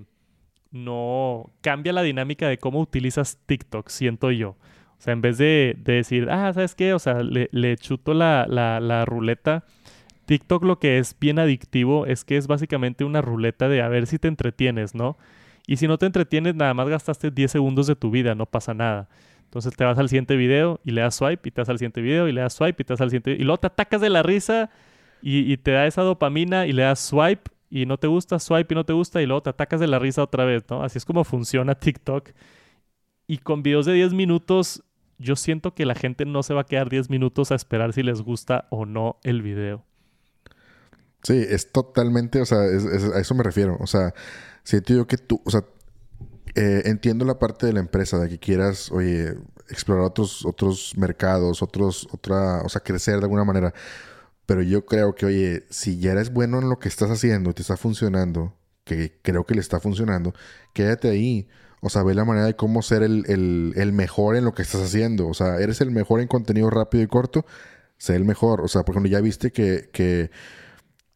no 0.72 1.52
cambia 1.60 1.92
la 1.92 2.02
dinámica 2.02 2.48
de 2.48 2.58
cómo 2.58 2.80
utilizas 2.80 3.38
TikTok, 3.46 3.88
siento 3.88 4.30
yo. 4.30 4.50
O 4.50 5.02
sea, 5.02 5.12
en 5.12 5.20
vez 5.20 5.38
de, 5.38 5.76
decir, 5.78 6.28
ah, 6.30 6.52
¿sabes 6.52 6.74
qué? 6.74 6.92
O 6.92 6.98
sea, 6.98 7.22
le, 7.22 7.48
le 7.52 7.76
chuto 7.76 8.12
la, 8.12 8.46
la, 8.48 8.80
la, 8.80 9.04
ruleta. 9.04 9.64
TikTok 10.26 10.64
lo 10.64 10.78
que 10.78 10.98
es 10.98 11.16
bien 11.18 11.38
adictivo 11.38 12.06
es 12.06 12.24
que 12.24 12.36
es 12.36 12.46
básicamente 12.46 13.04
una 13.04 13.22
ruleta 13.22 13.68
de 13.68 13.82
a 13.82 13.88
ver 13.88 14.06
si 14.06 14.18
te 14.18 14.28
entretienes, 14.28 14.94
¿no? 14.94 15.16
Y 15.66 15.76
si 15.76 15.88
no 15.88 15.98
te 15.98 16.06
entretienes, 16.06 16.54
nada 16.54 16.74
más 16.74 16.88
gastaste 16.88 17.30
10 17.30 17.50
segundos 17.50 17.86
de 17.86 17.96
tu 17.96 18.10
vida, 18.10 18.34
no 18.34 18.46
pasa 18.46 18.74
nada. 18.74 19.08
Entonces 19.50 19.74
te 19.74 19.82
vas 19.82 19.98
al 19.98 20.08
siguiente 20.08 20.36
video 20.36 20.78
y 20.84 20.92
le 20.92 21.00
das 21.00 21.16
swipe 21.16 21.48
y 21.48 21.50
te 21.50 21.60
vas 21.60 21.68
al 21.68 21.76
siguiente 21.76 22.00
video 22.00 22.28
y 22.28 22.32
le 22.32 22.40
das 22.40 22.52
swipe 22.52 22.82
y 22.82 22.84
te 22.84 22.92
vas 22.92 23.00
al 23.00 23.10
siguiente 23.10 23.32
Y 23.32 23.42
luego 23.42 23.58
te 23.58 23.66
atacas 23.66 24.00
de 24.00 24.08
la 24.08 24.22
risa 24.22 24.70
y, 25.22 25.56
te 25.56 25.72
da 25.72 25.88
esa 25.88 26.02
dopamina 26.02 26.68
y 26.68 26.72
le 26.72 26.82
das 26.82 27.00
swipe 27.00 27.50
y 27.68 27.84
no 27.84 27.98
te 27.98 28.06
gusta, 28.06 28.38
swipe 28.38 28.72
y 28.72 28.76
no 28.76 28.84
te 28.84 28.92
gusta 28.92 29.20
y 29.20 29.26
luego 29.26 29.42
te 29.42 29.50
atacas 29.50 29.80
de 29.80 29.88
la 29.88 29.98
risa 29.98 30.22
otra 30.22 30.44
vez, 30.44 30.62
¿no? 30.70 30.84
Así 30.84 30.98
es 30.98 31.04
como 31.04 31.24
funciona 31.24 31.74
TikTok. 31.74 32.30
Y 33.26 33.38
con 33.38 33.64
videos 33.64 33.86
de 33.86 33.94
10 33.94 34.12
minutos, 34.12 34.84
yo 35.18 35.34
siento 35.34 35.74
que 35.74 35.84
la 35.84 35.96
gente 35.96 36.26
no 36.26 36.44
se 36.44 36.54
va 36.54 36.60
a 36.60 36.64
quedar 36.64 36.88
10 36.88 37.10
minutos 37.10 37.50
a 37.50 37.56
esperar 37.56 37.92
si 37.92 38.04
les 38.04 38.22
gusta 38.22 38.68
o 38.70 38.86
no 38.86 39.16
el 39.24 39.42
video. 39.42 39.84
Sí, 41.24 41.34
es 41.34 41.72
totalmente, 41.72 42.40
o 42.40 42.46
sea, 42.46 42.58
a 42.60 43.20
eso 43.20 43.34
me 43.34 43.42
refiero. 43.42 43.76
O 43.80 43.88
sea, 43.88 44.14
siento 44.62 44.94
yo 44.94 45.08
que 45.08 45.16
tú, 45.16 45.42
o 45.44 45.50
sea, 45.50 45.64
eh, 46.54 46.82
entiendo 46.86 47.24
la 47.24 47.38
parte 47.38 47.66
de 47.66 47.72
la 47.72 47.80
empresa, 47.80 48.18
de 48.18 48.28
que 48.28 48.38
quieras, 48.38 48.90
oye, 48.92 49.34
explorar 49.68 50.04
otros, 50.04 50.44
otros 50.44 50.94
mercados, 50.96 51.62
otros, 51.62 52.08
otra, 52.12 52.62
o 52.62 52.68
sea, 52.68 52.82
crecer 52.82 53.16
de 53.18 53.22
alguna 53.22 53.44
manera. 53.44 53.72
Pero 54.46 54.62
yo 54.62 54.84
creo 54.86 55.14
que, 55.14 55.26
oye, 55.26 55.66
si 55.70 55.98
ya 55.98 56.12
eres 56.12 56.32
bueno 56.32 56.58
en 56.60 56.68
lo 56.68 56.78
que 56.78 56.88
estás 56.88 57.10
haciendo, 57.10 57.54
te 57.54 57.62
está 57.62 57.76
funcionando, 57.76 58.54
que 58.84 59.18
creo 59.22 59.44
que 59.44 59.54
le 59.54 59.60
está 59.60 59.80
funcionando, 59.80 60.34
quédate 60.74 61.08
ahí. 61.08 61.48
O 61.82 61.88
sea, 61.90 62.02
ve 62.02 62.14
la 62.14 62.24
manera 62.24 62.46
de 62.46 62.56
cómo 62.56 62.82
ser 62.82 63.02
el, 63.02 63.24
el, 63.76 63.92
mejor 63.92 64.36
en 64.36 64.44
lo 64.44 64.52
que 64.52 64.62
estás 64.62 64.82
haciendo. 64.82 65.28
O 65.28 65.34
sea, 65.34 65.58
eres 65.60 65.80
el 65.80 65.90
mejor 65.90 66.20
en 66.20 66.28
contenido 66.28 66.68
rápido 66.70 67.04
y 67.04 67.06
corto, 67.06 67.46
sé 67.96 68.16
el 68.16 68.24
mejor. 68.24 68.60
O 68.60 68.68
sea, 68.68 68.82
por 68.84 68.94
ejemplo, 68.94 69.10
ya 69.10 69.20
viste 69.20 69.50
que 69.52 70.30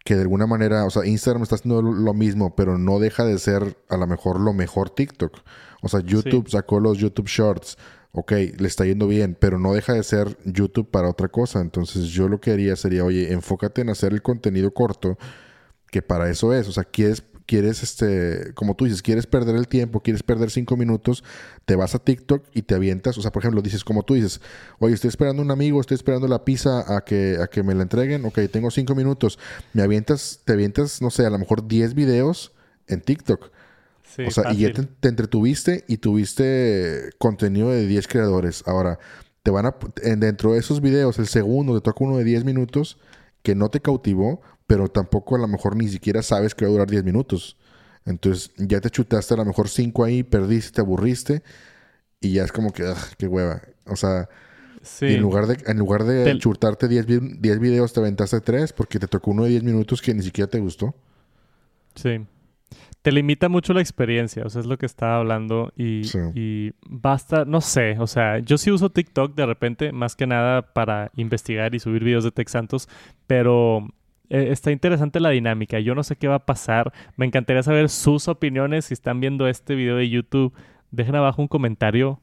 que 0.05 0.14
de 0.14 0.23
alguna 0.23 0.47
manera, 0.47 0.85
o 0.85 0.90
sea, 0.90 1.07
Instagram 1.07 1.43
está 1.43 1.55
haciendo 1.55 1.81
lo 1.81 2.14
mismo, 2.14 2.55
pero 2.55 2.77
no 2.77 2.99
deja 2.99 3.25
de 3.25 3.38
ser 3.38 3.79
a 3.88 3.97
lo 3.97 4.07
mejor 4.07 4.38
lo 4.38 4.53
mejor 4.53 4.90
TikTok. 4.90 5.38
O 5.81 5.88
sea, 5.88 6.01
YouTube 6.01 6.49
sacó 6.51 6.79
los 6.79 6.99
YouTube 6.99 7.27
Shorts. 7.27 7.79
Ok, 8.12 8.33
le 8.33 8.69
está 8.69 8.85
yendo 8.85 9.09
bien, 9.09 9.37
pero 9.38 9.59
no 9.59 9.73
deja 9.73 9.95
de 9.95 10.05
ser 10.05 10.38
YouTube 10.45 10.90
para 10.90 11.09
otra 11.09 11.29
cosa. 11.29 11.61
Entonces 11.61 12.05
yo 12.09 12.29
lo 12.29 12.40
que 12.40 12.53
haría 12.53 12.77
sería, 12.77 13.05
oye, 13.05 13.33
enfócate 13.33 13.81
en 13.81 13.90
hacer 13.90 14.12
el 14.12 14.23
contenido 14.23 14.73
corto, 14.73 15.19
que 15.90 16.03
para 16.03 16.31
eso 16.31 16.53
es. 16.53 16.69
O 16.69 16.73
sea, 16.73 16.85
quieres 16.85 17.25
quieres, 17.46 17.83
este, 17.83 18.52
como 18.54 18.74
tú 18.74 18.85
dices, 18.85 19.02
quieres 19.02 19.26
perder 19.26 19.57
el 19.57 19.68
tiempo, 19.68 20.00
quieres 20.00 20.22
perder 20.22 20.50
cinco 20.50 20.76
minutos, 20.76 21.24
te 21.64 21.76
vas 21.76 21.94
a 21.94 21.98
TikTok 21.98 22.44
y 22.54 22.62
te 22.62 22.74
avientas. 22.74 23.18
O 23.18 23.22
sea, 23.22 23.33
por 23.33 23.42
ejemplo, 23.42 23.62
dices, 23.62 23.85
como 23.85 24.02
tú 24.02 24.14
dices, 24.14 24.40
oye, 24.78 24.94
estoy 24.94 25.09
esperando 25.09 25.42
un 25.42 25.50
amigo, 25.50 25.80
estoy 25.80 25.96
esperando 25.96 26.28
la 26.28 26.44
pizza 26.44 26.96
a 26.96 27.04
que, 27.04 27.38
a 27.40 27.46
que 27.46 27.62
me 27.62 27.74
la 27.74 27.83
entreguen. 27.83 28.24
Ok, 28.24 28.40
tengo 28.50 28.70
cinco 28.70 28.94
minutos. 28.94 29.38
Me 29.72 29.83
avientas, 29.83 30.40
te 30.44 30.52
avientas, 30.52 31.02
no 31.02 31.11
sé, 31.11 31.26
a 31.26 31.30
lo 31.30 31.38
mejor 31.38 31.66
10 31.66 31.94
videos 31.94 32.52
en 32.87 33.00
TikTok. 33.00 33.50
o 34.26 34.30
sea, 34.30 34.52
y 34.52 34.59
ya 34.59 34.72
te, 34.72 35.09
entretuviste 35.09 35.85
y 35.88 35.98
tuviste 35.98 37.11
contenido 37.18 37.70
de 37.70 37.87
10 37.87 38.09
creadores. 38.09 38.62
Ahora, 38.66 38.98
te 39.42 39.50
van 39.50 39.66
a, 39.66 39.76
dentro 40.16 40.52
de 40.52 40.61
esos 40.61 40.80
videos, 40.80 41.18
el 41.18 41.26
segundo 41.26 41.74
te 41.74 41.83
toca 41.83 42.04
uno 42.04 42.16
de 42.16 42.24
10 42.24 42.44
minutos 42.44 42.98
que 43.42 43.54
no 43.54 43.68
te 43.68 43.80
cautivó, 43.80 44.40
pero 44.66 44.88
tampoco 44.88 45.37
a 45.37 45.38
lo 45.38 45.48
mejor 45.48 45.77
ni 45.77 45.88
siquiera 45.88 46.22
sabes 46.22 46.55
que 46.55 46.64
va 46.64 46.70
a 46.70 46.72
durar 46.72 46.90
10 46.90 47.05
minutos. 47.05 47.57
Entonces 48.07 48.53
ya 48.59 48.81
te 48.81 48.90
chutaste 48.90 49.35
a 49.35 49.38
lo 49.38 49.44
mejor 49.44 49.68
5 49.68 50.05
ahí, 50.05 50.22
perdiste, 50.22 50.72
te 50.72 50.81
aburriste 50.81 51.42
y 52.21 52.33
ya 52.33 52.44
es 52.44 52.52
como 52.52 52.73
que, 52.73 52.85
ugh, 52.85 52.96
qué 53.19 53.27
hueva. 53.27 53.62
O 53.87 53.96
sea, 53.96 54.29
Sí. 54.85 55.06
En 55.06 55.23
lugar 55.23 55.46
de, 55.46 55.56
en 55.67 55.79
lugar 55.79 56.04
de 56.04 56.38
churtarte 56.38 56.88
10 56.88 57.06
videos, 57.58 57.92
te 57.92 58.00
aventaste 58.00 58.40
3 58.40 58.73
porque 58.75 58.98
te 58.98 59.08
tocó 59.08 59.31
uno 59.31 59.44
de 59.44 59.50
10 59.50 59.62
minutos 59.62 60.02
que 60.02 60.12
ni 60.12 60.23
siquiera 60.23 60.48
te 60.48 60.60
gustó. 60.60 60.94
Sí. 61.94 62.21
Te 63.00 63.12
limita 63.12 63.48
mucho 63.48 63.73
la 63.73 63.81
experiencia, 63.81 64.44
o 64.44 64.50
sea, 64.50 64.60
es 64.60 64.67
lo 64.67 64.79
que 64.79 64.87
estaba 64.87 65.17
hablando 65.17 65.73
y, 65.77 66.02
y 66.35 66.73
basta, 66.87 67.44
no 67.44 67.60
sé, 67.60 67.96
o 67.98 68.06
sea, 68.06 68.38
yo 68.38 68.56
sí 68.56 68.71
uso 68.71 68.90
TikTok 68.90 69.35
de 69.35 69.44
repente, 69.46 69.92
más 69.92 70.17
que 70.17 70.27
nada 70.27 70.73
para 70.73 71.10
investigar 71.15 71.75
y 71.75 71.81
subir 71.81 72.02
videos 72.02 72.25
de 72.25 72.31
Tech 72.31 72.48
Santos, 72.48 72.88
pero 73.27 73.88
eh, 74.31 74.48
está 74.50 74.70
interesante 74.70 75.20
la 75.20 75.31
dinámica. 75.31 75.79
Yo 75.81 75.94
no 75.94 76.02
sé 76.02 76.16
qué 76.16 76.29
va 76.29 76.37
a 76.37 76.46
pasar. 76.46 76.92
Me 77.16 77.27
encantaría 77.27 77.62
saber 77.62 77.88
sus 77.88 78.29
opiniones. 78.29 78.87
Si 78.87 78.94
están 78.94 79.20
viendo 79.20 79.46
este 79.46 79.75
video 79.75 79.96
de 79.96 80.08
YouTube, 80.08 80.54
dejen 80.90 81.14
abajo 81.14 81.42
un 81.42 81.48
comentario. 81.48 82.20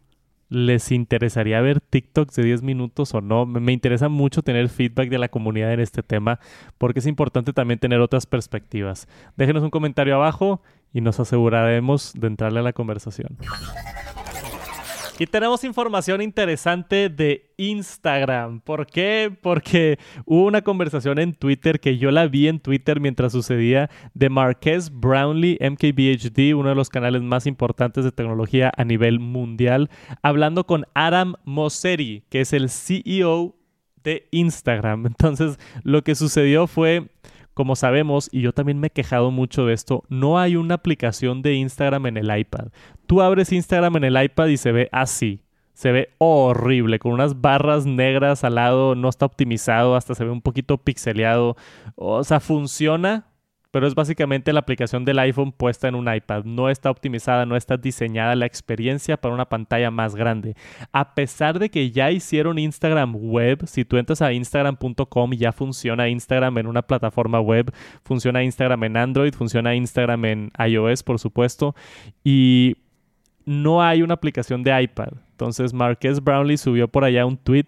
¿Les 0.50 0.92
interesaría 0.92 1.62
ver 1.62 1.80
TikToks 1.80 2.36
de 2.36 2.44
10 2.44 2.62
minutos 2.64 3.14
o 3.14 3.22
no? 3.22 3.46
Me, 3.46 3.72
interesa 3.72 4.10
mucho 4.10 4.42
tener 4.42 4.68
feedback 4.68 5.10
de 5.10 5.18
la 5.18 5.30
comunidad 5.30 5.72
en 5.72 5.80
este 5.80 6.04
tema 6.04 6.40
porque 6.78 7.00
es 7.00 7.08
importante 7.08 7.54
también 7.54 7.80
tener 7.80 8.02
otras 8.02 8.26
perspectivas. 8.26 9.08
Déjenos 9.38 9.64
un 9.64 9.70
comentario 9.70 10.14
abajo 10.14 10.62
y 10.92 11.00
nos 11.00 11.22
aseguraremos 11.22 12.12
de 12.16 12.28
entrarle 12.28 12.60
a 12.60 12.64
la 12.64 12.74
conversación. 12.74 13.38
Y 15.22 15.28
tenemos 15.28 15.64
información 15.64 16.20
interesante 16.24 17.08
de 17.08 17.54
Instagram. 17.58 18.60
¿Por 18.60 18.88
qué? 18.88 19.32
Porque 19.40 20.00
hubo 20.26 20.48
una 20.48 20.64
conversación 20.64 21.20
en 21.20 21.36
Twitter 21.36 21.80
que 21.80 22.00
yo 22.00 22.10
la 22.10 22.26
vi 22.26 22.48
en 22.48 22.60
Twitter 22.60 23.00
mientras 23.00 23.32
sucedía 23.32 23.92
de 24.16 24.30
Marquez 24.32 24.90
Brownlee, 24.90 25.60
MKBHD, 25.62 26.56
uno 26.56 26.70
de 26.70 26.76
los 26.76 26.90
canales 26.90 27.22
más 27.22 27.46
importantes 27.46 28.04
de 28.04 28.12
tecnología 28.12 28.72
a 28.76 28.84
nivel 28.84 29.20
mundial, 29.20 29.92
hablando 30.24 30.66
con 30.66 30.88
Adam 30.96 31.36
Mosseri, 31.46 32.24
que 32.32 32.42
es 32.42 32.52
el 32.52 32.72
CEO 32.72 33.56
de 34.04 34.28
Instagram. 34.32 35.06
Entonces, 35.06 35.60
lo 35.84 36.04
que 36.04 36.16
sucedió 36.16 36.66
fue 36.66 37.12
como 37.54 37.76
sabemos, 37.76 38.30
y 38.32 38.42
yo 38.42 38.54
también 38.54 38.80
me 38.80 38.88
he 38.88 38.92
quejado 38.92 39.32
mucho 39.32 39.66
de 39.66 39.74
esto, 39.74 40.04
no 40.10 40.40
hay 40.40 40.56
una 40.56 40.76
aplicación 40.76 41.42
de 41.42 41.56
Instagram 41.56 42.08
en 42.08 42.18
el 42.18 42.38
iPad. 42.38 42.68
Tú 43.08 43.22
abres 43.22 43.52
Instagram 43.52 43.98
en 43.98 44.04
el 44.06 44.24
iPad 44.24 44.48
y 44.48 44.58
se 44.58 44.72
ve 44.72 44.90
así. 44.92 45.42
Se 45.74 45.92
ve 45.92 46.10
horrible, 46.18 47.00
con 47.00 47.12
unas 47.14 47.42
barras 47.42 47.86
negras 47.86 48.44
al 48.44 48.56
lado, 48.56 48.94
no 48.96 49.10
está 49.10 49.26
optimizado, 49.26 49.96
hasta 49.96 50.14
se 50.16 50.24
ve 50.24 50.30
un 50.30 50.42
poquito 50.42 50.78
pixeleado. 50.78 51.56
O 51.96 52.24
sea, 52.24 52.40
funciona, 52.40 53.31
pero 53.72 53.88
es 53.88 53.96
básicamente 53.96 54.52
la 54.54 54.60
aplicación 54.60 55.06
del 55.06 55.20
iPhone 55.20 55.54
puesta 55.54 55.88
en 55.88 55.96
un 55.96 56.14
iPad. 56.14 56.44
No 56.44 56.70
está 56.70 56.92
optimizada, 56.92 57.46
no 57.46 57.56
está 57.56 57.78
diseñada 57.78 58.36
la 58.36 58.46
experiencia 58.46 59.18
para 59.18 59.34
una 59.34 59.48
pantalla 59.48 59.90
más 59.90 60.16
grande. 60.16 60.56
A 60.92 61.16
pesar 61.16 61.58
de 61.58 61.70
que 61.70 61.92
ya 61.92 62.12
hicieron 62.12 62.60
Instagram 62.60 63.16
web, 63.16 63.66
si 63.66 63.86
tú 63.86 63.98
entras 63.98 64.22
a 64.22 64.34
instagram.com 64.34 65.32
ya 65.34 65.54
funciona 65.54 66.10
Instagram 66.10 66.58
en 66.58 66.68
una 66.68 66.82
plataforma 66.82 67.40
web, 67.40 67.74
funciona 68.04 68.44
Instagram 68.44 68.84
en 68.84 68.98
Android, 68.98 69.34
funciona 69.34 69.74
Instagram 69.74 70.26
en 70.26 70.52
iOS, 70.68 71.04
por 71.04 71.18
supuesto, 71.18 71.74
y 72.24 72.76
no 73.46 73.82
hay 73.82 74.02
una 74.02 74.16
aplicación 74.16 74.64
de 74.64 74.82
iPad. 74.84 75.14
Entonces 75.32 75.74
Marquez 75.74 76.22
Brownlee 76.22 76.58
subió 76.58 76.90
por 76.90 77.06
allá 77.06 77.26
un 77.26 77.38
tweet. 77.38 77.68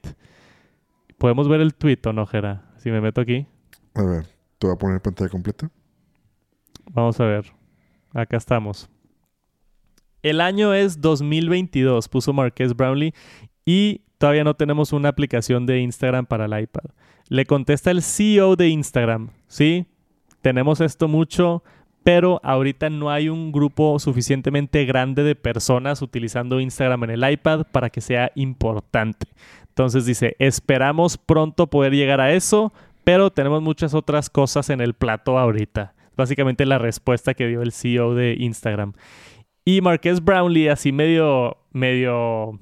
¿Podemos 1.18 1.47
ver 1.47 1.62
el 1.62 1.74
tweet 1.74 1.99
o 2.06 2.12
no, 2.14 2.26
Jera? 2.26 2.64
Si 2.78 2.91
me 2.91 2.99
meto 2.99 3.22
aquí. 3.22 3.47
A 3.95 4.04
ver, 4.04 4.26
¿te 4.60 4.68
voy 4.68 4.76
a 4.76 4.78
poner 4.78 5.01
pantalla 5.01 5.30
completa? 5.30 5.72
Vamos 6.91 7.19
a 7.19 7.25
ver. 7.25 7.45
Acá 8.13 8.38
estamos. 8.38 8.89
El 10.21 10.39
año 10.39 10.73
es 10.73 11.01
2022, 11.01 12.07
puso 12.07 12.31
Marqués 12.31 12.75
Brownlee, 12.75 13.13
y 13.65 14.01
todavía 14.17 14.43
no 14.43 14.53
tenemos 14.53 14.93
una 14.93 15.09
aplicación 15.09 15.65
de 15.65 15.79
Instagram 15.79 16.25
para 16.25 16.45
el 16.45 16.63
iPad. 16.63 16.91
Le 17.27 17.45
contesta 17.45 17.91
el 17.91 18.01
CEO 18.01 18.55
de 18.55 18.69
Instagram, 18.69 19.31
¿sí? 19.47 19.86
Tenemos 20.41 20.79
esto 20.79 21.07
mucho, 21.07 21.63
pero 22.03 22.39
ahorita 22.43 22.89
no 22.89 23.09
hay 23.09 23.29
un 23.29 23.51
grupo 23.51 23.97
suficientemente 23.99 24.86
grande 24.86 25.23
de 25.23 25.36
personas 25.36 26.01
utilizando 26.01 26.59
Instagram 26.59 27.05
en 27.05 27.09
el 27.11 27.31
iPad 27.31 27.65
para 27.71 27.89
que 27.89 28.01
sea 28.01 28.31
importante. 28.36 29.27
Entonces 29.69 30.05
dice, 30.05 30.36
esperamos 30.39 31.17
pronto 31.17 31.67
poder 31.67 31.93
llegar 31.93 32.21
a 32.21 32.31
eso, 32.31 32.71
pero 33.03 33.31
tenemos 33.31 33.61
muchas 33.61 33.93
otras 33.93 34.29
cosas 34.29 34.69
en 34.69 34.79
el 34.79 34.93
plato 34.93 35.39
ahorita 35.39 35.93
básicamente 36.16 36.66
la 36.66 36.78
respuesta 36.78 37.34
que 37.34 37.47
dio 37.47 37.61
el 37.61 37.72
CEO 37.72 38.16
de 38.16 38.36
Instagram. 38.39 38.93
Y 39.66 39.82
Marqués 39.82 40.24
Brownlee, 40.24 40.70
así 40.70 40.91
medio, 40.91 41.57
medio, 41.72 42.59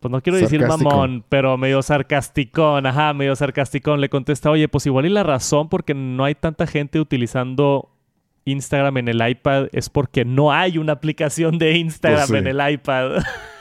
pues 0.00 0.10
no 0.10 0.22
quiero 0.22 0.38
decir 0.38 0.66
mamón, 0.66 1.24
pero 1.28 1.58
medio 1.58 1.82
sarcasticón, 1.82 2.86
ajá, 2.86 3.12
medio 3.12 3.36
sarcasticón, 3.36 4.00
le 4.00 4.08
contesta, 4.08 4.50
oye, 4.50 4.68
pues 4.68 4.86
igual 4.86 5.06
y 5.06 5.10
la 5.10 5.22
razón 5.22 5.68
porque 5.68 5.94
no 5.94 6.24
hay 6.24 6.34
tanta 6.34 6.66
gente 6.66 7.00
utilizando 7.00 7.90
Instagram 8.46 8.98
en 8.98 9.08
el 9.08 9.28
iPad 9.28 9.68
es 9.72 9.88
porque 9.88 10.24
no 10.24 10.52
hay 10.52 10.78
una 10.78 10.92
aplicación 10.92 11.58
de 11.58 11.76
Instagram 11.78 12.28
pues 12.28 12.40
en 12.40 12.46
el 12.46 12.72
iPad. 12.72 13.22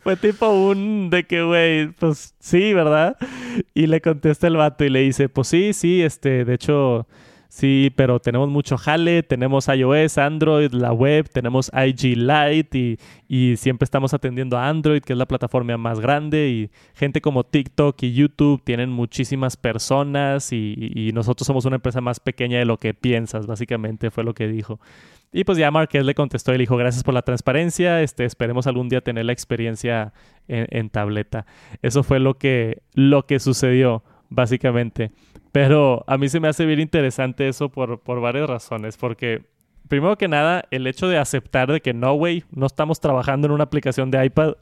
Fue 0.00 0.16
tipo 0.16 0.48
un 0.48 1.10
de 1.10 1.24
que, 1.24 1.42
güey, 1.42 1.88
pues 1.88 2.34
sí, 2.38 2.72
¿verdad? 2.72 3.16
Y 3.74 3.86
le 3.86 4.00
contesta 4.00 4.46
el 4.46 4.56
vato 4.56 4.84
y 4.84 4.90
le 4.90 5.00
dice, 5.00 5.28
pues 5.28 5.48
sí, 5.48 5.72
sí, 5.72 6.02
este, 6.02 6.44
de 6.44 6.54
hecho, 6.54 7.06
sí, 7.54 7.92
pero 7.94 8.18
tenemos 8.18 8.48
mucho 8.48 8.76
jale, 8.76 9.22
tenemos 9.22 9.68
iOS, 9.68 10.18
Android, 10.18 10.72
la 10.72 10.92
web, 10.92 11.28
tenemos 11.28 11.70
IG 11.72 12.16
Lite 12.16 12.78
y, 12.78 12.98
y 13.28 13.56
siempre 13.56 13.84
estamos 13.84 14.12
atendiendo 14.12 14.58
a 14.58 14.68
Android, 14.68 15.02
que 15.02 15.12
es 15.12 15.18
la 15.18 15.26
plataforma 15.26 15.76
más 15.76 16.00
grande, 16.00 16.48
y 16.48 16.70
gente 16.94 17.20
como 17.20 17.44
TikTok 17.44 18.02
y 18.02 18.12
YouTube 18.12 18.62
tienen 18.64 18.90
muchísimas 18.90 19.56
personas 19.56 20.52
y, 20.52 20.74
y 20.94 21.12
nosotros 21.12 21.46
somos 21.46 21.64
una 21.64 21.76
empresa 21.76 22.00
más 22.00 22.18
pequeña 22.18 22.58
de 22.58 22.64
lo 22.64 22.78
que 22.78 22.92
piensas, 22.94 23.46
básicamente 23.46 24.10
fue 24.10 24.24
lo 24.24 24.34
que 24.34 24.48
dijo. 24.48 24.80
Y 25.32 25.42
pues 25.42 25.58
ya 25.58 25.70
Marqués 25.72 26.04
le 26.04 26.14
contestó 26.14 26.52
y 26.52 26.58
le 26.58 26.62
dijo, 26.62 26.76
gracias 26.76 27.02
por 27.02 27.12
la 27.12 27.22
transparencia, 27.22 28.00
este, 28.02 28.24
esperemos 28.24 28.68
algún 28.68 28.88
día 28.88 29.00
tener 29.00 29.24
la 29.24 29.32
experiencia 29.32 30.12
en, 30.46 30.90
tableta. 30.90 31.44
Eso 31.82 32.04
fue 32.04 32.20
lo 32.20 32.38
que, 32.38 32.82
lo 32.94 33.26
que 33.26 33.40
sucedió, 33.40 34.04
básicamente. 34.28 35.10
Pero 35.54 36.02
a 36.08 36.18
mí 36.18 36.28
se 36.28 36.40
me 36.40 36.48
hace 36.48 36.66
bien 36.66 36.80
interesante 36.80 37.46
eso 37.46 37.68
por, 37.68 38.00
por 38.00 38.20
varias 38.20 38.50
razones, 38.50 38.96
porque 38.96 39.44
primero 39.86 40.18
que 40.18 40.26
nada, 40.26 40.64
el 40.72 40.84
hecho 40.88 41.06
de 41.06 41.16
aceptar 41.16 41.70
de 41.70 41.80
que 41.80 41.94
no, 41.94 42.12
güey, 42.14 42.42
no 42.50 42.66
estamos 42.66 42.98
trabajando 42.98 43.46
en 43.46 43.52
una 43.52 43.62
aplicación 43.62 44.10
de 44.10 44.24
iPad. 44.24 44.54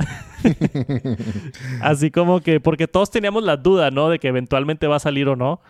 Así 1.80 2.10
como 2.10 2.42
que, 2.42 2.60
porque 2.60 2.88
todos 2.88 3.10
teníamos 3.10 3.42
la 3.42 3.56
duda, 3.56 3.90
¿no? 3.90 4.10
De 4.10 4.18
que 4.18 4.28
eventualmente 4.28 4.86
va 4.86 4.96
a 4.96 4.98
salir 4.98 5.28
o 5.28 5.34
no. 5.34 5.62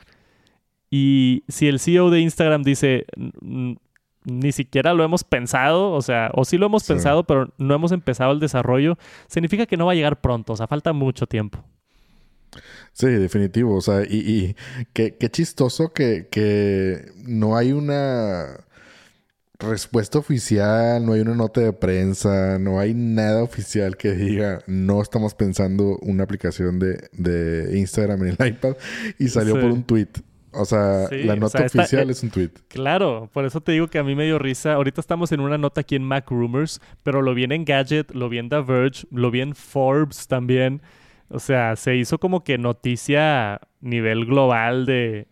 Y 0.91 1.45
si 1.47 1.69
el 1.69 1.79
CEO 1.79 2.11
de 2.11 2.19
Instagram 2.19 2.65
dice, 2.65 3.07
ni 4.25 4.51
siquiera 4.51 4.93
lo 4.93 5.05
hemos 5.05 5.23
pensado, 5.23 5.93
o 5.93 6.03
sea, 6.03 6.33
o 6.35 6.45
sí 6.45 6.59
lo 6.59 6.67
hemos 6.67 6.83
pensado, 6.83 7.23
pero 7.23 7.49
no 7.59 7.77
hemos 7.77 7.93
empezado 7.93 8.33
el 8.33 8.41
desarrollo, 8.41 8.99
significa 9.29 9.67
que 9.67 9.77
no 9.77 9.87
va 9.87 9.93
a 9.93 9.95
llegar 9.95 10.21
pronto, 10.21 10.55
o 10.55 10.57
sea, 10.57 10.67
falta 10.67 10.93
mucho 10.93 11.29
tiempo. 11.29 11.65
Sí, 12.93 13.07
definitivo, 13.07 13.77
o 13.77 13.81
sea, 13.81 14.03
y, 14.03 14.17
y 14.17 14.57
qué, 14.93 15.17
chistoso 15.31 15.93
que, 15.93 16.29
que 16.31 17.11
no 17.25 17.57
hay 17.57 17.73
una 17.73 18.67
respuesta 19.59 20.19
oficial, 20.19 21.05
no 21.05 21.13
hay 21.13 21.21
una 21.21 21.35
nota 21.35 21.61
de 21.61 21.73
prensa, 21.73 22.59
no 22.59 22.79
hay 22.81 22.95
nada 22.95 23.43
oficial 23.43 23.97
que 23.97 24.13
diga 24.13 24.59
no 24.67 25.01
estamos 25.01 25.35
pensando 25.35 25.99
una 26.03 26.25
aplicación 26.25 26.79
de, 26.79 27.09
de 27.13 27.79
Instagram 27.79 28.25
en 28.25 28.37
el 28.39 28.47
iPad 28.49 28.77
y 29.19 29.29
salió 29.29 29.55
por 29.55 29.71
un 29.71 29.85
tweet. 29.85 30.09
O 30.55 30.67
sea, 30.67 31.09
la 31.11 31.35
nota 31.35 31.65
oficial 31.65 32.09
eh, 32.11 32.13
es 32.13 32.23
un 32.23 32.31
tweet. 32.31 32.51
Claro, 32.69 33.31
por 33.33 33.47
eso 33.47 33.63
te 33.63 33.73
digo 33.73 33.89
que 33.89 33.99
a 33.99 34.05
mí 34.05 34.15
me 34.15 34.25
dio 34.25 34.39
risa. 34.39 34.75
Ahorita 34.75 35.01
estamos 35.01 35.33
en 35.33 35.41
una 35.41 35.57
nota 35.57 35.81
aquí 35.81 35.97
en 35.97 36.05
Mac 36.05 36.29
Rumors, 36.31 36.81
pero 37.03 37.23
lo 37.23 37.35
vi 37.35 37.45
en 37.45 37.65
Gadget, 37.65 38.13
lo 38.13 38.29
vi 38.29 38.37
en 38.37 38.51
The 38.51 38.61
Verge, 38.61 39.07
lo 39.11 39.31
vi 39.31 39.41
en 39.41 39.55
Forbes 39.55 40.29
también. 40.29 40.83
O 41.33 41.39
sea, 41.39 41.77
se 41.77 41.97
hizo 41.97 42.19
como 42.19 42.45
que 42.45 42.59
noticia 42.59 43.55
a 43.55 43.61
nivel 43.81 44.27
global 44.27 44.87
de 44.87 45.27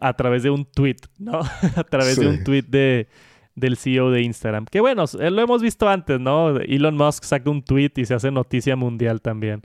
a 0.00 0.12
través 0.14 0.42
de 0.42 0.50
un 0.50 0.64
tweet, 0.64 0.96
¿no? 1.18 1.40
a 1.76 1.84
través 1.84 2.20
de 2.20 2.28
un 2.28 2.44
tweet 2.44 2.64
de, 2.68 3.08
del 3.54 3.76
CEO 3.76 4.10
de 4.10 4.22
Instagram. 4.22 4.66
Que 4.66 4.80
bueno, 4.80 5.04
eh, 5.18 5.30
lo 5.30 5.42
hemos 5.42 5.62
visto 5.62 5.88
antes, 5.88 6.20
¿no? 6.20 6.56
Elon 6.58 6.96
Musk 6.96 7.24
saca 7.24 7.50
un 7.50 7.62
tweet 7.62 7.92
y 7.96 8.04
se 8.04 8.14
hace 8.14 8.30
noticia 8.30 8.76
mundial 8.76 9.20
también. 9.20 9.62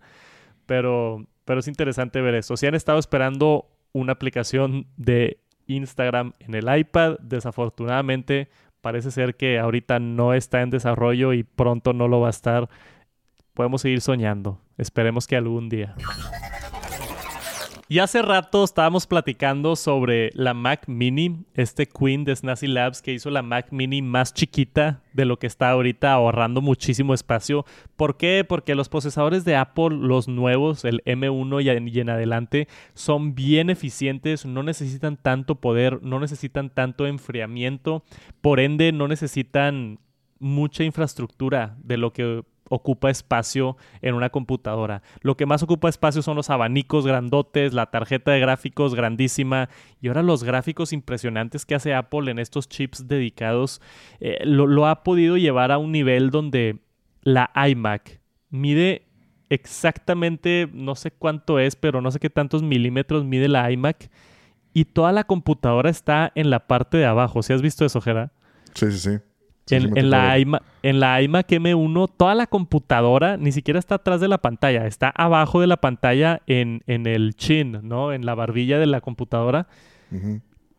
Pero, 0.66 1.26
pero 1.46 1.60
es 1.60 1.68
interesante 1.68 2.22
ver 2.22 2.36
eso. 2.36 2.58
Si 2.58 2.66
han 2.66 2.76
estado 2.76 2.98
esperando 2.98 3.68
una 3.92 4.14
aplicación 4.14 4.88
de 4.98 5.40
Instagram 5.68 6.34
en 6.40 6.56
el 6.56 6.78
iPad. 6.78 7.18
Desafortunadamente, 7.22 8.50
parece 8.82 9.12
ser 9.12 9.36
que 9.36 9.60
ahorita 9.60 10.00
no 10.00 10.34
está 10.34 10.62
en 10.62 10.70
desarrollo 10.70 11.34
y 11.34 11.44
pronto 11.44 11.94
no 11.94 12.08
lo 12.08 12.20
va 12.20 12.28
a 12.28 12.32
estar. 12.32 12.70
Podemos 13.54 13.82
seguir 13.82 14.02
soñando. 14.02 14.60
Esperemos 14.78 15.28
que 15.28 15.36
algún 15.36 15.70
día. 15.70 15.96
Y 17.90 18.00
hace 18.00 18.24
rato 18.24 18.64
estábamos 18.64 19.06
platicando 19.06 19.76
sobre 19.76 20.32
la 20.34 20.56
Mac 20.56 20.86
Mini, 20.88 21.46
este 21.54 21.86
Queen 21.86 22.24
de 22.24 22.36
Snazzy 22.36 22.66
Labs 22.66 23.04
que 23.04 23.14
hizo 23.14 23.30
la 23.30 23.44
Mac 23.44 23.68
Mini 23.70 24.02
más 24.02 24.34
chiquita 24.34 25.04
de 25.14 25.26
lo 25.26 25.38
que 25.38 25.46
está 25.46 25.70
ahorita 25.70 26.12
ahorrando 26.12 26.62
muchísimo 26.62 27.14
espacio. 27.14 27.66
¿Por 27.96 28.18
qué? 28.18 28.46
Porque 28.50 28.74
los 28.74 28.90
procesadores 28.90 29.46
de 29.46 29.58
Apple, 29.58 29.90
los 29.92 30.28
nuevos, 30.28 30.86
el 30.86 31.04
M1 31.04 31.92
y 31.92 32.00
en 32.00 32.10
adelante, 32.10 32.68
son 32.96 33.36
bien 33.36 33.70
eficientes, 33.70 34.44
no 34.46 34.64
necesitan 34.64 35.16
tanto 35.18 35.56
poder, 35.56 36.02
no 36.02 36.20
necesitan 36.20 36.72
tanto 36.72 37.06
enfriamiento, 37.06 38.04
por 38.42 38.60
ende 38.60 38.92
no 38.92 39.08
necesitan 39.08 40.00
mucha 40.40 40.84
infraestructura 40.84 41.78
de 41.84 41.98
lo 41.98 42.12
que 42.12 42.44
ocupa 42.74 43.10
espacio 43.10 43.78
en 44.02 44.16
una 44.16 44.30
computadora. 44.30 45.04
Lo 45.22 45.38
que 45.38 45.46
más 45.46 45.64
ocupa 45.64 45.90
espacio 45.90 46.22
son 46.22 46.36
los 46.36 46.50
abanicos 46.50 47.06
grandotes, 47.06 47.74
la 47.74 47.92
tarjeta 47.92 48.32
de 48.32 48.40
gráficos 48.40 48.96
grandísima 48.96 49.70
y 50.02 50.08
ahora 50.08 50.24
los 50.24 50.44
gráficos 50.44 50.94
impresionantes 50.94 51.66
que 51.66 51.76
hace 51.76 51.94
Apple 51.94 52.32
en 52.32 52.40
estos 52.40 52.68
chips 52.68 53.08
dedicados 53.08 53.82
eh, 54.20 54.40
lo, 54.46 54.88
ha 54.88 55.04
podido 55.04 55.38
llevar 55.38 55.72
a 55.72 55.78
un 55.78 55.92
nivel 55.92 56.32
donde 56.32 56.80
la 57.22 57.52
iMac 57.68 58.20
mide 58.50 59.06
exactamente, 59.50 60.68
no 60.74 60.96
sé 60.96 61.12
cuánto 61.12 61.60
es, 61.60 61.76
pero 61.76 62.02
no 62.02 62.12
sé 62.12 62.20
qué 62.20 62.30
tantos 62.30 62.64
milímetros 62.64 63.24
mide 63.24 63.48
la 63.48 63.72
iMac 63.72 64.10
y 64.74 64.86
toda 64.86 65.12
la 65.12 65.26
computadora 65.26 65.92
está 65.92 66.32
en 66.34 66.50
la 66.50 66.68
parte 66.68 66.98
de 66.98 67.06
abajo. 67.06 67.44
¿Si 67.44 67.54
has 67.54 67.62
visto 67.62 67.86
eso, 67.86 68.02
Jera? 68.02 68.32
Sí, 68.74 68.92
sí, 68.92 68.98
sí 68.98 69.33
en, 69.70 70.10
la 70.10 70.38
iMac, 70.38 70.64
en 70.82 71.00
la 71.00 71.22
iMac 71.22 71.50
M1, 71.50 72.10
toda 72.18 72.36
la 72.36 72.48
computadora 72.48 73.38
ni 73.38 73.52
siquiera 73.52 73.80
está 73.80 73.96
atrás 73.96 74.20
de 74.20 74.28
la 74.28 74.40
pantalla, 74.40 74.86
está 74.88 75.10
abajo 75.10 75.62
de 75.62 75.68
la 75.68 75.78
pantalla 75.78 76.42
en, 76.48 76.82
el 76.88 77.36
chin, 77.36 77.80
¿no? 77.84 78.14
En 78.14 78.26
la 78.26 78.36
barbilla 78.36 78.80
de 78.80 78.88
la 78.88 79.02
computadora. 79.02 79.68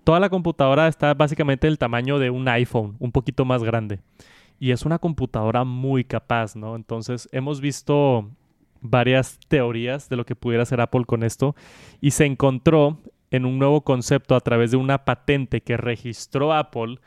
Toda 0.05 0.21
la 0.21 0.29
computadora 0.29 0.87
está 0.87 1.15
básicamente 1.15 1.67
del 1.67 1.79
tamaño 1.79 2.19
de 2.19 2.31
un 2.31 2.47
iPhone, 2.47 2.97
un 2.99 3.11
poquito 3.11 3.45
más 3.45 3.65
grande. 3.65 4.01
Y 4.61 4.71
es 4.71 4.85
una 4.85 4.99
computadora 4.99 5.65
muy 5.65 6.05
capaz, 6.05 6.55
¿no? 6.55 6.77
Entonces, 6.77 7.29
hemos 7.33 7.61
visto 7.61 8.31
varias 8.81 9.41
teorías 9.49 10.09
de 10.11 10.17
lo 10.17 10.27
que 10.27 10.37
pudiera 10.37 10.63
hacer 10.63 10.81
Apple 10.81 11.07
con 11.07 11.23
esto 11.25 11.57
y 12.03 12.11
se 12.11 12.27
encontró 12.27 12.99
en 13.31 13.47
un 13.47 13.59
nuevo 13.59 13.81
concepto 13.81 14.37
a 14.37 14.41
través 14.41 14.71
de 14.71 14.77
una 14.77 15.05
patente 15.07 15.63
que 15.63 15.77
registró 15.77 16.53
Apple 16.53 16.99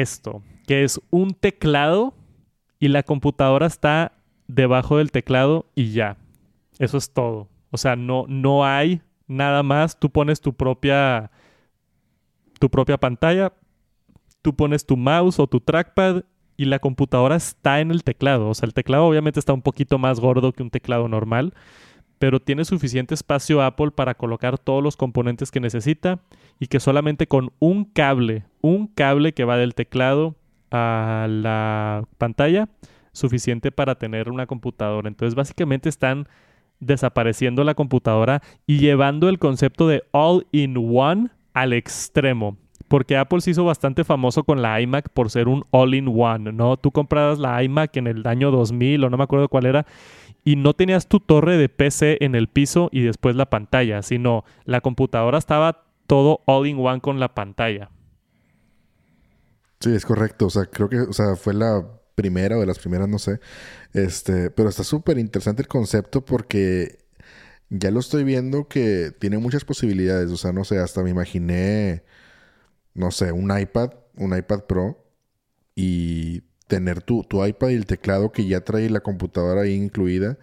esto, 0.00 0.42
que 0.66 0.84
es 0.84 1.00
un 1.10 1.34
teclado 1.34 2.14
y 2.78 2.88
la 2.88 3.02
computadora 3.02 3.66
está 3.66 4.12
debajo 4.48 4.98
del 4.98 5.10
teclado 5.10 5.66
y 5.74 5.92
ya. 5.92 6.16
Eso 6.78 6.98
es 6.98 7.12
todo. 7.12 7.48
O 7.70 7.78
sea, 7.78 7.96
no, 7.96 8.26
no 8.28 8.64
hay 8.64 9.00
nada 9.26 9.62
más. 9.62 9.98
Tú 9.98 10.10
pones 10.10 10.40
tu 10.40 10.52
propia, 10.54 11.30
tu 12.58 12.70
propia 12.70 12.98
pantalla, 12.98 13.52
tú 14.42 14.54
pones 14.54 14.86
tu 14.86 14.96
mouse 14.96 15.38
o 15.40 15.46
tu 15.46 15.60
trackpad 15.60 16.22
y 16.56 16.64
la 16.66 16.78
computadora 16.78 17.36
está 17.36 17.80
en 17.80 17.90
el 17.90 18.04
teclado. 18.04 18.48
O 18.48 18.54
sea, 18.54 18.66
el 18.66 18.74
teclado 18.74 19.06
obviamente 19.06 19.40
está 19.40 19.52
un 19.52 19.62
poquito 19.62 19.98
más 19.98 20.20
gordo 20.20 20.52
que 20.52 20.62
un 20.62 20.70
teclado 20.70 21.08
normal, 21.08 21.54
pero 22.18 22.40
tiene 22.40 22.64
suficiente 22.64 23.14
espacio 23.14 23.62
Apple 23.62 23.90
para 23.90 24.14
colocar 24.14 24.58
todos 24.58 24.82
los 24.82 24.96
componentes 24.96 25.50
que 25.50 25.60
necesita 25.60 26.20
y 26.58 26.68
que 26.68 26.80
solamente 26.80 27.26
con 27.26 27.52
un 27.58 27.84
cable, 27.84 28.44
un 28.66 28.88
cable 28.88 29.32
que 29.32 29.44
va 29.44 29.56
del 29.56 29.74
teclado 29.74 30.34
a 30.70 31.26
la 31.30 32.04
pantalla, 32.18 32.68
suficiente 33.12 33.72
para 33.72 33.94
tener 33.94 34.30
una 34.30 34.46
computadora. 34.46 35.08
Entonces 35.08 35.34
básicamente 35.34 35.88
están 35.88 36.28
desapareciendo 36.80 37.64
la 37.64 37.74
computadora 37.74 38.42
y 38.66 38.78
llevando 38.78 39.28
el 39.28 39.38
concepto 39.38 39.88
de 39.88 40.02
all-in-one 40.10 41.30
al 41.54 41.72
extremo. 41.72 42.56
Porque 42.88 43.16
Apple 43.16 43.40
se 43.40 43.50
hizo 43.50 43.64
bastante 43.64 44.04
famoso 44.04 44.44
con 44.44 44.62
la 44.62 44.80
iMac 44.80 45.08
por 45.10 45.30
ser 45.30 45.48
un 45.48 45.64
all-in-one, 45.70 46.52
¿no? 46.52 46.76
Tú 46.76 46.92
comprabas 46.92 47.38
la 47.38 47.62
iMac 47.62 47.96
en 47.96 48.06
el 48.06 48.26
año 48.26 48.50
2000 48.50 49.04
o 49.04 49.10
no 49.10 49.16
me 49.16 49.24
acuerdo 49.24 49.48
cuál 49.48 49.66
era 49.66 49.86
y 50.44 50.54
no 50.54 50.74
tenías 50.74 51.08
tu 51.08 51.18
torre 51.18 51.56
de 51.56 51.68
PC 51.68 52.18
en 52.20 52.34
el 52.34 52.46
piso 52.46 52.88
y 52.92 53.00
después 53.00 53.34
la 53.34 53.46
pantalla, 53.46 54.02
sino 54.02 54.44
la 54.64 54.80
computadora 54.80 55.38
estaba 55.38 55.84
todo 56.06 56.42
all 56.44 56.66
in 56.66 56.78
one 56.78 57.00
con 57.00 57.18
la 57.18 57.34
pantalla. 57.34 57.90
Sí, 59.80 59.94
es 59.94 60.04
correcto. 60.06 60.46
O 60.46 60.50
sea, 60.50 60.64
creo 60.66 60.88
que, 60.88 60.98
o 61.00 61.12
sea, 61.12 61.36
fue 61.36 61.54
la 61.54 61.86
primera 62.14 62.56
o 62.56 62.60
de 62.60 62.66
las 62.66 62.78
primeras, 62.78 63.08
no 63.08 63.18
sé. 63.18 63.40
Este, 63.92 64.50
pero 64.50 64.68
está 64.68 64.84
súper 64.84 65.18
interesante 65.18 65.62
el 65.62 65.68
concepto 65.68 66.24
porque 66.24 66.98
ya 67.70 67.90
lo 67.90 68.00
estoy 68.00 68.24
viendo 68.24 68.68
que 68.68 69.12
tiene 69.18 69.38
muchas 69.38 69.64
posibilidades. 69.64 70.30
O 70.32 70.36
sea, 70.38 70.52
no 70.52 70.64
sé, 70.64 70.78
hasta 70.78 71.02
me 71.02 71.10
imaginé, 71.10 72.04
no 72.94 73.10
sé, 73.12 73.32
un 73.32 73.56
iPad, 73.58 73.92
un 74.16 74.36
iPad 74.36 74.62
Pro 74.66 75.04
y 75.74 76.42
tener 76.68 77.02
tu, 77.02 77.24
tu 77.24 77.44
iPad 77.44 77.70
y 77.70 77.74
el 77.74 77.86
teclado 77.86 78.32
que 78.32 78.46
ya 78.46 78.62
trae 78.64 78.90
la 78.90 79.00
computadora 79.00 79.62
ahí 79.62 79.74
incluida 79.74 80.38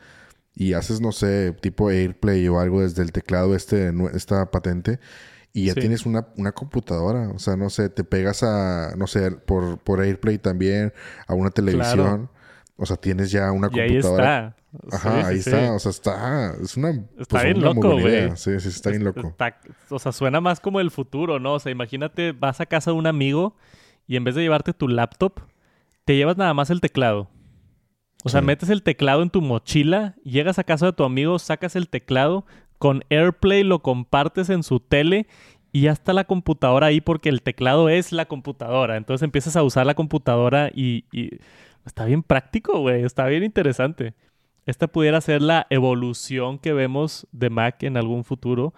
y 0.56 0.74
haces, 0.74 1.02
no 1.02 1.12
sé, 1.14 1.54
tipo 1.62 1.90
AirPlay 1.92 2.48
o 2.50 2.60
algo 2.60 2.82
desde 2.82 3.04
el 3.04 3.12
teclado 3.14 3.56
este, 3.56 3.94
esta 4.16 4.52
patente 4.52 5.00
y 5.54 5.66
ya 5.66 5.76
tienes 5.76 6.06
una, 6.08 6.28
una, 6.36 6.52
computadora. 6.52 7.30
O 7.30 7.38
sea, 7.38 7.56
no 7.56 7.70
sé, 7.70 7.90
te 7.90 8.04
pegas 8.04 8.42
a, 8.42 8.96
no 8.98 9.06
sé, 9.06 9.32
por, 9.32 9.78
por 9.78 10.02
AirPlay 10.02 10.40
también, 10.40 10.92
a 11.28 11.36
una 11.36 11.52
televisión. 11.52 12.30
O 12.76 12.88
sea, 12.88 12.98
tienes 12.98 13.30
ya 13.30 13.52
una 13.52 13.70
computadora. 13.70 14.46
ahí 14.46 14.48
está. 14.48 14.96
Ajá, 14.96 15.28
ahí 15.28 15.38
está. 15.38 15.74
O 15.74 15.80
sea, 15.80 15.92
está. 15.92 16.56
Es 16.62 16.76
una. 16.76 16.90
Está 16.90 17.26
pues, 17.30 17.44
bien 17.44 17.62
loco, 17.62 18.00
güey. 18.00 18.36
Sí, 18.36 18.60
sí, 18.60 18.70
está 18.70 18.90
bien 18.90 19.04
loco. 19.04 19.36
o 19.90 20.00
sea, 20.00 20.12
suena 20.12 20.42
más 20.42 20.60
como 20.60 20.80
el 20.80 20.90
futuro, 20.90 21.40
¿no? 21.40 21.54
O 21.54 21.60
sea, 21.60 21.72
imagínate, 21.72 22.32
vas 22.32 22.60
a 22.60 22.66
casa 22.66 22.90
de 22.90 22.98
un 22.98 23.06
amigo 23.06 23.56
y 24.08 24.16
en 24.16 24.24
vez 24.24 24.34
de 24.34 24.42
llevarte 24.42 24.74
tu 24.74 24.88
laptop, 24.88 25.42
te 26.04 26.16
llevas 26.16 26.36
nada 26.36 26.56
más 26.56 26.72
el 26.72 26.82
teclado. 26.82 27.30
O 28.26 28.30
sea, 28.30 28.42
metes 28.42 28.70
el 28.70 28.84
teclado 28.84 29.22
en 29.22 29.30
tu 29.30 29.42
mochila, 29.42 30.16
llegas 30.24 30.58
a 30.58 30.64
casa 30.64 30.86
de 30.88 30.94
tu 30.94 31.04
amigo, 31.04 31.40
sacas 31.40 31.76
el 31.76 31.90
teclado, 31.90 32.46
con 32.84 33.06
AirPlay 33.10 33.64
lo 33.64 33.80
compartes 33.80 34.50
en 34.50 34.62
su 34.62 34.82
tele 34.82 35.26
y 35.72 35.84
ya 35.84 35.94
está 35.94 36.12
la 36.12 36.26
computadora 36.26 36.88
ahí 36.88 37.00
porque 37.00 37.30
el 37.30 37.42
teclado 37.42 37.88
es 37.88 38.12
la 38.12 38.26
computadora. 38.26 38.98
Entonces 38.98 39.24
empiezas 39.24 39.56
a 39.56 39.64
usar 39.64 39.86
la 39.86 39.94
computadora 39.94 40.70
y, 40.76 41.06
está 41.86 42.04
bien 42.04 42.24
práctico, 42.24 42.82
güey, 42.82 43.04
está 43.04 43.26
bien 43.28 43.46
interesante. 43.46 44.16
Esta 44.66 44.90
pudiera 44.90 45.22
ser 45.22 45.42
la 45.42 45.66
evolución 45.70 46.60
que 46.60 46.74
vemos 46.74 47.26
de 47.32 47.50
Mac 47.50 47.84
en 47.84 47.96
algún 47.96 48.26
futuro 48.26 48.74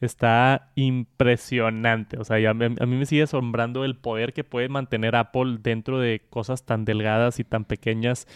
está 0.00 0.70
impresionante. 0.74 2.16
O 2.16 2.24
sea, 2.24 2.36
a, 2.48 2.54
mí, 2.54 2.70
me 2.86 3.04
sigue 3.04 3.24
asombrando 3.24 3.84
el 3.84 3.94
poder 3.94 4.32
que 4.32 4.42
puede 4.42 4.70
mantener 4.70 5.16
Apple 5.16 5.58
dentro 5.60 5.98
de 5.98 6.22
cosas 6.30 6.64
tan 6.64 6.86
delgadas 6.86 7.40
y 7.40 7.44
tan 7.44 7.66
pequeñas. 7.66 8.26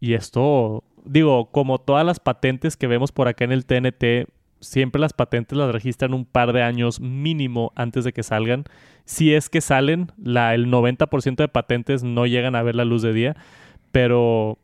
Y 0.00 0.12
esto, 0.12 0.84
digo, 1.06 1.50
como 1.50 1.78
todas 1.78 2.04
las 2.04 2.20
patentes 2.20 2.76
que 2.76 2.86
vemos 2.88 3.10
por 3.10 3.26
acá 3.26 3.44
en 3.44 3.52
el 3.52 3.64
TNT, 3.64 4.28
siempre 4.60 5.00
las 5.00 5.12
patentes 5.12 5.56
las 5.56 5.72
registran 5.72 6.14
un 6.14 6.24
par 6.24 6.52
de 6.52 6.62
años 6.62 7.00
mínimo 7.00 7.72
antes 7.74 8.04
de 8.04 8.12
que 8.12 8.22
salgan. 8.22 8.64
Si 9.04 9.34
es 9.34 9.48
que 9.48 9.60
salen, 9.60 10.12
la, 10.22 10.54
el 10.54 10.66
90% 10.66 11.36
de 11.36 11.48
patentes 11.48 12.02
no 12.02 12.26
llegan 12.26 12.56
a 12.56 12.62
ver 12.62 12.74
la 12.74 12.84
luz 12.84 13.02
de 13.02 13.12
día, 13.12 13.36
pero 13.92 14.58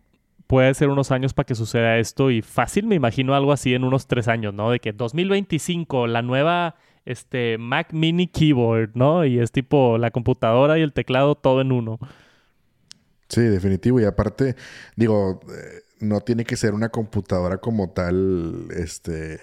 puede 0.46 0.74
ser 0.74 0.88
unos 0.88 1.10
años 1.10 1.32
para 1.32 1.46
que 1.46 1.54
suceda 1.54 1.98
esto 1.98 2.30
y 2.30 2.42
fácil 2.42 2.86
me 2.86 2.94
imagino 2.94 3.34
algo 3.34 3.52
así 3.52 3.74
en 3.74 3.84
unos 3.84 4.06
tres 4.06 4.28
años, 4.28 4.52
¿no? 4.52 4.70
De 4.70 4.80
que 4.80 4.92
2025, 4.92 6.06
la 6.06 6.22
nueva 6.22 6.76
este, 7.04 7.58
Mac 7.58 7.92
Mini 7.92 8.26
Keyboard, 8.26 8.90
¿no? 8.94 9.24
Y 9.24 9.38
es 9.38 9.52
tipo 9.52 9.98
la 9.98 10.10
computadora 10.10 10.78
y 10.78 10.82
el 10.82 10.92
teclado 10.92 11.34
todo 11.34 11.60
en 11.60 11.72
uno. 11.72 11.98
Sí, 13.28 13.40
definitivo. 13.40 14.00
Y 14.00 14.04
aparte, 14.04 14.56
digo, 14.94 15.40
eh, 15.48 15.82
no 16.00 16.20
tiene 16.20 16.44
que 16.44 16.56
ser 16.56 16.74
una 16.74 16.90
computadora 16.90 17.58
como 17.58 17.90
tal, 17.90 18.68
este, 18.76 19.40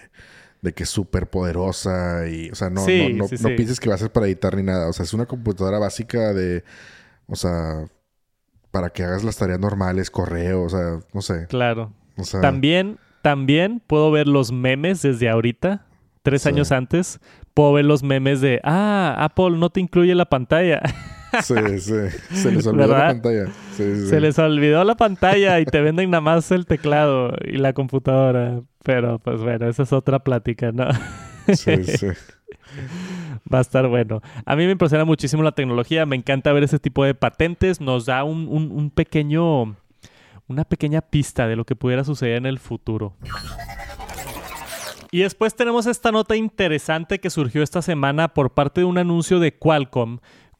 de 0.61 0.73
que 0.73 0.83
es 0.83 0.89
súper 0.89 1.29
poderosa 1.29 2.27
y, 2.27 2.49
o 2.49 2.55
sea, 2.55 2.69
no, 2.69 2.85
no, 2.85 3.27
no 3.41 3.55
pienses 3.55 3.79
que 3.79 3.89
va 3.89 3.95
a 3.95 3.99
ser 3.99 4.11
para 4.11 4.27
editar 4.27 4.55
ni 4.55 4.63
nada. 4.63 4.89
O 4.89 4.93
sea, 4.93 5.03
es 5.03 5.13
una 5.13 5.25
computadora 5.25 5.79
básica 5.79 6.33
de, 6.33 6.63
o 7.27 7.35
sea, 7.35 7.85
para 8.71 8.89
que 8.89 9.03
hagas 9.03 9.23
las 9.23 9.37
tareas 9.37 9.59
normales, 9.59 10.11
correo, 10.11 10.63
o 10.63 10.69
sea, 10.69 10.99
no 11.13 11.21
sé. 11.21 11.47
Claro. 11.47 11.93
También, 12.41 12.97
también 13.21 13.81
puedo 13.85 14.11
ver 14.11 14.27
los 14.27 14.51
memes 14.51 15.01
desde 15.01 15.29
ahorita, 15.29 15.85
tres 16.23 16.45
años 16.45 16.71
antes. 16.71 17.19
Puedo 17.53 17.73
ver 17.73 17.85
los 17.85 18.03
memes 18.03 18.41
de, 18.41 18.59
ah, 18.63 19.15
Apple 19.19 19.51
no 19.51 19.69
te 19.69 19.79
incluye 19.79 20.13
la 20.15 20.25
pantalla. 20.25 20.81
Sí, 21.43 21.79
sí. 21.79 21.93
Se 22.33 22.51
les 22.51 22.65
olvidó 22.65 22.87
la 22.87 23.07
pantalla. 23.07 23.45
Se 23.75 24.19
les 24.19 24.39
olvidó 24.39 24.83
la 24.83 24.95
pantalla 24.95 25.59
y 25.59 25.65
te 25.65 25.81
venden 25.81 26.09
nada 26.09 26.21
más 26.21 26.51
el 26.51 26.65
teclado 26.65 27.33
y 27.45 27.57
la 27.57 27.73
computadora. 27.73 28.61
Pero, 28.83 29.19
pues 29.19 29.41
bueno, 29.41 29.67
esa 29.67 29.83
es 29.83 29.93
otra 29.93 30.19
plática, 30.19 30.71
¿no? 30.71 30.87
Sí, 31.53 31.83
sí. 31.83 32.07
Va 33.51 33.59
a 33.59 33.61
estar 33.61 33.87
bueno. 33.87 34.21
A 34.45 34.55
mí 34.55 34.65
me 34.65 34.71
impresiona 34.71 35.05
muchísimo 35.05 35.43
la 35.43 35.51
tecnología. 35.51 36.05
Me 36.05 36.15
encanta 36.15 36.53
ver 36.53 36.63
ese 36.63 36.79
tipo 36.79 37.03
de 37.03 37.15
patentes. 37.15 37.81
Nos 37.81 38.05
da 38.05 38.23
un, 38.23 38.47
un 38.47 38.89
pequeño. 38.89 39.75
Una 40.47 40.63
pequeña 40.65 41.01
pista 41.01 41.47
de 41.47 41.55
lo 41.55 41.65
que 41.65 41.75
pudiera 41.75 42.03
suceder 42.03 42.37
en 42.37 42.45
el 42.47 42.59
futuro. 42.59 43.15
Y 45.11 45.21
después 45.21 45.55
tenemos 45.55 45.87
esta 45.87 46.11
nota 46.11 46.35
interesante 46.35 47.19
que 47.19 47.29
surgió 47.29 47.63
esta 47.63 47.81
semana 47.81 48.27
por 48.29 48.53
parte 48.53 48.81
de 48.81 48.85
un 48.85 48.97
anuncio 48.97 49.39
de 49.39 49.55
Qualcomm. 49.55 50.19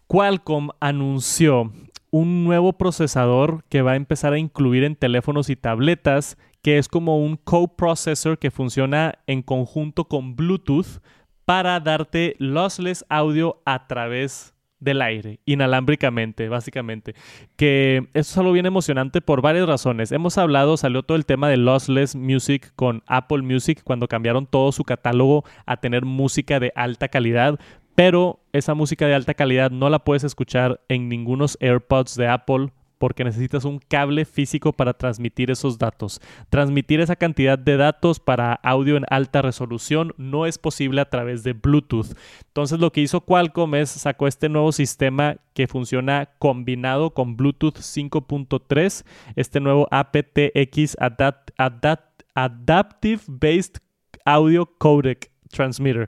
Qualcomm 0.10 0.70
anunció 0.80 1.72
un 2.10 2.44
nuevo 2.44 2.74
procesador 2.74 3.64
que 3.70 3.84
va 3.84 3.92
a 3.92 3.96
empezar 3.96 4.34
a 4.34 4.40
incluir 4.40 4.84
en 4.84 4.96
teléfonos 4.96 5.52
y 5.52 5.56
tabletas, 5.56 6.36
que 6.64 6.80
es 6.80 6.88
como 6.88 7.24
un 7.24 7.38
coprocessor 7.38 8.40
que 8.40 8.50
funciona 8.50 9.20
en 9.28 9.44
conjunto 9.44 10.06
con 10.06 10.36
Bluetooth 10.36 11.00
para 11.46 11.80
darte 11.80 12.36
lossless 12.40 13.06
audio 13.08 13.62
a 13.66 13.86
través 13.86 14.56
del 14.80 15.02
aire, 15.02 15.40
inalámbricamente, 15.46 16.48
básicamente. 16.50 17.14
Que 17.56 18.08
eso 18.14 18.32
es 18.32 18.38
algo 18.38 18.54
bien 18.54 18.66
emocionante 18.66 19.22
por 19.22 19.42
varias 19.42 19.68
razones. 19.68 20.12
Hemos 20.12 20.38
hablado, 20.38 20.78
salió 20.78 21.04
todo 21.04 21.18
el 21.18 21.26
tema 21.26 21.50
de 21.50 21.58
Lossless 21.58 22.16
Music 22.16 22.72
con 22.76 23.04
Apple 23.08 23.42
Music 23.42 23.82
cuando 23.84 24.08
cambiaron 24.08 24.48
todo 24.48 24.72
su 24.72 24.84
catálogo 24.84 25.44
a 25.66 25.78
tener 25.78 26.06
música 26.06 26.60
de 26.60 26.72
alta 26.76 27.10
calidad, 27.10 27.60
pero 28.00 28.40
esa 28.54 28.76
música 28.76 29.08
de 29.08 29.14
alta 29.14 29.34
calidad 29.34 29.72
no 29.72 29.90
la 29.90 30.06
puedes 30.06 30.24
escuchar 30.24 30.80
en 30.88 31.10
ningunos 31.10 31.58
AirPods 31.60 32.16
de 32.16 32.30
Apple 32.30 32.72
porque 32.98 33.26
necesitas 33.26 33.66
un 33.66 33.80
cable 33.80 34.24
físico 34.24 34.72
para 34.72 34.94
transmitir 34.94 35.52
esos 35.52 35.78
datos. 35.78 36.22
Transmitir 36.50 37.02
esa 37.02 37.18
cantidad 37.18 37.60
de 37.60 37.76
datos 37.76 38.22
para 38.22 38.54
audio 38.54 38.96
en 38.96 39.04
alta 39.10 39.42
resolución 39.42 40.14
no 40.16 40.46
es 40.46 40.58
posible 40.58 41.02
a 41.02 41.10
través 41.10 41.44
de 41.44 41.52
Bluetooth. 41.52 42.16
Entonces 42.48 42.80
lo 42.80 42.94
que 42.94 43.02
hizo 43.02 43.20
Qualcomm 43.20 43.76
es 43.76 43.90
sacó 43.90 44.28
este 44.28 44.48
nuevo 44.48 44.72
sistema 44.72 45.36
que 45.54 45.68
funciona 45.68 46.30
combinado 46.40 47.14
con 47.14 47.36
Bluetooth 47.36 47.80
5.3, 47.80 49.04
este 49.36 49.60
nuevo 49.60 49.90
aptX 49.92 50.96
Adaptive 52.34 53.22
Based 53.28 53.80
Audio 54.24 54.66
Codec 54.78 55.30
Transmitter 55.50 56.08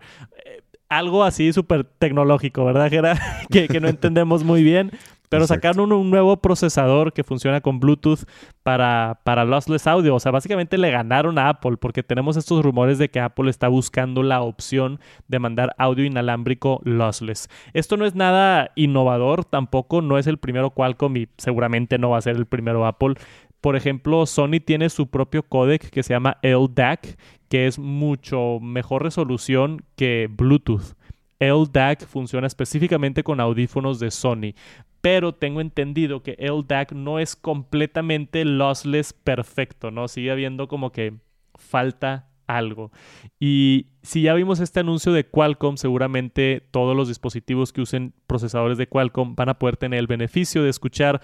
algo 0.92 1.24
así 1.24 1.54
súper 1.54 1.86
tecnológico, 1.86 2.66
¿verdad, 2.66 2.90
Gera? 2.90 3.18
que, 3.50 3.70
que, 3.70 3.80
no 3.80 3.88
entendemos 3.88 4.44
muy 4.44 4.62
bien. 4.62 4.92
Pero 5.30 5.48
sacaron 5.48 5.94
un, 5.94 6.10
nuevo 6.10 6.36
procesador 6.42 7.14
que 7.14 7.24
funciona 7.24 7.62
con 7.62 7.80
Bluetooth 7.80 8.26
para, 8.64 9.22
para 9.24 9.46
lossless 9.46 9.88
audio. 9.88 10.16
O 10.16 10.20
sea, 10.20 10.34
básicamente 10.34 10.78
le 10.78 10.92
ganaron 10.92 11.40
a 11.40 11.48
Apple 11.48 11.78
porque 11.78 12.04
tenemos 12.04 12.36
estos 12.36 12.62
rumores 12.62 12.98
de 12.98 13.08
que 13.08 13.22
Apple 13.22 13.50
está 13.50 13.70
buscando 13.70 14.24
la 14.24 14.42
opción 14.42 15.00
de 15.30 15.40
mandar 15.40 15.74
audio 15.78 16.04
inalámbrico 16.04 16.82
lossless. 16.84 17.48
Esto 17.72 17.96
no 17.96 18.06
es 18.06 18.14
nada 18.14 18.72
innovador, 18.76 19.46
tampoco 19.46 20.02
no 20.02 20.18
es 20.18 20.28
el 20.28 20.38
primero 20.38 20.72
Qualcomm 20.72 21.16
y 21.16 21.30
seguramente 21.38 21.98
no 21.98 22.10
va 22.10 22.18
a 22.18 22.22
ser 22.22 22.36
el 22.36 22.46
primero 22.46 22.86
Apple. 22.86 23.14
Por 23.62 23.76
ejemplo, 23.76 24.26
Sony 24.26 24.60
tiene 24.66 24.90
su 24.90 25.08
propio 25.08 25.44
codec 25.44 25.90
que 25.90 26.04
se 26.04 26.14
llama 26.14 26.38
LDAC, 26.42 27.18
que 27.48 27.68
es 27.68 27.78
mucho 27.78 28.60
mejor 28.60 29.04
resolución 29.04 29.84
que 29.96 30.28
Bluetooth. 30.30 30.96
LDAC 31.40 32.06
funciona 32.06 32.48
específicamente 32.48 33.24
con 33.24 33.40
audífonos 33.40 34.00
de 34.00 34.12
Sony, 34.12 34.54
pero 35.02 35.34
tengo 35.34 35.62
entendido 35.62 36.22
que 36.24 36.38
LDAC 36.40 36.94
no 36.94 37.20
es 37.20 37.36
completamente 37.36 38.46
lossless 38.46 39.14
perfecto, 39.14 39.92
¿no? 39.92 40.08
Sigue 40.08 40.32
habiendo 40.32 40.68
como 40.68 40.92
que 40.92 41.14
falta 41.56 42.28
algo. 42.48 42.92
Y 43.40 43.88
si 44.04 44.24
ya 44.24 44.34
vimos 44.34 44.60
este 44.60 44.80
anuncio 44.80 45.14
de 45.14 45.26
Qualcomm, 45.26 45.78
seguramente 45.78 46.68
todos 46.72 46.96
los 46.96 47.08
dispositivos 47.08 47.74
que 47.74 47.82
usen 47.82 48.14
procesadores 48.28 48.78
de 48.78 48.88
Qualcomm 48.88 49.36
van 49.36 49.50
a 49.50 49.60
poder 49.60 49.78
tener 49.78 50.00
el 50.00 50.08
beneficio 50.08 50.64
de 50.64 50.70
escuchar 50.70 51.22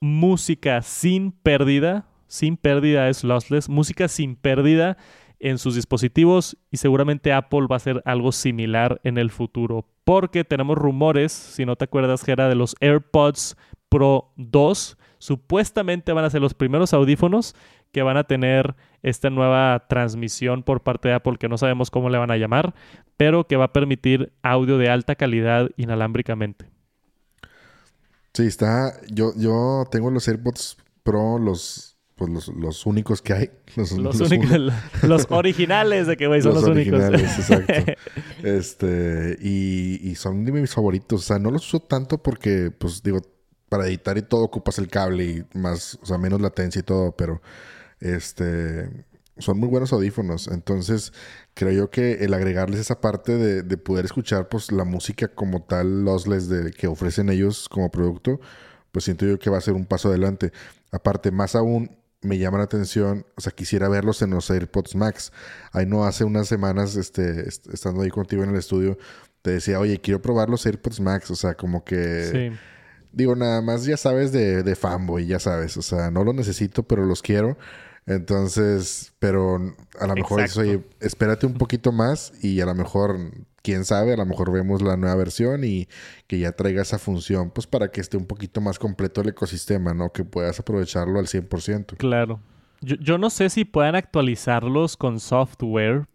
música 0.00 0.82
sin 0.82 1.32
pérdida. 1.32 2.06
Sin 2.26 2.56
pérdida 2.56 3.08
es 3.08 3.24
lossless. 3.24 3.68
Música 3.68 4.08
sin 4.08 4.36
pérdida 4.36 4.96
en 5.38 5.58
sus 5.58 5.74
dispositivos 5.74 6.56
y 6.70 6.78
seguramente 6.78 7.32
Apple 7.32 7.66
va 7.70 7.76
a 7.76 7.78
hacer 7.78 8.02
algo 8.04 8.32
similar 8.32 9.00
en 9.04 9.18
el 9.18 9.30
futuro. 9.30 9.86
Porque 10.04 10.44
tenemos 10.44 10.78
rumores, 10.78 11.32
si 11.32 11.66
no 11.66 11.76
te 11.76 11.84
acuerdas, 11.84 12.24
que 12.24 12.32
era 12.32 12.48
de 12.48 12.54
los 12.54 12.74
AirPods 12.80 13.56
Pro 13.88 14.32
2. 14.36 14.98
Supuestamente 15.18 16.12
van 16.12 16.24
a 16.24 16.30
ser 16.30 16.40
los 16.40 16.54
primeros 16.54 16.92
audífonos 16.92 17.54
que 17.92 18.02
van 18.02 18.16
a 18.16 18.24
tener 18.24 18.74
esta 19.02 19.30
nueva 19.30 19.86
transmisión 19.88 20.62
por 20.62 20.82
parte 20.82 21.08
de 21.08 21.14
Apple 21.14 21.38
que 21.38 21.48
no 21.48 21.56
sabemos 21.56 21.90
cómo 21.90 22.10
le 22.10 22.18
van 22.18 22.30
a 22.30 22.36
llamar, 22.36 22.74
pero 23.16 23.46
que 23.46 23.56
va 23.56 23.66
a 23.66 23.72
permitir 23.72 24.32
audio 24.42 24.78
de 24.78 24.90
alta 24.90 25.14
calidad 25.14 25.70
inalámbricamente. 25.76 26.75
Sí, 28.36 28.42
está. 28.42 28.92
Yo, 29.10 29.32
yo 29.34 29.88
tengo 29.90 30.10
los 30.10 30.28
AirPods 30.28 30.76
Pro, 31.02 31.38
los 31.38 31.96
pues 32.16 32.30
los, 32.30 32.48
los, 32.48 32.84
únicos 32.84 33.22
que 33.22 33.32
hay. 33.32 33.50
Los, 33.76 33.92
los, 33.92 34.20
únicos, 34.20 34.50
los 35.02 35.26
originales 35.30 36.06
de 36.06 36.16
que, 36.16 36.26
güey, 36.26 36.40
son 36.40 36.54
los, 36.54 36.64
originales, 36.64 37.38
exacto. 37.38 37.92
Este, 38.42 39.38
y, 39.40 40.00
y, 40.02 40.14
son 40.14 40.44
de 40.44 40.52
mis 40.52 40.72
favoritos. 40.72 41.20
O 41.20 41.24
sea, 41.24 41.38
no 41.38 41.50
los 41.50 41.66
uso 41.66 41.80
tanto 41.80 42.22
porque, 42.22 42.70
pues, 42.70 43.02
digo, 43.02 43.20
para 43.68 43.86
editar 43.86 44.16
y 44.16 44.22
todo 44.22 44.44
ocupas 44.44 44.78
el 44.78 44.88
cable 44.88 45.24
y 45.24 45.58
más, 45.58 45.98
o 46.02 46.06
sea, 46.06 46.16
menos 46.16 46.40
latencia 46.40 46.80
y 46.80 46.82
todo, 46.82 47.12
pero, 47.12 47.42
este, 48.00 48.88
son 49.38 49.58
muy 49.58 49.68
buenos 49.68 49.92
audífonos. 49.92 50.48
Entonces, 50.48 51.12
creo 51.54 51.72
yo 51.72 51.90
que 51.90 52.24
el 52.24 52.34
agregarles 52.34 52.80
esa 52.80 53.00
parte 53.00 53.36
de, 53.36 53.62
de 53.62 53.76
poder 53.76 54.04
escuchar, 54.04 54.48
pues, 54.48 54.72
la 54.72 54.84
música 54.84 55.28
como 55.28 55.62
tal, 55.62 56.04
lossless 56.04 56.48
de, 56.48 56.72
que 56.72 56.86
ofrecen 56.86 57.28
ellos 57.28 57.68
como 57.68 57.90
producto, 57.90 58.40
pues 58.92 59.04
siento 59.04 59.26
yo 59.26 59.38
que 59.38 59.50
va 59.50 59.58
a 59.58 59.60
ser 59.60 59.74
un 59.74 59.86
paso 59.86 60.08
adelante. 60.08 60.52
Aparte, 60.90 61.30
más 61.30 61.54
aún, 61.54 61.98
me 62.22 62.38
llama 62.38 62.58
la 62.58 62.64
atención, 62.64 63.26
o 63.36 63.40
sea, 63.40 63.52
quisiera 63.52 63.88
verlos 63.88 64.22
en 64.22 64.30
los 64.30 64.50
AirPods 64.50 64.94
Max. 64.94 65.32
Ahí 65.72 65.86
no 65.86 66.04
hace 66.04 66.24
unas 66.24 66.48
semanas, 66.48 66.96
este, 66.96 67.48
estando 67.48 68.02
ahí 68.02 68.10
contigo 68.10 68.42
en 68.42 68.50
el 68.50 68.56
estudio, 68.56 68.98
te 69.42 69.52
decía, 69.52 69.78
oye, 69.78 70.00
quiero 70.00 70.20
probar 70.20 70.48
los 70.48 70.64
AirPods 70.66 71.00
Max, 71.00 71.30
o 71.30 71.36
sea, 71.36 71.54
como 71.54 71.84
que... 71.84 72.24
Sí. 72.24 72.58
Digo, 73.12 73.34
nada 73.34 73.62
más 73.62 73.86
ya 73.86 73.96
sabes 73.96 74.30
de, 74.30 74.62
de 74.62 74.76
fanboy, 74.76 75.26
ya 75.26 75.38
sabes, 75.38 75.78
o 75.78 75.82
sea, 75.82 76.10
no 76.10 76.22
los 76.22 76.34
necesito, 76.34 76.82
pero 76.82 77.02
los 77.06 77.22
quiero. 77.22 77.56
Entonces, 78.06 79.12
pero 79.18 79.74
a 79.98 80.06
lo 80.06 80.14
mejor 80.14 80.40
eso, 80.40 80.60
oye, 80.60 80.80
espérate 81.00 81.44
un 81.44 81.54
poquito 81.54 81.90
más 81.90 82.32
y 82.42 82.60
a 82.60 82.66
lo 82.66 82.74
mejor 82.74 83.18
quién 83.62 83.84
sabe, 83.84 84.12
a 84.12 84.16
lo 84.16 84.24
mejor 84.24 84.52
vemos 84.52 84.80
la 84.80 84.96
nueva 84.96 85.16
versión 85.16 85.64
y 85.64 85.88
que 86.28 86.38
ya 86.38 86.52
traiga 86.52 86.82
esa 86.82 87.00
función, 87.00 87.50
pues 87.50 87.66
para 87.66 87.88
que 87.90 88.00
esté 88.00 88.16
un 88.16 88.26
poquito 88.26 88.60
más 88.60 88.78
completo 88.78 89.22
el 89.22 89.30
ecosistema, 89.30 89.92
¿no? 89.92 90.12
Que 90.12 90.24
puedas 90.24 90.60
aprovecharlo 90.60 91.18
al 91.18 91.26
100%. 91.26 91.96
Claro. 91.96 92.38
Yo, 92.80 93.18
no 93.18 93.30
sé 93.30 93.50
si 93.50 93.64
puedan 93.64 93.96
actualizarlos 93.96 94.96
con 94.96 95.18
software. 95.18 96.06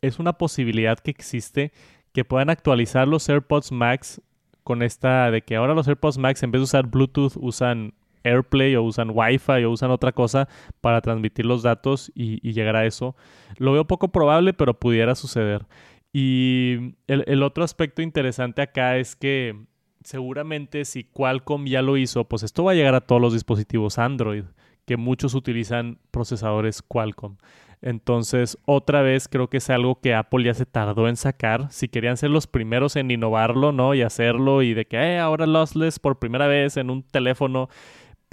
Es 0.00 0.18
una 0.18 0.38
posibilidad 0.38 0.98
que 0.98 1.10
existe 1.10 1.72
que 2.12 2.24
puedan 2.24 2.48
actualizar 2.48 3.06
los 3.06 3.28
AirPods 3.28 3.70
Max 3.70 4.22
con 4.62 4.82
esta 4.82 5.30
de 5.30 5.42
que 5.42 5.56
ahora 5.56 5.74
los 5.74 5.86
AirPods 5.86 6.16
Max 6.16 6.42
en 6.42 6.52
vez 6.52 6.60
de 6.60 6.64
usar 6.64 6.86
Bluetooth 6.86 7.36
usan 7.36 7.92
AirPlay 8.24 8.74
o 8.76 8.82
usan 8.82 9.10
Wi-Fi 9.12 9.64
o 9.64 9.70
usan 9.70 9.90
otra 9.90 10.12
cosa 10.12 10.48
para 10.80 11.00
transmitir 11.00 11.46
los 11.46 11.62
datos 11.62 12.10
y, 12.14 12.40
llegar 12.52 12.76
a 12.76 12.86
eso. 12.86 13.14
Lo 13.58 13.72
veo 13.72 13.86
poco 13.86 14.08
probable, 14.08 14.52
pero 14.52 14.74
pudiera 14.74 15.14
suceder. 15.14 15.66
Y 16.12 16.94
el, 17.06 17.42
otro 17.42 17.64
aspecto 17.64 18.02
interesante 18.02 18.62
acá 18.62 18.96
es 18.96 19.16
que 19.16 19.56
seguramente 20.04 20.84
si 20.84 21.04
Qualcomm 21.04 21.66
ya 21.66 21.82
lo 21.82 21.96
hizo, 21.96 22.24
pues 22.24 22.42
esto 22.42 22.64
va 22.64 22.72
a 22.72 22.74
llegar 22.74 22.94
a 22.94 23.00
todos 23.00 23.20
los 23.20 23.32
dispositivos 23.32 23.98
Android, 23.98 24.44
que 24.86 24.96
muchos 24.96 25.34
utilizan 25.34 25.98
procesadores 26.10 26.82
Qualcomm. 26.82 27.36
Entonces, 27.84 28.56
otra 28.64 29.02
vez 29.02 29.28
creo 29.28 29.50
que 29.50 29.58
es 29.58 29.68
algo 29.68 30.00
que 30.00 30.14
Apple 30.14 30.42
ya 30.42 30.54
se 30.54 30.64
tardó 30.64 31.06
en 31.06 31.16
sacar. 31.16 31.70
Si 31.70 31.88
querían 31.88 32.16
ser 32.16 32.30
los 32.30 32.46
primeros 32.46 32.96
en 32.96 33.10
innovarlo, 33.10 33.72
¿no? 33.72 33.94
Y 33.94 34.00
hacerlo 34.00 34.62
y 34.62 34.72
de 34.72 34.86
que 34.86 34.96
eh, 34.96 35.18
ahora 35.18 35.46
lossless 35.46 35.98
por 35.98 36.18
primera 36.18 36.46
vez 36.46 36.78
en 36.78 36.88
un 36.88 37.02
teléfono, 37.02 37.68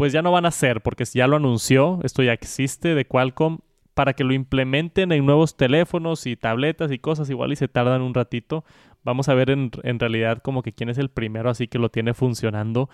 pues 0.02 0.14
ya 0.14 0.24
no 0.24 0.32
van 0.32 0.48
a 0.48 0.52
ser 0.52 0.82
porque 0.82 1.06
ya 1.06 1.28
lo 1.28 1.36
anunció, 1.36 2.00
esto 2.02 2.24
ya 2.24 2.34
existe 2.34 2.96
de 2.96 3.06
Qualcomm 3.06 3.60
para 3.94 4.14
que 4.14 4.24
lo 4.24 4.34
implementen 4.34 5.12
en 5.12 5.24
nuevos 5.28 5.58
teléfonos 5.58 6.26
y 6.26 6.36
tabletas 6.36 6.92
y 6.92 6.98
cosas 6.98 7.30
igual 7.30 7.52
y 7.52 7.56
se 7.56 7.68
tardan 7.68 8.02
un 8.02 8.16
ratito. 8.16 8.66
Vamos 9.04 9.30
a 9.30 9.36
ver 9.36 9.52
en, 9.52 9.70
en 9.84 10.00
realidad 10.00 10.40
como 10.40 10.64
que 10.64 10.74
quién 10.74 10.90
es 10.90 10.98
el 10.98 11.10
primero 11.10 11.52
así 11.52 11.68
que 11.68 11.78
lo 11.78 11.90
tiene 11.90 12.16
funcionando. 12.16 12.90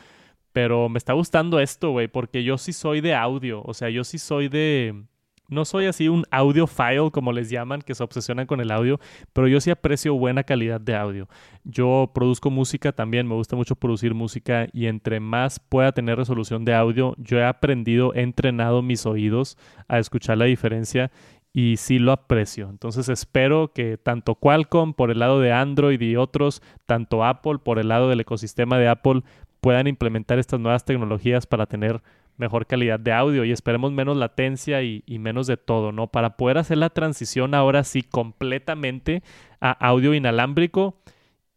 Pero 0.52 0.90
me 0.90 0.98
está 0.98 1.14
gustando 1.14 1.62
esto, 1.62 1.92
güey, 1.92 2.10
porque 2.10 2.44
yo 2.44 2.58
sí 2.58 2.74
soy 2.74 3.00
de 3.00 3.16
audio. 3.16 3.62
O 3.64 3.74
sea, 3.74 3.90
yo 3.90 4.04
sí 4.04 4.18
soy 4.18 4.50
de 4.50 5.06
no 5.48 5.66
soy 5.66 5.86
así 5.86 6.10
un 6.10 6.26
audiophile, 6.32 7.12
como 7.12 7.32
les 7.32 7.50
llaman, 7.50 7.82
que 7.82 7.96
se 7.96 8.04
obsesionan 8.04 8.46
con 8.46 8.60
el 8.60 8.72
audio, 8.72 9.00
pero 9.34 9.48
yo 9.48 9.62
sí 9.62 9.72
aprecio 9.72 10.14
buena 10.16 10.44
calidad 10.44 10.82
de 10.82 10.96
audio. 10.96 11.28
Yo 11.64 12.12
produzco 12.14 12.50
música 12.50 12.92
también, 12.92 13.28
me 13.28 13.36
gusta 13.36 13.56
mucho 13.56 13.76
producir 13.76 14.14
música 14.14 14.68
y 14.74 14.88
entre 14.88 15.20
más 15.20 15.60
pueda 15.60 15.92
tener 15.92 16.18
resolución 16.18 16.66
de 16.66 16.74
audio, 16.74 17.16
yo 17.18 17.38
he 17.38 17.46
aprendido, 17.46 18.14
he 18.14 18.22
entrenado 18.22 18.82
mis 18.82 19.06
oídos 19.06 19.58
a 19.88 20.00
escuchar 20.00 20.38
la 20.38 20.46
diferencia 20.46 21.12
y 21.54 21.78
sí 21.78 21.98
lo 21.98 22.12
aprecio. 22.12 22.70
Entonces 22.70 23.10
espero 23.10 23.72
que 23.74 23.98
tanto 23.98 24.36
Qualcomm 24.36 24.94
por 24.94 25.12
el 25.12 25.20
lado 25.20 25.40
de 25.40 25.52
Android 25.52 26.00
y 26.02 26.16
otros, 26.16 26.62
tanto 26.86 27.24
Apple 27.24 27.60
por 27.64 27.80
el 27.80 27.88
lado 27.88 28.10
del 28.10 28.20
ecosistema 28.20 28.78
de 28.78 28.88
Apple, 28.88 29.24
puedan 29.62 29.88
implementar 29.88 30.40
estas 30.40 30.60
nuevas 30.60 30.86
tecnologías 30.86 31.48
para 31.48 31.66
tener 31.66 32.02
mejor 32.38 32.68
calidad 32.68 33.00
de 33.00 33.12
audio 33.12 33.44
y 33.44 33.52
esperemos 33.52 33.92
menos 33.92 34.16
latencia 34.18 34.82
y, 34.84 35.04
menos 35.20 35.48
de 35.48 35.58
todo, 35.58 35.92
¿no? 35.92 36.08
Para 36.08 36.38
poder 36.38 36.58
hacer 36.58 36.78
la 36.78 36.90
transición 36.90 37.54
ahora 37.54 37.84
sí 37.84 38.04
completamente 38.04 39.24
a 39.60 39.72
audio 39.72 40.14
inalámbrico 40.14 41.00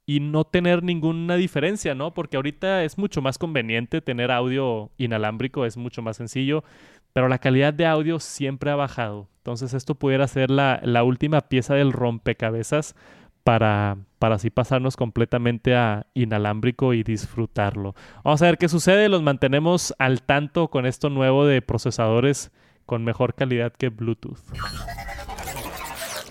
y 0.07 0.21
no 0.21 0.45
tener 0.45 0.83
ninguna 0.83 1.37
diferencia, 1.37 1.95
¿no? 1.95 2.15
Porque 2.15 2.37
ahorita 2.37 2.85
es 2.85 2.99
mucho 2.99 3.23
más 3.23 3.39
conveniente 3.39 4.01
tener 4.01 4.31
audio 4.31 4.91
inalámbrico, 4.97 5.67
es 5.67 5.77
mucho 5.77 6.03
más 6.03 6.17
sencillo, 6.17 6.65
pero 7.13 7.29
la 7.29 7.39
calidad 7.39 7.75
de 7.75 7.87
audio 7.87 8.19
siempre 8.19 8.71
ha 8.71 8.77
bajado. 8.77 9.29
Entonces 9.39 9.75
esto 9.75 9.95
pudiera 9.95 10.27
ser 10.27 10.51
la, 10.51 10.81
la 10.83 11.05
última 11.05 11.43
pieza 11.43 11.75
del 11.75 11.93
rompecabezas 11.93 12.97
para, 13.45 13.99
para 14.21 14.35
así 14.35 14.51
pasarnos 14.51 14.97
completamente 14.97 15.75
a 15.75 16.07
inalámbrico 16.13 16.93
y 16.93 17.03
disfrutarlo. 17.03 17.95
Vamos 18.23 18.43
a 18.43 18.45
ver 18.45 18.59
qué 18.59 18.69
sucede, 18.69 19.09
los 19.09 19.23
mantenemos 19.23 19.95
al 19.99 20.23
tanto 20.23 20.69
con 20.69 20.85
esto 20.85 21.09
nuevo 21.09 21.47
de 21.47 21.63
procesadores 21.63 22.53
con 22.85 23.03
mejor 23.03 23.35
calidad 23.35 23.73
que 23.73 23.89
Bluetooth. 23.89 24.39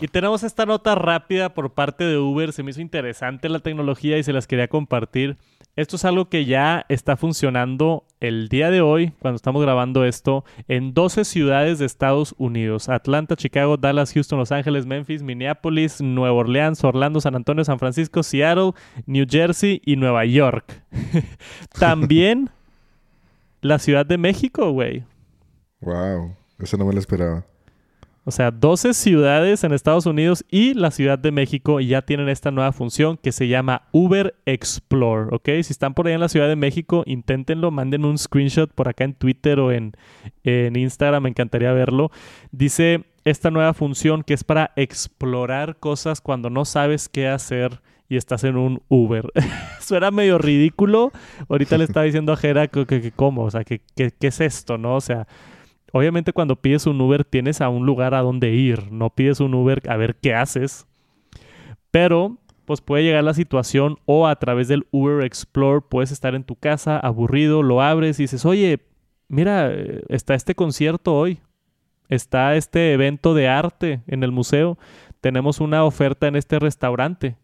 Y 0.01 0.07
tenemos 0.07 0.43
esta 0.43 0.67
nota 0.67 0.93
rápida 0.93 1.53
por 1.55 1.73
parte 1.73 2.03
de 2.03 2.17
Uber. 2.17 2.53
Se 2.53 2.61
me 2.61 2.71
hizo 2.71 2.79
interesante 2.79 3.49
la 3.49 3.59
tecnología 3.59 4.17
y 4.19 4.23
se 4.23 4.33
las 4.33 4.45
quería 4.45 4.67
compartir. 4.67 5.37
Esto 5.79 5.95
es 5.95 6.03
algo 6.03 6.27
que 6.27 6.43
ya 6.43 6.85
está 6.89 7.15
funcionando 7.15 8.03
el 8.19 8.49
día 8.49 8.69
de 8.69 8.81
hoy, 8.81 9.13
cuando 9.19 9.37
estamos 9.37 9.61
grabando 9.61 10.03
esto, 10.03 10.43
en 10.67 10.93
12 10.93 11.23
ciudades 11.23 11.79
de 11.79 11.85
Estados 11.85 12.35
Unidos. 12.37 12.89
Atlanta, 12.89 13.37
Chicago, 13.37 13.77
Dallas, 13.77 14.11
Houston, 14.11 14.39
Los 14.39 14.51
Ángeles, 14.51 14.85
Memphis, 14.85 15.23
Minneapolis, 15.23 16.01
Nueva 16.01 16.35
Orleans, 16.35 16.83
Orlando, 16.83 17.21
San 17.21 17.37
Antonio, 17.37 17.63
San 17.63 17.79
Francisco, 17.79 18.23
Seattle, 18.23 18.71
New 19.05 19.25
Jersey 19.25 19.81
y 19.85 19.95
Nueva 19.95 20.25
York. 20.25 20.83
También 21.79 22.49
la 23.61 23.79
Ciudad 23.79 24.05
de 24.05 24.17
México, 24.17 24.71
güey. 24.71 25.05
Wow, 25.79 26.35
eso 26.59 26.75
no 26.75 26.83
me 26.83 26.91
lo 26.91 26.99
esperaba. 26.99 27.45
O 28.29 28.31
sea, 28.31 28.51
12 28.51 28.93
ciudades 28.93 29.63
en 29.63 29.71
Estados 29.71 30.05
Unidos 30.05 30.45
y 30.51 30.75
la 30.75 30.91
Ciudad 30.91 31.17
de 31.17 31.31
México 31.31 31.79
ya 31.79 32.03
tienen 32.03 32.29
esta 32.29 32.51
nueva 32.51 32.71
función 32.71 33.17
que 33.17 33.31
se 33.31 33.47
llama 33.47 33.87
Uber 33.91 34.35
Explore, 34.45 35.29
¿ok? 35.35 35.49
Si 35.63 35.73
están 35.73 35.95
por 35.95 36.05
ahí 36.05 36.13
en 36.13 36.19
la 36.19 36.29
Ciudad 36.29 36.47
de 36.47 36.55
México, 36.55 37.01
inténtenlo, 37.07 37.71
manden 37.71 38.05
un 38.05 38.19
screenshot 38.19 38.71
por 38.71 38.87
acá 38.87 39.03
en 39.03 39.15
Twitter 39.15 39.59
o 39.59 39.71
en, 39.71 39.93
en 40.43 40.75
Instagram, 40.75 41.23
me 41.23 41.29
encantaría 41.29 41.73
verlo. 41.73 42.11
Dice 42.51 43.03
esta 43.25 43.49
nueva 43.49 43.73
función 43.73 44.21
que 44.21 44.35
es 44.35 44.43
para 44.43 44.73
explorar 44.75 45.77
cosas 45.77 46.21
cuando 46.21 46.51
no 46.51 46.65
sabes 46.65 47.09
qué 47.09 47.27
hacer 47.27 47.81
y 48.09 48.15
estás 48.15 48.43
en 48.43 48.57
un 48.57 48.83
Uber. 48.89 49.25
Suena 49.79 50.11
medio 50.11 50.37
ridículo. 50.37 51.11
Ahorita 51.49 51.79
le 51.79 51.85
estaba 51.85 52.05
diciendo 52.05 52.31
a 52.31 52.37
Jera 52.37 52.67
que, 52.67 53.11
cómo, 53.15 53.45
o 53.45 53.49
sea, 53.49 53.63
que, 53.63 53.81
qué 53.95 54.13
es 54.19 54.39
esto, 54.39 54.77
¿no? 54.77 54.97
O 54.97 55.01
sea, 55.01 55.27
obviamente 55.93 56.33
cuando 56.33 56.55
pides 56.55 56.87
un 56.87 56.99
Uber 57.01 57.23
tienes 57.23 57.61
a 57.61 57.69
un 57.69 57.85
lugar 57.85 58.13
a 58.13 58.21
donde 58.21 58.51
ir, 58.51 58.91
no 58.91 59.09
pides 59.09 59.39
un 59.39 59.53
Uber 59.53 59.81
a 59.89 59.97
ver 59.97 60.15
qué 60.15 60.33
haces. 60.33 60.85
Pero 61.91 62.37
pues 62.65 62.81
puede 62.81 63.03
llegar 63.03 63.23
la 63.23 63.33
situación 63.33 63.97
o 64.05 64.27
a 64.27 64.35
través 64.35 64.67
del 64.67 64.85
Uber 64.91 65.25
Explore 65.25 65.81
puedes 65.81 66.11
estar 66.11 66.35
en 66.35 66.43
tu 66.43 66.55
casa 66.55 66.99
aburrido, 66.99 67.63
lo 67.63 67.81
abres 67.81 68.19
y 68.19 68.23
dices, 68.23 68.45
oye, 68.45 68.79
mira, 69.27 69.73
está 70.07 70.35
este 70.35 70.53
concierto 70.53 71.17
hoy, 71.17 71.39
está 72.09 72.55
este 72.55 72.93
evento 72.93 73.33
de 73.33 73.47
arte 73.47 74.01
en 74.05 74.23
el 74.23 74.31
museo, 74.31 74.77
tenemos 75.19 75.59
una 75.59 75.83
oferta 75.83 76.27
en 76.27 76.35
este 76.35 76.59
restaurante. 76.59 77.37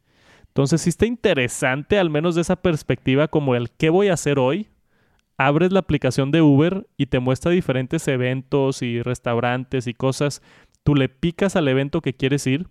Entonces 0.48 0.82
sí 0.82 0.90
está 0.90 1.08
interesante, 1.08 1.98
al 1.98 2.12
menos 2.12 2.36
de 2.36 2.42
esa 2.42 2.58
perspectiva, 2.58 3.28
como 3.28 3.56
el 3.56 3.72
qué 3.72 3.90
voy 3.90 4.10
a 4.10 4.14
hacer 4.14 4.38
hoy, 4.38 4.70
abres 5.38 5.72
la 5.72 5.80
aplicación 5.80 6.32
de 6.32 6.42
Uber 6.42 6.88
y 6.98 7.08
te 7.08 7.20
muestra 7.20 7.52
diferentes 7.52 8.08
eventos 8.08 8.82
y 8.82 9.02
restaurantes 9.02 9.88
y 9.88 9.94
cosas. 9.94 10.42
Tú 10.84 10.96
le 10.96 11.10
picas 11.10 11.56
al 11.56 11.68
evento 11.68 12.02
que 12.02 12.14
quieres 12.14 12.46
ir 12.48 12.68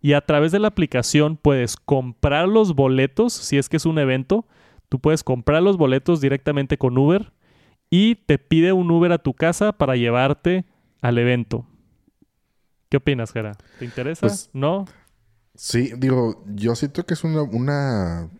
y 0.00 0.12
a 0.12 0.20
través 0.20 0.52
de 0.52 0.58
la 0.58 0.68
aplicación 0.68 1.36
puedes 1.36 1.76
comprar 1.76 2.48
los 2.48 2.74
boletos, 2.74 3.32
si 3.32 3.58
es 3.58 3.68
que 3.68 3.76
es 3.76 3.86
un 3.86 3.98
evento, 3.98 4.46
tú 4.88 5.00
puedes 5.00 5.24
comprar 5.24 5.62
los 5.62 5.76
boletos 5.76 6.20
directamente 6.20 6.78
con 6.78 6.96
Uber 6.96 7.32
y 7.90 8.16
te 8.16 8.38
pide 8.38 8.72
un 8.72 8.90
Uber 8.90 9.12
a 9.12 9.18
tu 9.18 9.34
casa 9.34 9.72
para 9.72 9.96
llevarte 9.96 10.66
al 11.00 11.18
evento. 11.18 11.66
¿Qué 12.88 12.98
opinas, 12.98 13.32
Jera? 13.32 13.56
¿Te 13.78 13.84
interesa? 13.84 14.20
Pues, 14.20 14.50
¿No? 14.52 14.86
Sí, 15.54 15.90
digo, 15.96 16.44
yo 16.46 16.74
siento 16.74 17.04
que 17.04 17.14
es 17.14 17.24
una, 17.24 17.42
una 17.42 18.30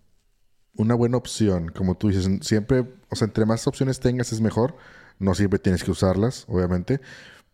una 0.79 0.95
buena 0.95 1.17
opción, 1.19 1.69
como 1.71 1.97
tú 1.97 2.09
dices, 2.09 2.29
siempre, 2.43 2.87
o 3.11 3.17
sea, 3.17 3.27
entre 3.27 3.45
más 3.45 3.67
opciones 3.67 4.01
tengas 4.01 4.33
es 4.33 4.41
mejor, 4.41 4.77
no 5.19 5.35
siempre 5.35 5.59
tienes 5.59 5.85
que 5.85 5.91
usarlas, 5.91 6.47
obviamente, 6.49 7.01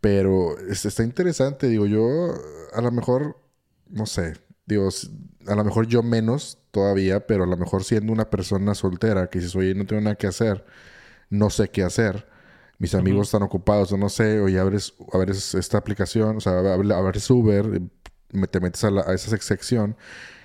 pero 0.01 0.59
está 0.69 1.03
interesante, 1.03 1.69
digo, 1.69 1.87
yo 1.87 2.35
a 2.75 2.81
lo 2.83 2.93
mejor, 2.93 3.39
no 3.89 4.07
sé, 4.07 4.35
digo, 4.67 4.89
a 5.47 5.55
lo 5.55 5.65
mejor 5.65 5.87
yo 5.87 6.03
menos 6.03 6.59
todavía, 6.71 7.27
pero 7.27 7.45
a 7.45 7.47
lo 7.47 7.57
mejor 7.57 7.83
siendo 7.85 8.13
una 8.13 8.29
persona 8.29 8.75
soltera 8.75 9.29
que 9.29 9.39
dices, 9.39 9.57
oye, 9.57 9.75
no 9.75 9.87
tengo 9.87 10.03
nada 10.03 10.17
que 10.17 10.27
hacer, 10.27 10.65
no 11.31 11.49
sé 11.49 11.71
qué 11.71 11.83
hacer, 11.83 12.29
mis 12.79 12.95
amigos 12.95 13.29
están 13.29 13.43
ocupados 13.43 13.93
o 13.93 13.97
no 13.97 14.11
sé, 14.11 14.41
oye, 14.41 14.59
abres, 14.59 14.95
abres 15.13 15.55
esta 15.55 15.79
aplicación, 15.79 16.37
o 16.37 16.41
sea, 16.41 16.59
abres 16.59 17.31
Uber, 17.31 17.81
te 18.51 18.61
metes 18.61 18.85
a, 18.85 18.89
a 18.89 19.15
esa 19.15 19.37
sección 19.39 19.97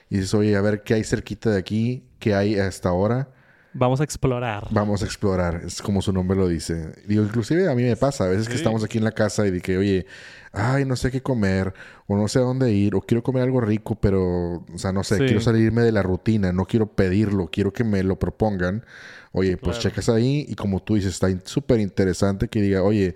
y 0.09 0.17
dices, 0.17 0.33
oye, 0.33 0.55
a 0.55 0.61
ver 0.61 0.83
qué 0.83 0.95
hay 0.95 1.03
cerquita 1.03 1.51
de 1.51 1.59
aquí, 1.59 2.03
qué 2.19 2.35
hay 2.35 2.55
hasta 2.57 2.89
ahora. 2.89 3.29
Vamos 3.73 4.01
a 4.01 4.03
explorar. 4.03 4.67
Vamos 4.71 5.03
a 5.03 5.05
explorar, 5.05 5.61
es 5.63 5.81
como 5.81 6.01
su 6.01 6.11
nombre 6.11 6.35
lo 6.35 6.47
dice. 6.47 6.91
Digo, 7.07 7.23
inclusive 7.23 7.69
a 7.69 7.75
mí 7.75 7.83
me 7.83 7.95
pasa, 7.95 8.25
a 8.25 8.27
veces 8.27 8.49
que 8.49 8.55
estamos 8.55 8.83
aquí 8.83 8.97
en 8.97 9.03
la 9.03 9.11
casa 9.11 9.45
y 9.45 9.51
de 9.51 9.61
que, 9.61 9.77
oye, 9.77 10.07
ay, 10.51 10.85
no 10.85 10.95
sé 10.95 11.11
qué 11.11 11.21
comer, 11.21 11.73
o 12.07 12.17
no 12.17 12.27
sé 12.27 12.39
a 12.39 12.41
dónde 12.41 12.71
ir, 12.71 12.95
o 12.95 13.01
quiero 13.01 13.21
comer 13.21 13.43
algo 13.43 13.61
rico, 13.61 13.95
pero, 13.95 14.65
o 14.73 14.77
sea, 14.77 14.91
no 14.91 15.03
sé, 15.03 15.17
quiero 15.19 15.39
salirme 15.39 15.83
de 15.83 15.91
la 15.91 16.01
rutina, 16.01 16.51
no 16.51 16.65
quiero 16.65 16.87
pedirlo, 16.87 17.49
quiero 17.51 17.71
que 17.71 17.83
me 17.83 18.01
lo 18.03 18.17
propongan. 18.17 18.83
Oye, 19.31 19.57
pues 19.57 19.77
checas 19.77 20.09
ahí 20.09 20.45
y 20.49 20.55
como 20.55 20.81
tú 20.81 20.95
dices, 20.95 21.13
está 21.13 21.27
súper 21.45 21.79
interesante 21.79 22.47
que 22.47 22.63
diga, 22.63 22.81
oye, 22.81 23.13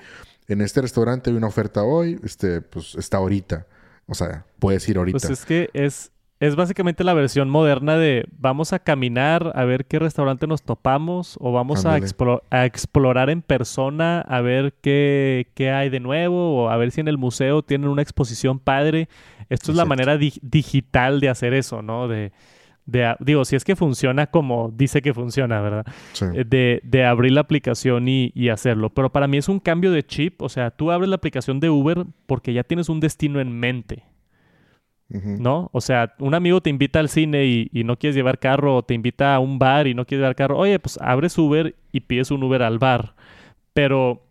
en 0.47 0.61
este 0.61 0.81
restaurante 0.81 1.31
hay 1.31 1.35
una 1.35 1.47
oferta 1.47 1.83
hoy, 1.83 2.19
este, 2.23 2.61
pues 2.61 2.93
está 2.95 3.17
ahorita. 3.17 3.65
O 4.05 4.13
sea, 4.13 4.45
puedes 4.59 4.87
ir 4.87 4.97
ahorita. 4.97 5.17
Pues 5.17 5.39
es 5.39 5.45
que 5.45 5.69
es, 5.73 6.11
es 6.43 6.57
básicamente 6.57 7.05
la 7.05 7.13
versión 7.13 7.49
moderna 7.49 7.95
de 7.95 8.25
vamos 8.37 8.73
a 8.73 8.79
caminar 8.79 9.53
a 9.55 9.63
ver 9.63 9.85
qué 9.85 9.97
restaurante 9.97 10.45
nos 10.45 10.61
topamos 10.61 11.37
o 11.39 11.53
vamos 11.53 11.85
a, 11.85 11.95
explorar 11.97 13.29
en 13.29 13.41
persona 13.41 14.19
a 14.19 14.41
ver 14.41 14.73
qué, 14.81 15.47
hay 15.73 15.89
de 15.89 16.01
nuevo 16.01 16.65
o 16.65 16.69
a 16.69 16.75
ver 16.75 16.91
si 16.91 16.99
en 16.99 17.07
el 17.07 17.17
museo 17.17 17.63
tienen 17.63 17.87
una 17.87 18.01
exposición 18.01 18.59
padre. 18.59 19.07
Esto 19.47 19.71
es 19.71 19.77
la 19.77 19.85
manera 19.85 20.17
digital 20.17 21.21
de 21.21 21.29
hacer 21.29 21.53
eso, 21.53 21.81
¿no? 21.81 22.09
De, 22.09 22.33
digo, 23.21 23.45
si 23.45 23.55
es 23.55 23.63
que 23.63 23.77
funciona 23.77 24.27
como 24.27 24.69
dice 24.75 25.01
que 25.01 25.13
funciona, 25.13 25.61
¿verdad? 25.61 25.85
Eh, 26.33 26.81
de, 26.83 27.05
abrir 27.05 27.31
la 27.31 27.41
aplicación 27.41 28.09
y, 28.09 28.33
y, 28.35 28.49
hacerlo. 28.49 28.89
Pero 28.89 29.13
para 29.13 29.29
mí 29.29 29.37
es 29.37 29.47
un 29.47 29.61
cambio 29.61 29.93
de 29.93 30.03
chip. 30.03 30.41
O 30.41 30.49
sea, 30.49 30.71
tú 30.71 30.91
abres 30.91 31.07
la 31.07 31.15
aplicación 31.15 31.61
de 31.61 31.69
Uber 31.69 32.05
porque 32.25 32.51
ya 32.51 32.63
tienes 32.63 32.89
un 32.89 32.99
destino 32.99 33.39
en 33.39 33.57
mente. 33.57 34.03
¿No? 35.13 35.69
O 35.73 35.79
sea, 35.79 36.15
un 36.17 36.33
amigo 36.33 36.59
te 36.61 36.71
invita 36.71 36.99
al 36.99 37.07
cine 37.07 37.45
y, 37.45 37.83
no 37.83 37.97
quieres 37.97 38.15
llevar 38.15 38.39
carro, 38.39 38.77
o 38.77 38.83
te 38.83 38.95
invita 38.95 39.35
a 39.35 39.39
un 39.39 39.59
bar 39.59 39.85
y 39.85 39.93
no 39.93 40.05
quieres 40.05 40.21
llevar 40.21 40.35
carro. 40.35 40.57
Oye, 40.57 40.79
pues 40.79 40.97
abres 41.01 41.37
Uber 41.37 41.75
y 41.91 42.01
pides 42.01 42.31
un 42.31 42.43
Uber 42.43 42.63
al 42.63 42.79
bar. 42.79 43.15
Pero 43.73 44.23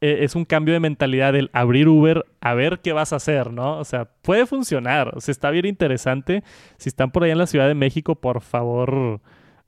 e, 0.00 0.24
es 0.24 0.34
un 0.34 0.44
cambio 0.44 0.74
de 0.74 0.80
mentalidad 0.80 1.34
el 1.36 1.50
abrir 1.54 1.88
Uber 1.88 2.26
a 2.40 2.54
ver 2.54 2.80
qué 2.80 2.92
vas 2.92 3.12
a 3.12 3.16
hacer, 3.16 3.52
¿no? 3.52 3.78
O 3.78 3.84
sea, 3.84 4.06
puede 4.22 4.46
funcionar. 4.46 5.16
O 5.16 5.20
sea, 5.20 5.32
está 5.32 5.50
bien 5.50 5.66
interesante. 5.66 6.44
Si 6.76 6.90
están 6.90 7.10
por 7.12 7.24
ahí 7.24 7.30
en 7.30 7.38
la 7.38 7.46
Ciudad 7.46 7.68
de 7.68 7.74
México, 7.74 8.16
por 8.16 8.42
favor, 8.42 9.20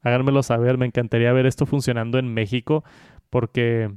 háganmelo 0.02 0.42
saber. 0.42 0.76
Me 0.76 0.86
encantaría 0.86 1.32
ver 1.32 1.46
esto 1.46 1.64
funcionando 1.66 2.18
en 2.18 2.32
México 2.34 2.84
porque 3.30 3.90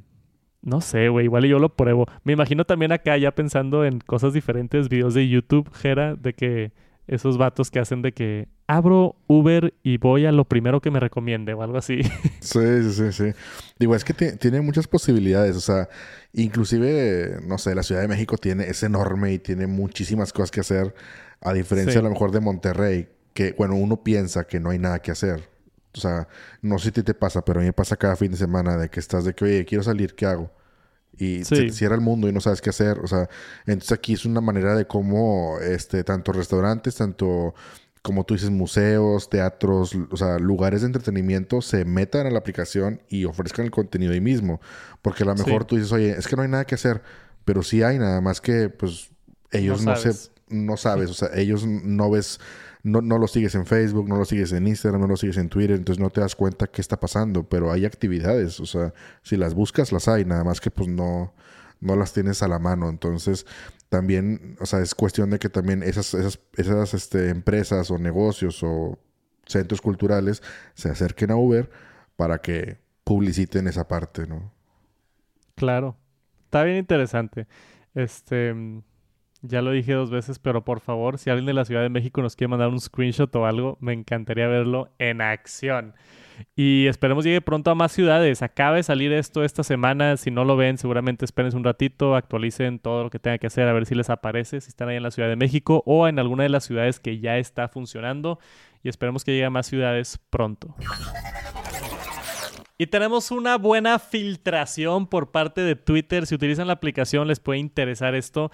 no 0.66 0.82
sé, 0.82 1.10
güey, 1.10 1.26
igual 1.26 1.46
yo 1.46 1.60
lo 1.60 1.70
pruebo. 1.70 2.08
Me 2.24 2.34
imagino 2.34 2.66
también 2.66 2.92
acá 2.92 3.16
ya 3.18 3.32
pensando 3.32 3.86
en 3.86 4.00
cosas 4.00 4.34
diferentes, 4.34 4.90
videos 4.90 5.14
de 5.14 5.30
YouTube, 5.30 5.72
Jera, 5.74 6.16
de 6.16 6.34
que 6.34 6.72
esos 7.08 7.38
vatos 7.38 7.70
que 7.70 7.80
hacen 7.80 8.02
de 8.02 8.14
que 8.14 8.48
abro 8.66 9.16
Uber 9.28 9.76
y 9.84 9.98
voy 9.98 10.26
a 10.26 10.32
lo 10.32 10.46
primero 10.46 10.82
que 10.82 10.90
me 10.90 11.00
recomiende 11.00 11.54
o 11.54 11.62
algo 11.62 11.78
así. 11.78 12.02
Sí, 12.42 12.92
sí, 12.92 13.12
sí. 13.12 13.32
Digo, 13.80 13.96
es 13.96 14.04
que 14.04 14.14
tiene 14.14 14.62
muchas 14.62 14.88
posibilidades. 14.88 15.56
O 15.56 15.62
sea, 15.62 15.88
inclusive, 16.34 17.40
no 17.46 17.58
sé, 17.58 17.76
la 17.76 17.84
Ciudad 17.84 18.02
de 18.02 18.08
México 18.08 18.38
tiene, 18.38 18.66
es 18.66 18.84
enorme 18.84 19.34
y 19.34 19.40
tiene 19.40 19.68
muchísimas 19.68 20.34
cosas 20.34 20.52
que 20.52 20.60
hacer. 20.62 20.94
A 21.42 21.54
diferencia 21.54 22.00
a 22.00 22.04
lo 22.04 22.10
mejor 22.10 22.32
de 22.32 22.40
Monterrey, 22.40 23.08
que, 23.34 23.54
bueno, 23.58 23.76
uno 23.76 24.04
piensa 24.04 24.46
que 24.46 24.60
no 24.60 24.72
hay 24.72 24.80
nada 24.80 25.00
que 25.00 25.12
hacer. 25.12 25.55
O 25.96 26.02
sea, 26.02 26.28
no 26.62 26.78
sé 26.78 26.92
si 26.94 27.04
te 27.04 27.14
pasa, 27.14 27.44
pero 27.44 27.60
a 27.60 27.62
mí 27.62 27.68
me 27.68 27.74
pasa 27.74 27.96
cada 27.96 28.16
fin 28.16 28.32
de 28.32 28.38
semana 28.38 28.78
de 28.78 28.90
que 28.90 29.00
estás 29.00 29.26
de 29.26 29.34
que, 29.34 29.46
oye, 29.46 29.66
quiero 29.66 29.84
salir, 29.84 30.16
¿qué 30.16 30.26
hago? 30.26 30.52
Y 31.18 31.46
se 31.46 31.56
te 31.56 31.72
cierra 31.72 31.96
el 31.96 32.02
mundo 32.02 32.28
y 32.28 32.34
no 32.34 32.42
sabes 32.42 32.62
qué 32.62 32.70
hacer. 32.70 33.00
O 33.00 33.08
sea, 33.08 33.30
entonces 33.66 33.94
aquí 33.94 34.14
es 34.14 34.26
una 34.26 34.42
manera 34.42 34.76
de 34.76 34.86
cómo, 34.86 35.58
este, 35.60 36.04
tanto 36.04 36.34
restaurantes, 36.34 36.96
tanto 36.96 37.54
como 38.06 38.24
tú 38.24 38.36
dices, 38.36 38.52
museos, 38.52 39.32
teatros, 39.32 39.98
o 40.12 40.16
sea, 40.16 40.38
lugares 40.38 40.82
de 40.82 40.88
entretenimiento 40.88 41.60
se 41.62 41.86
metan 41.86 42.28
a 42.28 42.30
la 42.30 42.38
aplicación 42.38 43.02
y 43.10 43.26
ofrezcan 43.26 43.66
el 43.66 43.72
contenido 43.72 44.14
ahí 44.14 44.22
mismo. 44.22 44.62
Porque 45.02 45.24
a 45.24 45.26
lo 45.26 45.34
mejor 45.34 45.66
tú 45.66 45.76
dices, 45.76 45.92
oye, 45.92 46.12
es 46.12 46.28
que 46.28 46.36
no 46.36 46.44
hay 46.44 46.48
nada 46.48 46.66
que 46.66 46.76
hacer, 46.76 47.02
pero 47.46 47.64
sí 47.64 47.82
hay, 47.82 47.98
nada 47.98 48.22
más 48.22 48.42
que 48.42 48.70
pues 48.70 49.10
ellos 49.52 49.84
no, 49.84 49.96
se, 49.96 50.12
no 50.50 50.78
sabes, 50.78 51.10
o 51.10 51.14
sea, 51.16 51.30
ellos 51.34 51.66
no 51.66 52.12
ves, 52.12 52.40
no, 52.86 53.02
no 53.02 53.18
lo 53.18 53.28
sigues 53.28 53.56
en 53.56 53.66
Facebook, 53.66 54.08
no 54.08 54.16
lo 54.16 54.26
sigues 54.26 54.52
en 54.52 54.68
Instagram, 54.68 55.02
no 55.02 55.08
lo 55.08 55.18
sigues 55.18 55.38
en 55.38 55.50
Twitter, 55.50 55.76
entonces 55.76 56.00
no 56.00 56.12
te 56.12 56.22
das 56.22 56.36
cuenta 56.36 56.68
qué 56.68 56.82
está 56.82 57.00
pasando, 57.00 57.44
pero 57.50 57.72
hay 57.72 57.84
actividades, 57.84 58.60
o 58.60 58.68
sea, 58.68 58.94
si 59.24 59.38
las 59.38 59.56
buscas, 59.56 59.92
las 59.92 60.08
hay, 60.08 60.24
nada 60.24 60.44
más 60.44 60.62
que 60.62 60.70
pues 60.70 60.88
no, 60.88 61.34
no 61.82 61.96
las 61.96 62.14
tienes 62.14 62.44
a 62.44 62.48
la 62.48 62.60
mano, 62.60 62.88
entonces 62.88 63.48
también, 63.90 64.56
o 64.60 64.68
sea, 64.68 64.82
es 64.82 64.94
cuestión 64.94 65.32
de 65.32 65.40
que 65.40 65.50
también 65.50 65.82
esas, 65.82 66.14
esas, 66.14 66.40
esas 66.58 66.94
este, 66.94 67.30
empresas 67.30 67.90
o 67.90 67.98
negocios 67.98 68.62
o 68.62 69.00
centros 69.48 69.82
culturales 69.82 70.44
se 70.76 70.90
acerquen 70.90 71.32
a 71.32 71.38
Uber 71.38 71.72
para 72.16 72.38
que 72.38 72.78
publiciten 73.04 73.68
esa 73.68 73.88
parte, 73.88 74.28
¿no? 74.28 74.52
Claro. 75.56 75.98
Está 76.44 76.64
bien 76.64 76.78
interesante. 76.78 77.48
Este, 77.96 78.54
ya 79.48 79.62
lo 79.62 79.72
dije 79.72 79.94
dos 79.94 80.10
veces, 80.10 80.40
pero 80.40 80.64
por 80.64 80.80
favor, 80.80 81.18
si 81.18 81.30
alguien 81.30 81.46
de 81.46 81.54
la 81.54 81.66
Ciudad 81.66 81.82
de 81.82 81.90
México 81.90 82.22
nos 82.22 82.36
quiere 82.36 82.50
mandar 82.50 82.70
un 82.70 82.80
screenshot 82.80 83.34
o 83.36 83.46
algo, 83.46 83.78
me 83.80 83.94
encantaría 83.94 84.48
verlo 84.48 84.90
en 85.00 85.22
acción. 85.22 85.94
Y 86.56 86.88
esperemos 86.88 87.24
llegue 87.24 87.42
pronto 87.42 87.72
a 87.72 87.76
más 87.76 87.92
ciudades. 87.92 88.42
Acaba 88.42 88.76
de 88.76 88.84
salir 88.84 89.12
esto 89.14 89.44
esta 89.44 89.64
semana. 89.64 90.18
Si 90.18 90.32
no 90.32 90.44
lo 90.44 90.58
ven, 90.58 90.78
seguramente 90.78 91.26
esperen 91.26 91.56
un 91.56 91.64
ratito, 91.64 92.16
actualicen 92.16 92.80
todo 92.80 93.04
lo 93.04 93.10
que 93.10 93.20
tengan 93.20 93.40
que 93.40 93.48
hacer, 93.48 93.68
a 93.68 93.74
ver 93.74 93.86
si 93.86 93.96
les 93.96 94.10
aparece, 94.10 94.62
si 94.62 94.70
están 94.70 94.90
ahí 94.90 94.98
en 94.98 95.04
la 95.04 95.12
Ciudad 95.12 95.30
de 95.30 95.36
México 95.36 95.84
o 95.86 96.08
en 96.08 96.20
alguna 96.20 96.44
de 96.44 96.50
las 96.50 96.66
ciudades 96.66 97.00
que 97.00 97.20
ya 97.20 97.38
está 97.38 97.68
funcionando. 97.68 98.40
Y 98.84 98.90
esperemos 98.90 99.24
que 99.24 99.32
llegue 99.32 99.46
a 99.46 99.50
más 99.50 99.68
ciudades 99.68 100.20
pronto. 100.30 100.76
Y 102.78 102.88
tenemos 102.88 103.32
una 103.32 103.58
buena 103.58 104.00
filtración 104.00 105.08
por 105.08 105.32
parte 105.32 105.62
de 105.62 105.78
Twitter. 105.78 106.26
Si 106.26 106.36
utilizan 106.36 106.68
la 106.68 106.74
aplicación 106.74 107.28
les 107.28 107.40
puede 107.40 107.60
interesar 107.60 108.16
esto. 108.16 108.52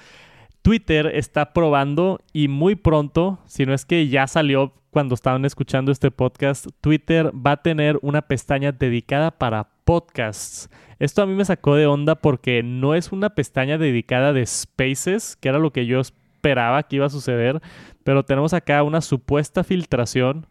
Twitter 0.61 1.07
está 1.15 1.53
probando 1.53 2.21
y 2.33 2.47
muy 2.47 2.75
pronto, 2.75 3.39
si 3.45 3.65
no 3.65 3.73
es 3.73 3.85
que 3.85 4.07
ya 4.07 4.27
salió 4.27 4.73
cuando 4.91 5.15
estaban 5.15 5.43
escuchando 5.45 5.91
este 5.91 6.11
podcast, 6.11 6.67
Twitter 6.81 7.31
va 7.35 7.53
a 7.53 7.61
tener 7.61 7.97
una 8.01 8.21
pestaña 8.21 8.71
dedicada 8.71 9.31
para 9.31 9.69
podcasts. 9.85 10.69
Esto 10.99 11.23
a 11.23 11.25
mí 11.25 11.33
me 11.33 11.45
sacó 11.45 11.75
de 11.75 11.87
onda 11.87 12.15
porque 12.15 12.61
no 12.61 12.93
es 12.93 13.11
una 13.11 13.31
pestaña 13.31 13.79
dedicada 13.79 14.33
de 14.33 14.45
spaces, 14.45 15.35
que 15.35 15.49
era 15.49 15.57
lo 15.57 15.71
que 15.71 15.87
yo 15.87 15.99
esperaba 15.99 16.83
que 16.83 16.97
iba 16.97 17.07
a 17.07 17.09
suceder, 17.09 17.59
pero 18.03 18.23
tenemos 18.23 18.53
acá 18.53 18.83
una 18.83 19.01
supuesta 19.01 19.63
filtración 19.63 20.45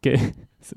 que 0.00 0.16
se 0.60 0.76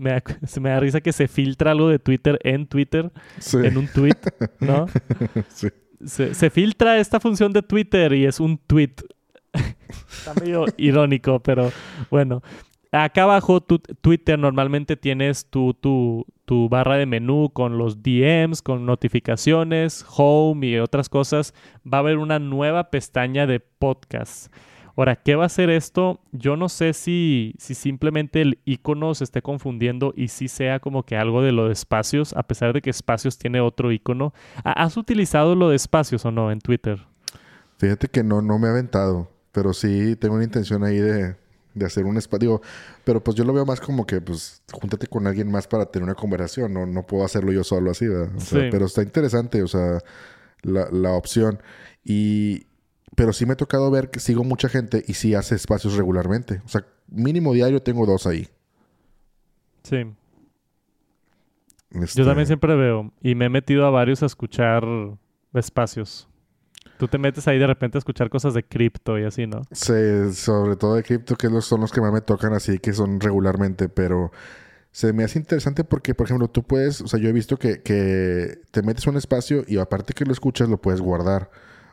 me, 0.59 0.69
da, 0.69 0.79
risa 0.81 0.99
que 0.99 1.13
se 1.13 1.29
filtra 1.29 1.71
algo 1.71 1.87
de 1.87 1.99
Twitter 1.99 2.39
en 2.43 2.67
Twitter, 2.67 3.11
en 3.53 3.77
un 3.77 3.87
tweet, 3.87 4.17
¿no? 4.59 4.87
Sí 5.47 5.69
se, 6.05 6.49
filtra 6.49 6.97
esta 6.97 7.19
función 7.19 7.53
de 7.53 7.61
Twitter 7.61 8.13
y 8.13 8.25
es 8.25 8.39
un 8.39 8.57
tweet. 8.57 8.95
Está 9.53 10.33
medio 10.39 10.65
irónico, 10.77 11.39
pero 11.39 11.71
bueno. 12.09 12.41
Acá 12.91 13.23
abajo, 13.23 13.59
tu, 13.59 13.79
Twitter 13.79 14.39
normalmente 14.39 14.95
tienes 14.95 15.49
tu, 15.49 15.73
tu, 15.73 16.25
tu, 16.45 16.69
barra 16.69 16.95
de 16.95 17.05
menú 17.05 17.49
con 17.51 17.77
los 17.77 18.01
DMs, 18.01 18.61
con 18.61 18.85
notificaciones, 18.85 20.05
home 20.15 20.67
y 20.67 20.77
otras 20.77 21.09
cosas. 21.09 21.53
Va 21.85 21.97
a 21.97 22.01
haber 22.01 22.17
una 22.17 22.39
nueva 22.39 22.91
pestaña 22.91 23.47
de 23.47 23.59
podcast. 23.59 24.53
Ahora, 24.97 25.17
¿qué 25.17 25.35
va 25.35 25.43
a 25.43 25.47
hacer 25.47 25.69
esto? 25.69 26.21
Yo 26.31 26.55
no 26.55 26.69
sé 26.69 26.93
si, 26.93 27.53
si 27.57 27.75
simplemente 27.75 28.41
el 28.41 28.59
icono 28.63 29.13
se 29.13 29.25
esté 29.25 29.41
confundiendo 29.41 30.13
y 30.15 30.29
si 30.29 30.47
sea 30.47 30.79
como 30.79 31.03
que 31.03 31.17
algo 31.17 31.41
de 31.41 31.51
lo 31.51 31.67
de 31.67 31.73
espacios, 31.73 32.33
a 32.33 32.43
pesar 32.43 32.71
de 32.71 32.81
que 32.81 32.91
espacios 32.91 33.37
tiene 33.37 33.59
otro 33.59 33.91
icono. 33.91 34.33
¿Has 34.63 34.95
utilizado 34.95 35.55
lo 35.55 35.69
de 35.69 35.75
espacios 35.75 36.23
o 36.25 36.31
no 36.31 36.49
en 36.49 36.59
Twitter? 36.59 37.05
Fíjate 37.77 38.07
que 38.07 38.23
no, 38.23 38.41
no 38.41 38.57
me 38.57 38.67
ha 38.67 38.71
aventado, 38.71 39.29
pero 39.51 39.73
sí 39.73 40.15
tengo 40.15 40.35
una 40.35 40.45
intención 40.45 40.85
ahí 40.85 40.99
de, 40.99 41.35
hacer 41.85 42.05
un 42.05 42.15
espacio. 42.15 42.61
pero 43.03 43.21
pues 43.21 43.35
yo 43.35 43.43
lo 43.43 43.51
veo 43.51 43.65
más 43.65 43.81
como 43.81 44.05
que, 44.05 44.21
pues, 44.21 44.63
júntate 44.71 45.07
con 45.07 45.27
alguien 45.27 45.51
más 45.51 45.67
para 45.67 45.85
tener 45.87 46.05
una 46.05 46.15
conversación. 46.15 46.73
No, 46.73 46.85
no 46.85 47.05
puedo 47.05 47.25
hacerlo 47.25 47.51
yo 47.51 47.65
solo 47.65 47.91
así, 47.91 48.07
¿verdad? 48.07 48.31
Pero 48.71 48.85
está 48.85 49.01
interesante, 49.01 49.61
o 49.61 49.67
sea, 49.67 49.99
la, 50.61 50.87
la 50.89 51.11
opción. 51.11 51.59
Y, 52.05 52.67
pero 53.15 53.33
sí 53.33 53.45
me 53.45 53.53
ha 53.53 53.57
tocado 53.57 53.89
ver 53.89 54.09
que 54.09 54.19
sigo 54.19 54.43
mucha 54.43 54.69
gente 54.69 55.03
y 55.07 55.13
sí 55.13 55.33
hace 55.33 55.55
espacios 55.55 55.95
regularmente. 55.95 56.61
O 56.65 56.67
sea, 56.67 56.85
mínimo 57.07 57.53
diario 57.53 57.81
tengo 57.81 58.05
dos 58.05 58.27
ahí. 58.27 58.47
Sí. 59.83 60.05
Yo 61.91 62.25
también 62.25 62.39
este 62.39 62.47
siempre 62.47 62.75
veo. 62.75 63.11
Y 63.21 63.35
me 63.35 63.45
he 63.45 63.49
metido 63.49 63.85
a 63.85 63.89
varios 63.89 64.21
a 64.23 64.25
escuchar 64.25 64.83
espacios. 65.53 66.27
Tú 66.97 67.07
te 67.07 67.17
metes 67.17 67.47
ahí 67.47 67.57
de 67.57 67.67
repente 67.67 67.97
a 67.97 67.99
escuchar 67.99 68.29
cosas 68.29 68.53
de 68.53 68.63
cripto 68.63 69.17
y 69.19 69.23
así, 69.23 69.47
¿no? 69.47 69.61
Sí, 69.71 70.33
sobre 70.33 70.75
todo 70.75 70.95
de 70.95 71.03
cripto, 71.03 71.35
que 71.35 71.49
son 71.61 71.81
los 71.81 71.91
que 71.91 72.01
más 72.01 72.13
me 72.13 72.21
tocan 72.21 72.53
así, 72.53 72.79
que 72.79 72.93
son 72.93 73.19
regularmente, 73.19 73.89
pero 73.89 74.31
se 74.91 75.11
me 75.11 75.25
hace 75.25 75.39
interesante 75.39 75.83
porque, 75.83 76.15
por 76.15 76.27
ejemplo, 76.27 76.47
tú 76.47 76.63
puedes, 76.63 77.01
o 77.01 77.07
sea, 77.07 77.19
yo 77.19 77.27
he 77.27 77.33
visto 77.33 77.57
que, 77.57 77.81
que 77.81 78.59
te 78.71 78.81
metes 78.81 79.05
a 79.07 79.09
un 79.09 79.17
espacio 79.17 79.65
y 79.67 79.77
aparte 79.77 80.13
que 80.13 80.23
lo 80.23 80.31
escuchas, 80.31 80.69
lo 80.69 80.77
puedes 80.77 81.01
guardar 81.01 81.49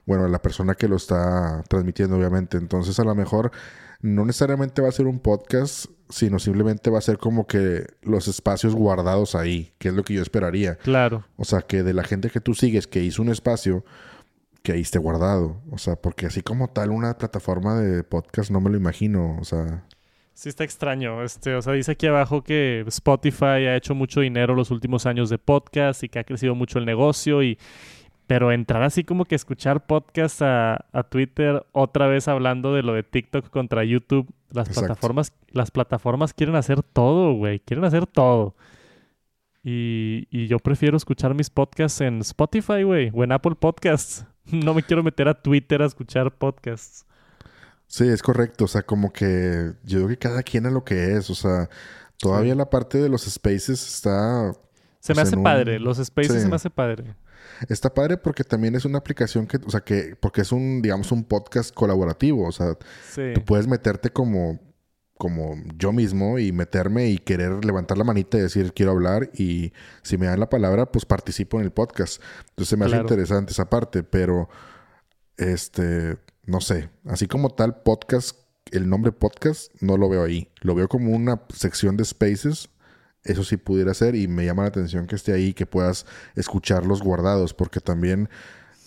bueno, 0.07 0.29
la 0.29 0.43
persona 0.43 0.75
que 0.75 0.89
lo 0.89 0.97
está 0.97 1.63
transmitiendo, 1.69 2.17
obviamente. 2.17 2.57
Entonces, 2.57 2.99
a 2.99 3.05
lo 3.05 3.15
mejor 3.15 3.53
no 4.01 4.25
necesariamente 4.25 4.83
va 4.83 4.89
a 4.89 4.93
ser 4.93 5.07
un 5.07 5.21
podcast, 5.21 5.87
sino 6.09 6.39
simplemente 6.39 6.91
va 6.91 6.99
a 6.99 7.03
ser 7.03 7.19
como 7.19 7.47
que 7.47 7.87
los 8.03 8.27
espacios 8.29 8.75
guardados 8.75 9.35
ahí, 9.35 9.73
que 9.79 9.89
es 9.89 9.95
lo 9.95 10.03
que 10.03 10.15
yo 10.15 10.23
esperaría. 10.23 10.77
Claro. 10.77 11.25
O 11.37 11.45
sea, 11.45 11.63
que 11.63 11.83
de 11.83 11.95
la 11.95 12.03
gente 12.03 12.31
que 12.31 12.41
tú 12.41 12.55
sigues 12.55 12.87
que 12.87 13.03
hizo 13.03 13.23
un 13.23 13.29
espacio, 13.29 13.85
que 14.63 14.73
ahí 14.73 14.81
esté 14.81 14.99
guardado. 14.99 15.61
O 15.71 15.79
sea, 15.79 15.97
porque 15.97 16.27
así 16.27 16.43
como 16.43 16.69
tal 16.69 16.91
una 16.91 17.17
plataforma 17.17 17.81
de 17.81 18.03
podcast 18.03 18.51
no 18.51 18.61
me 18.61 18.71
lo 18.71 18.77
imagino. 18.77 19.37
O 19.41 19.45
sea. 19.45 19.85
Sí, 20.35 20.49
está 20.49 20.65
extraño. 20.65 21.23
Este, 21.23 21.55
o 21.55 21.63
sea, 21.63 21.73
dice 21.73 21.93
aquí 21.93 22.07
abajo 22.09 22.43
que 22.43 22.85
Spotify 22.89 23.67
ha 23.69 23.77
hecho 23.77 23.95
mucho 23.95 24.21
dinero 24.21 24.55
los 24.55 24.73
últimos 24.73 25.07
años 25.07 25.31
de 25.31 25.39
podcast 25.39 26.03
y 26.03 26.09
que 26.09 26.19
ha 26.19 26.25
crecido 26.25 26.57
mucho 26.57 26.81
el 26.81 26.87
negocio 26.87 27.43
y, 27.43 27.59
pero 28.33 28.51
entrar 28.51 28.83
así 28.83 29.05
como 29.05 29.27
que 29.27 29.35
escuchar 29.35 29.85
podcast 29.85 30.41
a, 30.41 31.07
Twitter 31.11 31.67
otra 31.73 32.07
vez 32.07 32.29
hablando 32.29 32.73
de 32.73 32.83
lo 32.83 32.95
de 32.95 33.03
TikTok 33.03 33.51
contra 33.51 33.85
YouTube, 33.85 34.27
las 34.49 34.71
plataformas, 34.71 35.35
las 35.51 35.71
plataformas 35.71 36.33
quieren 36.33 36.57
hacer 36.57 36.83
todo, 36.83 37.35
güey, 37.35 37.61
quieren 37.61 37.85
hacer 37.85 38.07
todo. 38.07 38.57
Y, 39.63 40.29
y, 40.31 40.47
yo 40.47 40.61
prefiero 40.61 40.97
escuchar 40.97 41.35
mis 41.35 41.51
podcasts 41.51 42.01
en 42.01 42.21
Spotify, 42.21 42.85
güey, 42.85 43.11
o 43.13 43.23
en 43.23 43.33
Apple 43.33 43.55
Podcasts. 43.55 44.25
No 44.51 44.73
me 44.73 44.83
quiero 44.83 45.03
meter 45.03 45.29
a 45.29 45.35
Twitter 45.35 45.83
a 45.83 45.87
escuchar 45.87 46.35
podcasts. 46.35 47.05
Sí, 47.87 48.09
es 48.09 48.23
correcto. 48.23 48.65
O 48.65 48.69
sea, 48.69 48.83
como 48.83 49.13
que 49.13 49.73
yo 49.85 49.99
creo 49.99 50.09
que 50.09 50.17
cada 50.17 50.43
quien 50.43 50.65
es 50.65 50.73
lo 50.73 50.85
que 50.85 51.13
es. 51.13 51.29
O 51.29 51.35
sea, 51.35 51.69
todavía 52.17 52.55
la 52.55 52.71
parte 52.71 52.97
de 52.97 53.11
los 53.11 53.25
spaces 53.25 53.87
está. 53.87 54.53
Se 55.01 55.13
me 55.13 55.21
pues, 55.21 55.29
hace 55.29 55.37
padre. 55.37 55.79
Los 55.79 55.99
spaces 55.99 56.43
se 56.43 56.49
me 56.49 56.57
hace 56.57 56.71
padre. 56.71 57.15
Está 57.69 57.95
padre 57.95 58.17
porque 58.17 58.45
también 58.45 58.75
es 58.75 58.85
una 58.85 58.99
aplicación 58.99 59.47
que, 59.47 59.59
o 59.65 59.71
sea, 59.71 59.81
que, 59.81 60.17
porque 60.19 60.43
es 60.43 60.53
un, 60.53 60.83
digamos, 60.83 61.13
un 61.13 61.25
podcast 61.25 61.75
colaborativo. 61.75 62.47
O 62.47 62.53
sea, 62.53 62.75
tú 62.75 63.45
puedes 63.45 63.67
meterte 63.67 64.11
como, 64.11 64.61
como 65.17 65.55
yo 65.77 65.93
mismo 65.93 66.39
y 66.39 66.53
meterme 66.53 67.09
y 67.09 67.19
querer 67.19 67.65
levantar 67.65 67.99
la 67.99 68.05
manita 68.05 68.39
y 68.39 68.41
decir 68.41 68.73
quiero 68.73 68.93
hablar 68.93 69.31
y 69.35 69.73
si 70.03 70.19
me 70.19 70.27
dan 70.27 70.41
la 70.41 70.49
palabra, 70.49 70.91
pues 70.91 71.05
participo 71.05 71.59
en 71.59 71.65
el 71.65 71.73
podcast. 71.73 72.23
Entonces 72.51 72.79
me 72.79 72.87
hace 72.87 72.97
interesante 72.97 73.53
esa 73.53 73.71
parte, 73.71 74.03
pero 74.03 74.49
este, 75.37 76.19
no 76.45 76.61
sé, 76.61 76.91
así 77.07 77.27
como 77.27 77.51
tal 77.51 77.83
podcast, 77.83 78.37
el 78.71 78.89
nombre 78.89 79.13
podcast 79.13 79.73
no 79.81 79.97
lo 79.97 80.09
veo 80.09 80.25
ahí. 80.25 80.51
Lo 80.61 80.75
veo 80.75 80.89
como 80.89 81.13
una 81.13 81.43
sección 81.55 81.97
de 81.97 82.05
spaces 82.05 82.69
eso 83.25 83.45
sí 83.45 83.57
pudiera 83.57 83.95
ser 83.95 84.15
y 84.15 84.29
me 84.29 84.45
llama 84.45 84.63
la 84.63 84.69
atención 84.69 85.07
que 85.07 85.15
esté 85.15 85.33
ahí, 85.33 85.55
que 85.55 85.67
puedas 85.67 86.07
escucharlos 86.35 87.03
guardados, 87.03 87.55
porque 87.55 87.81
también, 87.81 88.29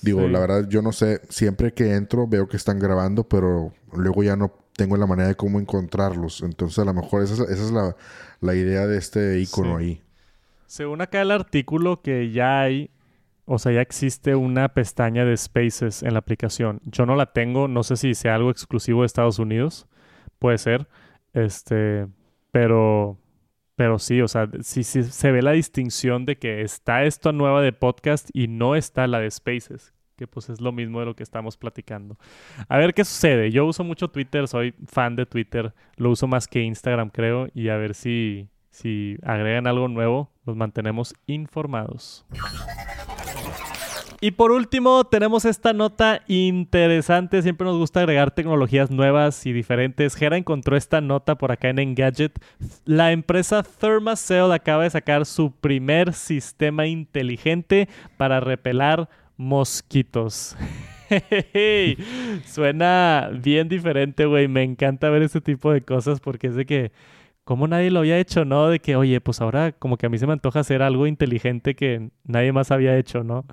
digo, 0.01 0.27
la 0.27 0.39
verdad 0.39 0.67
yo 0.67 0.81
no 0.81 0.91
sé, 0.91 1.21
siempre 1.29 1.73
que 1.73 1.93
entro 1.93 2.27
veo 2.27 2.47
que 2.47 2.57
están 2.57 2.79
grabando, 2.79 3.23
pero 3.23 3.73
luego 3.93 4.23
ya 4.23 4.35
no 4.35 4.51
tengo 4.75 4.97
la 4.97 5.07
manera 5.07 5.29
de 5.29 5.35
cómo 5.35 5.59
encontrarlos. 5.59 6.41
Entonces 6.41 6.79
a 6.79 6.85
lo 6.85 6.93
mejor 6.93 7.23
esa 7.23 7.43
es, 7.45 7.71
la, 8.41 8.55
idea 8.55 8.87
de 8.87 8.97
este 8.97 9.39
icono 9.39 9.77
ahí. 9.77 10.01
Según 10.67 11.01
acá 11.01 11.21
el 11.21 11.31
artículo 11.31 12.01
que 12.01 12.31
ya 12.31 12.61
hay, 12.61 12.89
o 13.45 13.59
sea, 13.59 13.71
ya 13.71 13.81
existe 13.81 14.35
una 14.35 14.69
pestaña 14.69 15.23
de 15.23 15.37
Spaces 15.37 16.03
en 16.03 16.13
la 16.13 16.19
aplicación. 16.19 16.81
Yo 16.85 17.05
no 17.05 17.15
la 17.15 17.31
tengo, 17.31 17.67
no 17.67 17.83
sé 17.83 17.95
si 17.95 18.15
sea 18.15 18.35
algo 18.35 18.51
exclusivo 18.51 19.01
de 19.01 19.05
Estados 19.05 19.39
Unidos, 19.39 19.87
puede 20.39 20.57
ser, 20.57 20.87
este, 21.33 22.07
pero 22.51 23.17
pero 23.75 23.99
sí, 23.99 24.21
o 24.21 24.27
sea, 24.27 24.49
sí, 24.61 24.83
se 24.83 25.31
ve 25.31 25.41
la 25.41 25.51
distinción 25.51 26.25
de 26.25 26.37
que 26.37 26.61
está 26.61 27.03
esta 27.03 27.31
nueva 27.31 27.61
de 27.61 27.73
podcast 27.73 28.29
y 28.33 28.47
no 28.47 28.75
está 28.75 29.07
la 29.07 29.19
de 29.19 29.29
Spaces. 29.29 29.93
que 30.15 30.27
pues 30.27 30.49
es 30.49 30.61
lo 30.61 30.71
mismo 30.71 31.01
de 31.01 31.05
lo 31.07 31.15
que 31.15 31.23
estamos 31.23 31.57
platicando. 31.57 32.17
A 32.69 32.77
ver 32.77 32.93
qué 32.93 33.03
sucede. 33.03 33.51
Yo 33.51 33.65
uso 33.65 33.83
mucho 33.83 34.07
Twitter, 34.07 34.47
soy 34.47 34.73
fan 34.87 35.17
de 35.17 35.25
Twitter, 35.25 35.73
lo 35.97 36.09
uso 36.11 36.25
más 36.25 36.47
que 36.47 36.61
Instagram 36.61 37.09
creo 37.09 37.49
y 37.53 37.67
a 37.67 37.75
ver 37.75 37.95
si, 37.95 38.47
si 38.69 39.17
agregan 39.23 39.67
algo 39.67 39.89
nuevo, 39.89 40.31
nos 40.45 40.55
mantenemos 40.55 41.13
informados. 41.27 42.25
Y 44.25 44.31
por 44.31 44.51
último, 44.51 45.03
tenemos 45.03 45.45
esta 45.45 45.71
nota 45.71 46.23
interesante. 46.25 47.43
Siempre 47.43 47.65
nos 47.65 47.77
gusta 47.77 47.99
agregar 47.99 48.31
tecnologías 48.31 48.89
nuevas 48.89 49.45
y 49.45 49.53
diferentes. 49.53 50.15
Gera 50.15 50.35
encontró 50.35 50.75
esta 50.75 50.99
nota 50.99 51.35
por 51.35 51.51
acá 51.51 51.69
en 51.69 51.77
Engadget. 51.77 52.31
La 52.85 53.11
empresa 53.11 53.61
ThermaCell 53.61 54.51
acaba 54.51 54.81
de 54.81 54.89
sacar 54.89 55.27
su 55.27 55.51
primer 55.51 56.13
sistema 56.13 56.87
inteligente 56.87 57.87
para 58.17 58.39
repelar 58.39 59.09
mosquitos. 59.37 60.57
Suena 62.45 63.29
bien 63.31 63.69
diferente, 63.69 64.25
güey. 64.25 64.47
Me 64.47 64.63
encanta 64.63 65.11
ver 65.11 65.21
este 65.21 65.39
tipo 65.39 65.71
de 65.71 65.81
cosas 65.81 66.19
porque 66.19 66.47
es 66.47 66.55
de 66.55 66.65
que, 66.65 66.91
como 67.43 67.67
nadie 67.67 67.91
lo 67.91 67.99
había 67.99 68.17
hecho, 68.17 68.43
¿no? 68.43 68.69
De 68.69 68.79
que, 68.79 68.95
oye, 68.95 69.21
pues 69.21 69.39
ahora 69.39 69.71
como 69.73 69.97
que 69.97 70.07
a 70.07 70.09
mí 70.09 70.17
se 70.17 70.25
me 70.25 70.33
antoja 70.33 70.61
hacer 70.61 70.81
algo 70.81 71.05
inteligente 71.05 71.75
que 71.75 72.09
nadie 72.23 72.51
más 72.51 72.71
había 72.71 72.97
hecho, 72.97 73.23
¿no? 73.23 73.45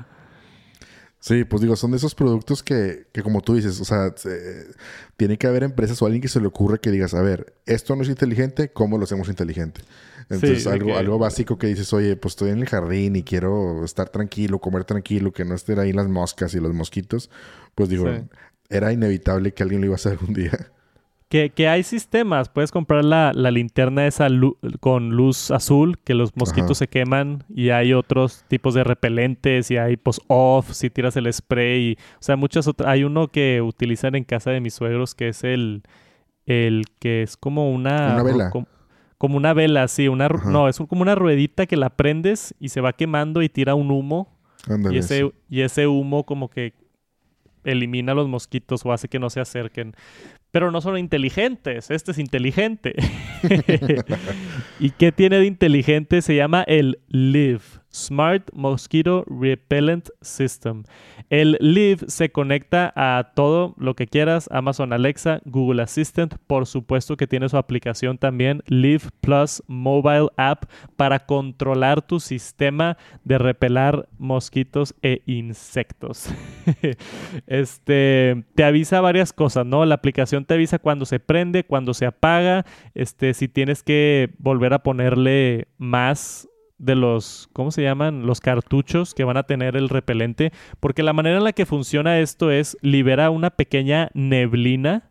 Sí, 1.22 1.44
pues 1.44 1.62
digo, 1.62 1.76
son 1.76 1.92
de 1.92 1.98
esos 1.98 2.16
productos 2.16 2.64
que, 2.64 3.06
que 3.12 3.22
como 3.22 3.42
tú 3.42 3.54
dices, 3.54 3.80
o 3.80 3.84
sea, 3.84 4.12
tiene 5.16 5.38
que 5.38 5.46
haber 5.46 5.62
empresas 5.62 6.02
o 6.02 6.06
alguien 6.06 6.20
que 6.20 6.26
se 6.26 6.40
le 6.40 6.48
ocurre 6.48 6.80
que 6.80 6.90
digas, 6.90 7.14
a 7.14 7.22
ver, 7.22 7.54
esto 7.64 7.94
no 7.94 8.02
es 8.02 8.08
inteligente, 8.08 8.72
¿cómo 8.72 8.98
lo 8.98 9.04
hacemos 9.04 9.28
inteligente? 9.28 9.82
Entonces, 10.28 10.66
algo, 10.66 10.96
algo 10.96 11.20
básico 11.20 11.58
que 11.58 11.68
dices, 11.68 11.92
oye, 11.92 12.16
pues 12.16 12.32
estoy 12.32 12.50
en 12.50 12.58
el 12.58 12.68
jardín 12.68 13.14
y 13.14 13.22
quiero 13.22 13.84
estar 13.84 14.08
tranquilo, 14.08 14.58
comer 14.58 14.82
tranquilo, 14.82 15.32
que 15.32 15.44
no 15.44 15.54
estén 15.54 15.78
ahí 15.78 15.92
las 15.92 16.08
moscas 16.08 16.54
y 16.54 16.58
los 16.58 16.74
mosquitos, 16.74 17.30
pues 17.76 17.88
digo, 17.88 18.08
era 18.68 18.92
inevitable 18.92 19.54
que 19.54 19.62
alguien 19.62 19.80
lo 19.80 19.86
iba 19.86 19.94
a 19.94 19.96
hacer 19.96 20.12
algún 20.18 20.34
día. 20.34 20.72
Que, 21.32 21.66
hay 21.66 21.82
sistemas, 21.82 22.50
puedes 22.50 22.70
comprar 22.70 23.02
la, 23.06 23.32
linterna 23.32 24.06
esa 24.06 24.28
con 24.80 25.12
luz 25.12 25.50
azul, 25.50 25.98
que 25.98 26.12
los 26.12 26.36
mosquitos 26.36 26.76
se 26.76 26.88
queman, 26.88 27.42
y 27.48 27.70
hay 27.70 27.94
otros 27.94 28.44
tipos 28.48 28.74
de 28.74 28.84
repelentes, 28.84 29.70
y 29.70 29.78
hay 29.78 29.96
post-off, 29.96 30.72
si 30.72 30.90
tiras 30.90 31.16
el 31.16 31.32
spray, 31.32 31.94
o 31.94 32.22
sea, 32.22 32.36
muchas 32.36 32.68
otras. 32.68 32.86
Hay 32.86 33.04
uno 33.04 33.28
que 33.28 33.62
utilizan 33.62 34.14
en 34.14 34.24
casa 34.24 34.50
de 34.50 34.60
mis 34.60 34.74
suegros, 34.74 35.14
que 35.14 35.28
es 35.28 35.42
el, 35.42 35.84
el 36.44 36.84
que 36.98 37.22
es 37.22 37.38
como 37.38 37.72
una... 37.72 38.12
Una 38.12 38.22
vela. 38.22 38.50
Como, 39.16 39.36
una 39.38 39.54
vela, 39.54 39.88
sí, 39.88 40.08
una, 40.08 40.28
no, 40.28 40.68
es 40.68 40.76
como 40.76 41.00
una 41.00 41.14
ruedita 41.14 41.64
que 41.64 41.78
la 41.78 41.88
prendes 41.88 42.54
y 42.60 42.68
se 42.68 42.82
va 42.82 42.92
quemando 42.92 43.40
y 43.40 43.48
tira 43.48 43.74
un 43.74 43.90
humo. 43.90 44.28
y, 44.90 44.98
ese, 44.98 45.32
y 45.48 45.62
ese 45.62 45.86
humo 45.86 46.26
como 46.26 46.50
que 46.50 46.74
elimina 47.64 48.12
los 48.12 48.28
mosquitos 48.28 48.84
o 48.84 48.92
hace 48.92 49.08
que 49.08 49.18
no 49.18 49.30
se 49.30 49.40
acerquen 49.40 49.94
pero 50.53 50.70
no 50.70 50.80
son 50.80 50.98
inteligentes. 50.98 51.90
Este 51.90 52.12
es 52.12 52.18
inteligente. 52.18 52.94
¿Y 54.78 54.90
qué 54.90 55.11
tiene 55.11 55.38
de 55.38 55.46
inteligente? 55.46 56.22
Se 56.22 56.36
llama 56.36 56.62
el 56.62 57.00
Live. 57.09 57.81
Smart 57.95 58.51
Mosquito 58.53 59.24
Repellent 59.28 60.09
System. 60.20 60.84
El 61.30 61.57
Live 61.61 62.05
se 62.09 62.30
conecta 62.30 62.93
a 62.95 63.32
todo 63.34 63.74
lo 63.78 63.95
que 63.95 64.07
quieras, 64.07 64.49
Amazon 64.53 64.93
Alexa, 64.93 65.40
Google 65.45 65.82
Assistant, 65.82 66.34
por 66.47 66.66
supuesto 66.66 67.16
que 67.16 67.26
tiene 67.26 67.49
su 67.49 67.57
aplicación 67.57 68.18
también, 68.18 68.62
Live 68.66 69.05
Plus 69.20 69.62
Mobile 69.66 70.28
App, 70.36 70.64
para 70.97 71.20
controlar 71.20 72.03
tu 72.03 72.20
sistema 72.20 72.97
de 73.24 73.38
repelar 73.38 74.09
mosquitos 74.18 74.95
e 75.03 75.22
insectos. 75.26 76.28
este, 77.47 78.45
te 78.55 78.64
avisa 78.64 79.01
varias 79.01 79.32
cosas, 79.32 79.66
¿no? 79.66 79.84
La 79.84 79.95
aplicación 79.95 80.45
te 80.45 80.55
avisa 80.55 80.78
cuando 80.78 81.05
se 81.05 81.20
prende, 81.20 81.64
cuando 81.64 81.95
se 81.95 82.07
apaga, 82.07 82.64
este, 82.95 83.34
si 83.34 83.49
tienes 83.49 83.82
que 83.82 84.30
volver 84.38 84.74
a 84.74 84.82
ponerle 84.82 85.68
más 85.78 86.49
de 86.82 86.96
los, 86.96 87.48
¿cómo 87.52 87.70
se 87.70 87.82
llaman? 87.82 88.26
Los 88.26 88.40
cartuchos 88.40 89.14
que 89.14 89.22
van 89.22 89.36
a 89.36 89.44
tener 89.44 89.76
el 89.76 89.88
repelente, 89.88 90.52
porque 90.80 91.04
la 91.04 91.12
manera 91.12 91.38
en 91.38 91.44
la 91.44 91.52
que 91.52 91.64
funciona 91.64 92.18
esto 92.18 92.50
es 92.50 92.76
libera 92.82 93.30
una 93.30 93.50
pequeña 93.50 94.10
neblina. 94.14 95.08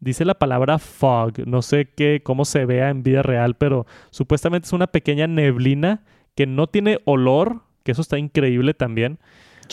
Dice 0.00 0.24
la 0.24 0.34
palabra 0.34 0.80
fog, 0.80 1.46
no 1.46 1.62
sé 1.62 1.88
qué, 1.94 2.20
cómo 2.22 2.44
se 2.44 2.66
vea 2.66 2.90
en 2.90 3.04
vida 3.04 3.22
real, 3.22 3.54
pero 3.54 3.86
supuestamente 4.10 4.66
es 4.66 4.72
una 4.72 4.88
pequeña 4.88 5.28
neblina 5.28 6.02
que 6.34 6.46
no 6.46 6.66
tiene 6.66 6.98
olor, 7.04 7.62
que 7.84 7.92
eso 7.92 8.02
está 8.02 8.18
increíble 8.18 8.74
también. 8.74 9.18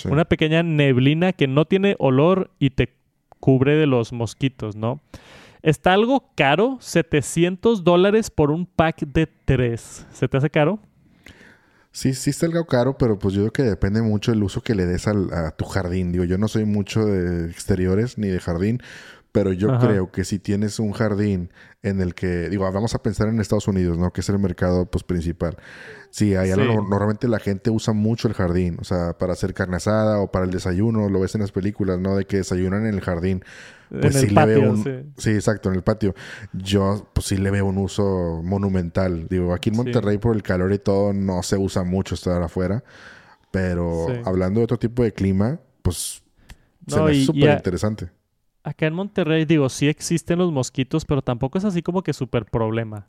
Una 0.05 0.25
pequeña 0.25 0.61
neblina 0.61 1.33
que 1.33 1.47
no 1.47 1.65
tiene 1.65 1.95
olor 1.97 2.51
y 2.59 2.69
te 2.69 2.93
cubre 3.39 3.75
de 3.75 3.87
los 3.87 4.13
mosquitos, 4.13 4.75
¿no? 4.75 5.01
Está 5.63 5.93
algo 5.93 6.31
caro, 6.35 6.77
700 6.79 7.83
dólares 7.83 8.29
por 8.29 8.51
un 8.51 8.67
pack 8.67 9.01
de 9.07 9.27
tres. 9.27 10.07
¿Se 10.11 10.27
te 10.27 10.37
hace 10.37 10.49
caro? 10.49 10.79
Sí, 11.93 12.13
sí 12.13 12.29
está 12.29 12.45
algo 12.45 12.65
caro, 12.65 12.97
pero 12.97 13.19
pues 13.19 13.33
yo 13.33 13.41
creo 13.41 13.51
que 13.51 13.63
depende 13.63 14.01
mucho 14.01 14.31
del 14.31 14.43
uso 14.43 14.61
que 14.61 14.75
le 14.75 14.85
des 14.85 15.07
a 15.07 15.51
tu 15.51 15.65
jardín. 15.65 16.13
Digo, 16.13 16.23
yo 16.23 16.37
no 16.37 16.47
soy 16.47 16.63
mucho 16.65 17.05
de 17.05 17.49
exteriores 17.51 18.17
ni 18.17 18.29
de 18.29 18.39
jardín, 18.39 18.81
pero 19.32 19.53
yo 19.53 19.79
creo 19.79 20.11
que 20.11 20.25
si 20.25 20.39
tienes 20.39 20.79
un 20.79 20.91
jardín 20.91 21.51
en 21.82 22.01
el 22.01 22.13
que, 22.13 22.49
digo, 22.49 22.69
vamos 22.71 22.93
a 22.95 23.01
pensar 23.01 23.29
en 23.29 23.39
Estados 23.39 23.67
Unidos, 23.67 23.97
¿no? 23.97 24.11
Que 24.11 24.21
es 24.21 24.29
el 24.29 24.39
mercado 24.39 24.86
pues 24.86 25.03
principal. 25.03 25.57
Sí, 26.09 26.36
hay 26.36 26.51
normalmente 26.51 27.29
la 27.29 27.39
gente 27.39 27.69
usa 27.69 27.93
mucho 27.93 28.27
el 28.27 28.34
jardín, 28.34 28.77
o 28.82 28.84
sea, 28.84 29.17
para 29.17 29.34
hacer 29.34 29.53
carne 29.53 29.77
asada 29.77 30.19
o 30.19 30.32
para 30.32 30.43
el 30.43 30.51
desayuno, 30.51 31.09
lo 31.09 31.21
ves 31.21 31.36
en 31.36 31.41
las 31.41 31.51
películas, 31.51 31.99
¿no? 31.99 32.17
De 32.17 32.25
que 32.25 32.38
desayunan 32.38 32.86
en 32.86 32.93
el 32.93 33.01
jardín. 33.01 33.43
Pues 33.89 34.15
sí 34.15 34.27
le 34.27 34.45
veo 34.45 34.71
un... 34.71 35.13
Sí. 35.17 35.32
exacto, 35.32 35.69
en 35.69 35.75
el 35.75 35.82
patio. 35.82 36.13
Yo, 36.53 37.09
pues 37.13 37.27
sí 37.27 37.38
le 37.38 37.51
veo 37.51 37.65
un 37.65 37.77
uso 37.77 38.41
monumental. 38.43 39.27
Digo, 39.29 39.53
aquí 39.53 39.69
en 39.69 39.77
Monterrey 39.77 40.17
por 40.17 40.36
el 40.36 40.43
calor 40.43 40.71
y 40.73 40.79
todo 40.79 41.13
no 41.13 41.41
se 41.43 41.57
usa 41.57 41.84
mucho 41.84 42.15
estar 42.15 42.41
afuera. 42.41 42.84
Pero 43.51 44.07
hablando 44.25 44.59
de 44.59 44.65
otro 44.65 44.79
tipo 44.79 45.03
de 45.03 45.13
clima, 45.13 45.59
pues 45.82 46.23
se 46.88 47.01
me 47.01 47.25
súper 47.25 47.57
interesante. 47.57 48.20
Acá 48.64 48.88
en 48.88 48.93
Monterrey, 48.93 49.45
digo, 49.45 49.70
sí 49.70 49.88
existen 49.88 50.39
los 50.39 50.51
mosquitos, 50.51 51.05
pero 51.05 51.22
tampoco 51.22 51.57
es 51.57 51.66
así 51.66 51.82
como 51.82 52.03
que 52.03 52.14
súper 52.14 52.45
problema. 52.45 53.07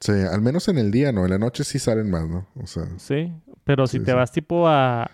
Sí, 0.00 0.12
al 0.12 0.42
menos 0.42 0.68
en 0.68 0.78
el 0.78 0.90
día, 0.90 1.10
¿no? 1.12 1.24
En 1.24 1.30
la 1.30 1.38
noche 1.38 1.64
sí 1.64 1.78
salen 1.78 2.10
más, 2.10 2.28
¿no? 2.28 2.46
O 2.60 2.66
sea. 2.66 2.84
Sí, 2.98 3.32
pero 3.64 3.86
si 3.86 4.00
te 4.00 4.12
vas 4.12 4.30
tipo 4.30 4.68
a, 4.68 5.10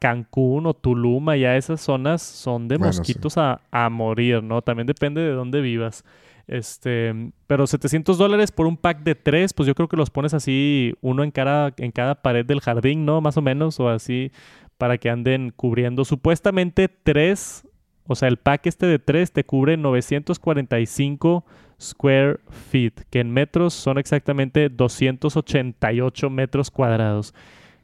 Cancún 0.00 0.66
o 0.66 0.74
Tulum, 0.74 1.28
allá 1.28 1.56
esas 1.56 1.80
zonas 1.80 2.22
son 2.22 2.68
de 2.68 2.78
mosquitos 2.78 3.36
a, 3.38 3.60
morir, 3.90 4.42
¿no? 4.42 4.62
También 4.62 4.86
depende 4.86 5.20
de 5.20 5.32
dónde 5.32 5.60
vivas. 5.60 6.04
Este, 6.48 7.32
pero 7.46 7.66
700 7.66 8.18
dólares 8.18 8.52
por 8.52 8.66
un 8.66 8.76
pack 8.76 9.02
de 9.02 9.14
tres, 9.14 9.52
pues 9.52 9.66
yo 9.66 9.74
creo 9.74 9.88
que 9.88 9.96
los 9.96 10.10
pones 10.10 10.32
así, 10.32 10.94
uno 11.00 11.24
en 11.24 11.32
cada, 11.32 11.72
en 11.76 11.90
cada 11.90 12.22
pared 12.22 12.44
del 12.44 12.60
jardín, 12.60 13.04
¿no? 13.04 13.20
Más 13.20 13.36
o 13.36 13.42
menos, 13.42 13.80
o 13.80 13.88
así, 13.88 14.32
para 14.78 14.98
que 14.98 15.08
anden 15.08 15.52
cubriendo. 15.54 16.04
Supuestamente 16.04 16.88
tres, 16.88 17.66
o 18.06 18.14
sea, 18.14 18.28
el 18.28 18.36
pack 18.36 18.66
este 18.66 18.86
de 18.86 18.98
tres 18.98 19.32
te 19.32 19.44
cubre 19.44 19.76
945 19.76 21.44
square 21.80 22.40
feet, 22.70 22.92
que 23.10 23.20
en 23.20 23.30
metros 23.30 23.74
son 23.74 23.98
exactamente 23.98 24.68
288 24.68 26.30
metros 26.30 26.70
cuadrados, 26.70 27.34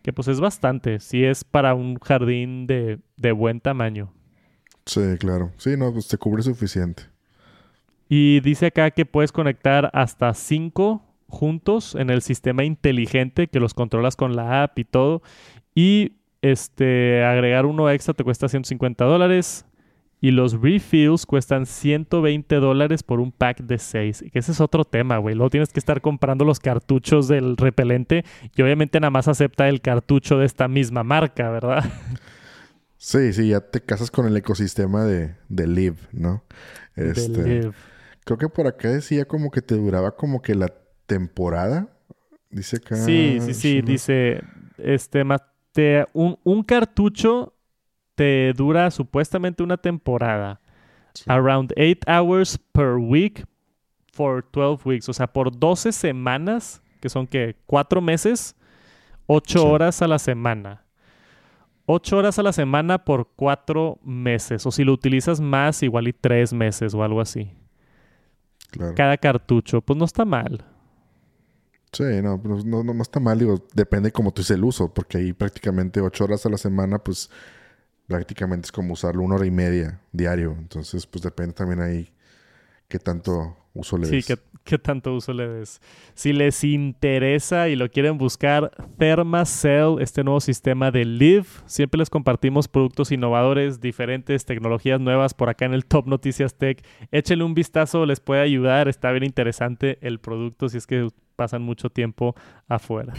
que 0.03 0.13
pues 0.13 0.29
es 0.29 0.41
bastante, 0.41 1.01
si 1.01 1.25
es 1.25 1.45
para 1.45 1.75
un 1.75 1.97
jardín 1.97 2.67
de, 2.67 2.99
buen 3.33 3.61
tamaño. 3.61 4.13
Sí, 4.87 5.17
claro. 5.19 5.53
Sí, 5.59 5.77
no, 5.77 5.93
pues 5.93 6.09
te 6.09 6.19
cubre 6.19 6.43
suficiente. 6.43 7.05
Y 8.09 8.41
dice 8.41 8.67
acá 8.67 8.91
que 8.91 9.07
puedes 9.07 9.33
conectar 9.33 9.91
hasta 9.93 10.35
5 10.35 11.03
juntos 11.29 11.95
en 11.95 12.11
el 12.11 12.21
sistema 12.21 12.65
inteligente 12.65 13.49
que 13.49 13.61
los 13.61 13.75
controlas 13.75 14.17
con 14.17 14.37
la 14.37 14.65
app 14.65 14.79
y 14.79 14.85
todo. 14.85 15.23
Y 15.75 16.13
este 16.43 17.25
agregar 17.25 17.65
uno 17.65 17.89
extra 17.89 18.13
te 18.13 18.25
cuesta 18.25 18.49
150 18.49 19.05
dólares. 19.05 19.65
Y 20.23 20.31
los 20.31 20.61
refills 20.61 21.27
cuestan 21.27 21.67
120 21.67 22.55
dólares 22.57 23.03
por 23.03 23.19
un 23.19 23.33
pack 23.33 23.61
de 23.63 23.77
6. 23.77 24.27
Que 24.33 24.39
ese 24.39 24.53
es 24.53 24.61
otro 24.61 24.85
tema, 24.85 25.19
güey. 25.19 25.35
Luego 25.35 25.51
tienes 25.51 25.73
que 25.73 25.81
estar 25.81 26.01
comprando 26.01 26.45
los 26.45 26.61
cartuchos 26.61 27.27
del 27.27 27.57
repelente. 27.57 28.25
Y 28.55 28.63
obviamente 28.63 29.01
nada 29.01 29.11
más 29.11 29.27
acepta 29.27 29.69
el 29.69 29.81
cartucho 29.81 30.39
de 30.39 30.47
esta 30.47 30.69
misma 30.69 31.03
marca, 31.03 31.51
¿verdad? 31.51 31.85
Sí, 32.99 33.33
sí, 33.33 33.49
ya 33.49 33.61
te 33.61 33.81
casas 33.81 34.13
con 34.13 34.27
el 34.27 34.37
ecosistema 34.37 35.05
de, 35.05 35.35
de 35.49 35.67
Live, 35.67 35.97
¿no? 36.13 36.45
Este, 36.95 37.43
Live. 37.43 37.73
Creo 38.25 38.39
que 38.39 38.49
por 38.49 38.69
acá 38.69 38.91
decía 38.91 39.25
como 39.25 39.51
que 39.51 39.61
te 39.61 39.75
duraba 39.75 40.15
como 40.15 40.41
que 40.41 40.55
la 40.55 40.73
temporada. 41.07 41.89
Dice 42.49 42.77
acá. 42.77 42.95
Sí, 42.95 43.39
sí, 43.41 43.55
sí. 43.55 43.83
Dice, 43.83 44.45
este, 44.79 45.25
un, 46.13 46.39
un 46.45 46.63
cartucho 46.63 47.52
te 48.15 48.53
dura 48.53 48.91
supuestamente 48.91 49.63
una 49.63 49.77
temporada. 49.77 50.61
Around 51.27 51.73
8 51.77 52.07
hours 52.07 52.59
per 52.73 52.97
week 52.97 53.45
for 54.13 54.45
12 54.53 54.89
weeks. 54.89 55.09
O 55.09 55.13
sea, 55.13 55.27
por 55.27 55.57
12 55.57 55.93
semanas, 55.93 56.83
que 57.01 57.09
son 57.09 57.27
que 57.27 57.57
4 57.67 58.01
meses, 58.01 58.57
8 59.27 59.67
horas 59.67 60.03
a 60.03 60.09
la 60.09 60.19
semana. 60.19 60.85
8 61.87 62.17
horas 62.17 62.39
a 62.39 62.43
la 62.43 62.53
semana 62.53 63.05
por 63.05 63.29
4 63.37 63.99
meses. 64.05 64.65
O 64.67 64.71
si 64.71 64.85
lo 64.85 64.93
utilizas 64.93 65.41
más, 65.41 65.83
igual 65.83 66.09
y 66.09 66.13
3 66.13 66.53
meses 66.53 66.95
o 66.95 67.03
algo 67.03 67.21
así. 67.21 67.51
Cada 68.97 69.17
cartucho. 69.19 69.83
Pues 69.83 69.99
no 69.99 70.05
está 70.05 70.25
mal. 70.25 70.65
Sí, 71.93 72.05
no, 72.23 72.41
no, 72.65 72.83
no, 72.83 73.03
está 73.03 73.21
mal. 73.21 73.39
Digo, 73.39 73.63
depende 73.75 74.13
cómo 74.13 74.33
tú 74.33 74.41
uses 74.41 74.57
el 74.57 74.65
uso. 74.65 74.95
Porque 74.95 75.19
ahí 75.19 75.33
prácticamente 75.33 76.01
8 76.01 76.25
horas 76.25 76.47
a 76.47 76.49
la 76.49 76.57
semana, 76.57 76.99
pues 76.99 77.29
prácticamente 78.07 78.67
es 78.67 78.73
como 78.73 78.95
usarlo 78.95 79.23
una 79.23 79.37
hora 79.37 79.47
y 79.47 79.51
media 79.51 80.01
diario. 80.13 80.55
Entonces, 80.59 81.07
pues 81.07 81.23
depende 81.23 81.55
también 81.55 81.81
ahí 81.81 82.13
qué 82.89 82.99
tanto 82.99 83.57
uso 83.75 83.97
le 83.97 84.09
des. 84.09 84.25
Sí, 84.25 84.35
qué, 84.65 84.79
tanto 84.79 85.15
uso 85.15 85.33
le 85.33 85.49
des. 85.49 85.81
Si 86.15 86.33
les 86.33 86.63
interesa 86.63 87.69
y 87.69 87.77
lo 87.77 87.89
quieren 87.89 88.19
buscar, 88.19 88.71
ThermaCell, 88.99 89.97
este 90.01 90.23
nuevo 90.25 90.41
sistema 90.41 90.91
de 90.91 91.05
Live. 91.05 91.47
Siempre 91.67 91.99
les 91.99 92.11
compartimos 92.11 92.69
productos 92.69 93.11
innovadores, 93.13 93.81
diferentes 93.81 94.45
tecnologías 94.45 95.01
nuevas 95.01 95.35
por 95.35 95.49
acá 95.49 95.65
en 95.65 95.75
el 95.75 95.87
Top 95.87 96.07
Noticias 96.07 96.55
Tech. 96.57 96.85
Échenle 97.11 97.45
un 97.45 97.55
vistazo, 97.55 98.05
les 98.07 98.21
puede 98.21 98.43
ayudar. 98.43 98.89
Está 98.89 99.11
bien 99.11 99.25
interesante 99.25 99.99
el 100.03 100.21
producto 100.21 100.69
si 100.69 100.77
es 100.77 100.87
que 100.87 101.09
pasan 101.37 101.63
mucho 101.63 101.91
tiempo 101.91 102.35
afuera. 102.69 103.15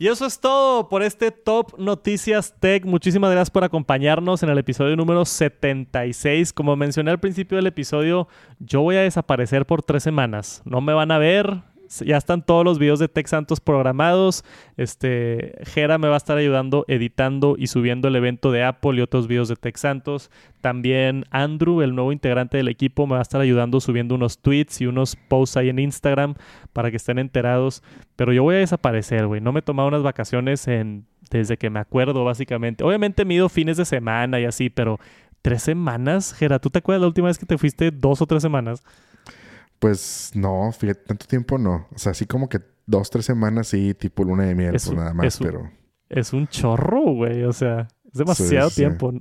Y 0.00 0.06
eso 0.06 0.26
es 0.26 0.38
todo 0.38 0.88
por 0.88 1.02
este 1.02 1.32
Top 1.32 1.76
Noticias 1.76 2.54
Tech. 2.60 2.84
Muchísimas 2.84 3.32
gracias 3.32 3.50
por 3.50 3.64
acompañarnos 3.64 4.44
en 4.44 4.48
el 4.48 4.58
episodio 4.58 4.94
número 4.94 5.24
76. 5.24 6.52
Como 6.52 6.76
mencioné 6.76 7.10
al 7.10 7.18
principio 7.18 7.56
del 7.56 7.66
episodio, 7.66 8.28
yo 8.60 8.82
voy 8.82 8.94
a 8.94 9.00
desaparecer 9.00 9.66
por 9.66 9.82
tres 9.82 10.04
semanas. 10.04 10.62
No 10.64 10.80
me 10.80 10.92
van 10.92 11.10
a 11.10 11.18
ver, 11.18 11.62
ya 11.88 12.16
están 12.16 12.42
todos 12.42 12.64
los 12.64 12.78
videos 12.78 12.98
de 12.98 13.08
Tech 13.08 13.26
Santos 13.26 13.60
programados. 13.60 14.44
Este, 14.76 15.58
Jera 15.64 15.98
me 15.98 16.08
va 16.08 16.14
a 16.14 16.18
estar 16.18 16.36
ayudando 16.36 16.84
editando 16.88 17.56
y 17.58 17.68
subiendo 17.68 18.08
el 18.08 18.16
evento 18.16 18.52
de 18.52 18.64
Apple 18.64 18.98
y 18.98 19.00
otros 19.00 19.26
videos 19.26 19.48
de 19.48 19.56
Tech 19.56 19.76
Santos. 19.76 20.30
También 20.60 21.24
Andrew, 21.30 21.82
el 21.82 21.94
nuevo 21.94 22.12
integrante 22.12 22.56
del 22.56 22.68
equipo, 22.68 23.06
me 23.06 23.14
va 23.14 23.20
a 23.20 23.22
estar 23.22 23.40
ayudando 23.40 23.80
subiendo 23.80 24.14
unos 24.14 24.40
tweets 24.40 24.80
y 24.80 24.86
unos 24.86 25.16
posts 25.16 25.56
ahí 25.56 25.68
en 25.68 25.78
Instagram 25.78 26.34
para 26.72 26.90
que 26.90 26.96
estén 26.96 27.18
enterados. 27.18 27.82
Pero 28.16 28.32
yo 28.32 28.42
voy 28.42 28.56
a 28.56 28.58
desaparecer, 28.58 29.26
güey. 29.26 29.40
No 29.40 29.52
me 29.52 29.60
he 29.60 29.62
tomado 29.62 29.88
unas 29.88 30.02
vacaciones 30.02 30.66
en, 30.68 31.06
desde 31.30 31.56
que 31.56 31.70
me 31.70 31.80
acuerdo, 31.80 32.24
básicamente. 32.24 32.84
Obviamente 32.84 33.24
me 33.24 33.34
ido 33.34 33.48
fines 33.48 33.76
de 33.76 33.84
semana 33.84 34.40
y 34.40 34.44
así, 34.44 34.70
pero 34.70 34.98
tres 35.42 35.62
semanas, 35.62 36.34
Jera, 36.34 36.58
¿tú 36.58 36.70
te 36.70 36.78
acuerdas 36.78 37.00
la 37.02 37.06
última 37.06 37.28
vez 37.28 37.38
que 37.38 37.46
te 37.46 37.58
fuiste 37.58 37.90
dos 37.90 38.20
o 38.20 38.26
tres 38.26 38.42
semanas? 38.42 38.82
Pues 39.78 40.32
no, 40.34 40.72
fíjate, 40.72 41.00
tanto 41.04 41.26
tiempo 41.26 41.58
no. 41.58 41.86
O 41.94 41.98
sea, 41.98 42.12
así 42.12 42.26
como 42.26 42.48
que 42.48 42.60
dos, 42.86 43.10
tres 43.10 43.26
semanas 43.26 43.68
sí, 43.68 43.94
tipo 43.94 44.24
luna 44.24 44.44
de 44.44 44.54
miel, 44.54 44.72
pues 44.72 44.92
nada 44.92 45.14
más, 45.14 45.38
pero. 45.38 45.70
Es 46.08 46.32
un 46.32 46.48
chorro, 46.48 47.02
güey. 47.12 47.44
O 47.44 47.52
sea, 47.52 47.88
es 48.10 48.18
demasiado 48.18 48.70
tiempo. 48.70 49.12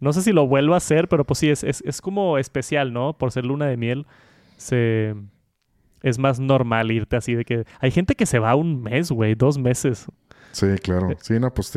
No, 0.00 0.12
sé 0.12 0.22
si 0.22 0.32
lo 0.32 0.46
vuelvo 0.48 0.74
a 0.74 0.78
hacer, 0.78 1.08
pero 1.08 1.24
pues 1.24 1.38
sí, 1.38 1.50
es, 1.50 1.62
es, 1.62 2.00
como 2.00 2.38
especial, 2.38 2.92
¿no? 2.92 3.16
Por 3.16 3.30
ser 3.30 3.44
luna 3.44 3.66
de 3.66 3.76
miel, 3.76 4.06
se. 4.56 5.14
Es 6.02 6.18
más 6.18 6.38
normal 6.38 6.90
irte 6.90 7.16
así 7.16 7.34
de 7.34 7.44
que. 7.44 7.64
Hay 7.80 7.90
gente 7.90 8.14
que 8.14 8.26
se 8.26 8.38
va 8.38 8.54
un 8.54 8.82
mes, 8.82 9.10
güey, 9.10 9.34
dos 9.34 9.58
meses. 9.58 10.06
Sí, 10.52 10.66
claro. 10.82 11.10
Eh. 11.10 11.16
Sí, 11.20 11.38
no, 11.38 11.52
pues 11.52 11.70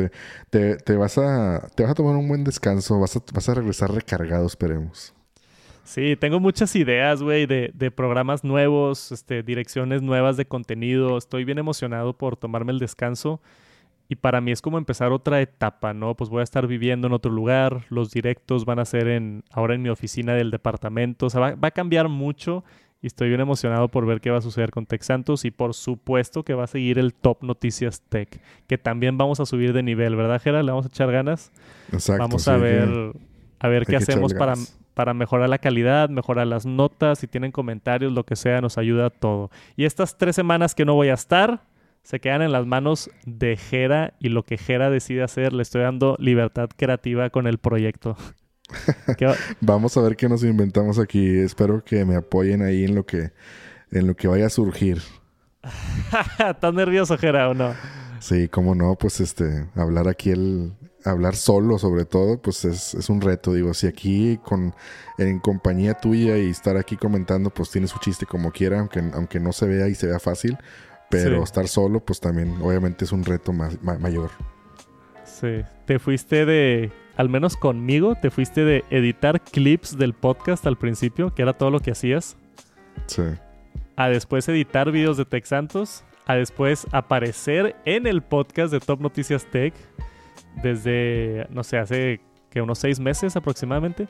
te, 0.49 0.77
te, 0.77 0.95
vas 0.95 1.17
a. 1.17 1.67
Te 1.75 1.83
vas 1.83 1.91
a 1.91 1.95
tomar 1.95 2.15
un 2.15 2.27
buen 2.27 2.43
descanso. 2.43 2.99
Vas 2.99 3.15
a, 3.17 3.23
vas 3.33 3.49
a 3.49 3.53
regresar 3.53 3.91
recargado, 3.93 4.47
esperemos. 4.47 5.13
Sí, 5.89 6.15
tengo 6.15 6.39
muchas 6.39 6.75
ideas, 6.75 7.23
güey, 7.23 7.47
de, 7.47 7.71
de, 7.73 7.89
programas 7.89 8.43
nuevos, 8.43 9.11
este, 9.11 9.41
direcciones 9.41 10.03
nuevas 10.03 10.37
de 10.37 10.45
contenido. 10.45 11.17
Estoy 11.17 11.45
bien 11.45 11.57
emocionado 11.57 12.13
por 12.13 12.37
tomarme 12.37 12.71
el 12.71 12.77
descanso. 12.77 13.41
Y 14.07 14.17
para 14.17 14.39
mí 14.39 14.51
es 14.51 14.61
como 14.61 14.77
empezar 14.77 15.11
otra 15.11 15.41
etapa, 15.41 15.95
¿no? 15.95 16.13
Pues 16.13 16.29
voy 16.29 16.41
a 16.41 16.43
estar 16.43 16.67
viviendo 16.67 17.07
en 17.07 17.13
otro 17.13 17.31
lugar, 17.31 17.85
los 17.89 18.11
directos 18.11 18.65
van 18.65 18.77
a 18.77 18.85
ser 18.85 19.07
en, 19.07 19.43
ahora 19.49 19.73
en 19.73 19.81
mi 19.81 19.89
oficina 19.89 20.35
del 20.35 20.51
departamento, 20.51 21.25
o 21.25 21.29
sea, 21.31 21.55
va, 21.55 21.67
a 21.67 21.71
cambiar 21.71 22.07
mucho 22.07 22.63
y 23.01 23.07
estoy 23.07 23.29
bien 23.29 23.41
emocionado 23.41 23.87
por 23.87 24.05
ver 24.05 24.21
qué 24.21 24.29
va 24.29 24.37
a 24.37 24.41
suceder 24.41 24.69
con 24.69 24.85
Tech 24.85 25.01
Santos 25.01 25.43
y 25.43 25.49
por 25.49 25.73
supuesto 25.73 26.43
que 26.43 26.53
va 26.53 26.65
a 26.65 26.67
seguir 26.67 26.99
el 26.99 27.15
Top 27.15 27.41
Noticias 27.41 28.01
Tech, 28.01 28.39
que 28.67 28.77
también 28.77 29.17
vamos 29.17 29.39
a 29.39 29.47
subir 29.47 29.73
de 29.73 29.81
nivel, 29.81 30.15
¿verdad, 30.15 30.39
Gerald? 30.39 30.65
Le 30.65 30.71
vamos 30.71 30.85
a 30.85 30.89
echar 30.89 31.11
ganas. 31.11 31.51
Exacto. 31.91 32.21
Vamos 32.21 32.47
a 32.47 32.57
ver, 32.57 33.13
a 33.59 33.67
ver 33.67 33.87
qué 33.87 33.95
hacemos 33.95 34.35
para 34.35 34.53
para 34.99 35.13
mejorar 35.13 35.47
la 35.47 35.59
calidad, 35.59 36.09
mejorar 36.09 36.45
las 36.45 36.65
notas, 36.65 37.19
si 37.19 37.27
tienen 37.27 37.53
comentarios, 37.53 38.11
lo 38.11 38.25
que 38.25 38.35
sea, 38.35 38.59
nos 38.59 38.77
ayuda 38.77 39.09
todo. 39.09 39.49
Y 39.77 39.85
estas 39.85 40.17
tres 40.17 40.35
semanas 40.35 40.75
que 40.75 40.83
no 40.83 40.93
voy 40.93 41.07
a 41.07 41.13
estar, 41.13 41.61
se 42.03 42.19
quedan 42.19 42.41
en 42.41 42.51
las 42.51 42.65
manos 42.65 43.09
de 43.25 43.55
Jera 43.55 44.13
y 44.19 44.27
lo 44.27 44.43
que 44.43 44.57
Jera 44.57 44.89
decide 44.89 45.23
hacer, 45.23 45.53
le 45.53 45.61
estoy 45.61 45.83
dando 45.83 46.17
libertad 46.19 46.67
creativa 46.75 47.29
con 47.29 47.47
el 47.47 47.59
proyecto. 47.59 48.17
Vamos 49.61 49.95
a 49.95 50.01
ver 50.01 50.17
qué 50.17 50.27
nos 50.27 50.43
inventamos 50.43 50.99
aquí. 50.99 51.29
Espero 51.39 51.81
que 51.81 52.03
me 52.03 52.17
apoyen 52.17 52.61
ahí 52.61 52.83
en 52.83 52.95
lo 52.95 53.05
que, 53.05 53.31
en 53.91 54.05
lo 54.05 54.17
que 54.17 54.27
vaya 54.27 54.47
a 54.47 54.49
surgir. 54.49 55.01
¿Estás 56.45 56.73
nervioso, 56.73 57.17
Jera, 57.17 57.47
o 57.47 57.53
no? 57.53 57.73
Sí, 58.19 58.49
cómo 58.49 58.75
no, 58.75 58.97
pues 58.97 59.21
este, 59.21 59.69
hablar 59.75 60.09
aquí 60.09 60.31
el, 60.31 60.73
hablar 61.05 61.35
solo 61.35 61.77
sobre 61.77 62.05
todo, 62.05 62.41
pues 62.41 62.65
es, 62.65 63.09
un 63.09 63.21
reto. 63.21 63.53
Digo, 63.53 63.73
si 63.73 63.87
aquí 63.87 64.37
con, 64.43 64.73
en 65.17 65.39
compañía 65.39 65.93
tuya 65.93 66.37
y 66.37 66.49
estar 66.49 66.77
aquí 66.77 66.97
comentando, 66.97 67.49
pues 67.49 67.71
tiene 67.71 67.87
su 67.87 67.99
chiste 67.99 68.25
como 68.25 68.51
quiera, 68.51 68.79
aunque, 68.79 69.01
aunque 69.13 69.39
no 69.39 69.51
se 69.53 69.67
vea 69.67 69.87
y 69.87 69.95
se 69.95 70.07
vea 70.07 70.19
fácil. 70.19 70.57
Pero 71.09 71.43
estar 71.43 71.67
solo, 71.67 71.99
pues 72.01 72.19
también 72.19 72.61
obviamente 72.61 73.05
es 73.05 73.11
un 73.11 73.23
reto 73.23 73.51
mayor. 73.51 74.29
Sí, 75.23 75.63
te 75.85 75.97
fuiste 75.97 76.45
de, 76.45 76.91
al 77.15 77.29
menos 77.29 77.57
conmigo, 77.57 78.15
te 78.15 78.29
fuiste 78.29 78.63
de 78.63 78.83
editar 78.91 79.41
clips 79.41 79.97
del 79.97 80.13
podcast 80.13 80.67
al 80.67 80.77
principio, 80.77 81.33
que 81.33 81.41
era 81.41 81.53
todo 81.53 81.71
lo 81.71 81.79
que 81.79 81.91
hacías. 81.91 82.37
Sí. 83.07 83.23
A 83.95 84.09
después 84.09 84.47
editar 84.49 84.91
videos 84.91 85.17
de 85.17 85.25
Tech 85.25 85.45
Santos. 85.45 86.03
A 86.27 86.35
después 86.35 86.85
aparecer 86.91 87.75
en 87.85 88.05
el 88.05 88.21
podcast 88.21 88.71
de 88.71 88.79
Top 88.79 89.01
Noticias 89.01 89.47
Tech 89.47 89.73
desde, 90.61 91.47
no 91.49 91.63
sé, 91.63 91.77
hace 91.77 92.21
que 92.49 92.61
unos 92.61 92.79
seis 92.79 92.99
meses 92.99 93.35
aproximadamente. 93.35 94.07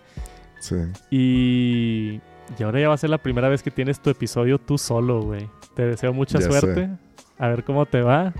Sí. 0.59 0.75
Y, 1.09 2.21
y 2.57 2.63
ahora 2.63 2.79
ya 2.79 2.87
va 2.89 2.95
a 2.95 2.97
ser 2.97 3.09
la 3.09 3.17
primera 3.17 3.49
vez 3.49 3.63
que 3.63 3.71
tienes 3.71 3.99
tu 3.99 4.09
episodio 4.09 4.59
tú 4.59 4.77
solo, 4.77 5.21
güey. 5.21 5.47
Te 5.75 5.85
deseo 5.85 6.13
mucha 6.13 6.41
suerte. 6.41 6.89
A 7.37 7.47
ver 7.47 7.63
cómo 7.63 7.85
te 7.85 8.01
va. 8.01 8.33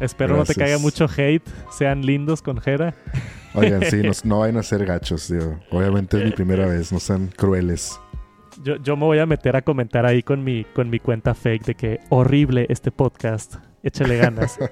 Espero 0.00 0.36
no 0.36 0.44
te 0.44 0.54
caiga 0.54 0.78
mucho 0.78 1.06
hate. 1.16 1.48
Sean 1.70 2.04
lindos 2.04 2.42
con 2.42 2.60
Jera. 2.60 2.94
Oigan, 3.54 3.82
sí, 3.84 4.02
no, 4.24 4.40
vayan 4.40 4.56
a 4.56 4.62
ser 4.62 4.84
gachos, 4.86 5.26
tío. 5.26 5.60
Obviamente 5.70 6.18
es 6.18 6.24
mi 6.24 6.30
primera 6.30 6.66
vez, 6.66 6.92
no 6.92 7.00
sean 7.00 7.28
crueles. 7.28 7.98
Yo, 8.62 8.76
yo 8.76 8.96
me 8.96 9.04
voy 9.04 9.18
a 9.18 9.26
meter 9.26 9.56
a 9.56 9.62
comentar 9.62 10.06
ahí 10.06 10.22
con 10.22 10.44
mi, 10.44 10.64
con 10.64 10.90
mi 10.90 10.98
cuenta 10.98 11.34
fake 11.34 11.64
de 11.64 11.74
que 11.74 12.00
horrible 12.08 12.66
este 12.68 12.90
podcast. 12.90 13.56
Échale 13.82 14.16
ganas. 14.16 14.58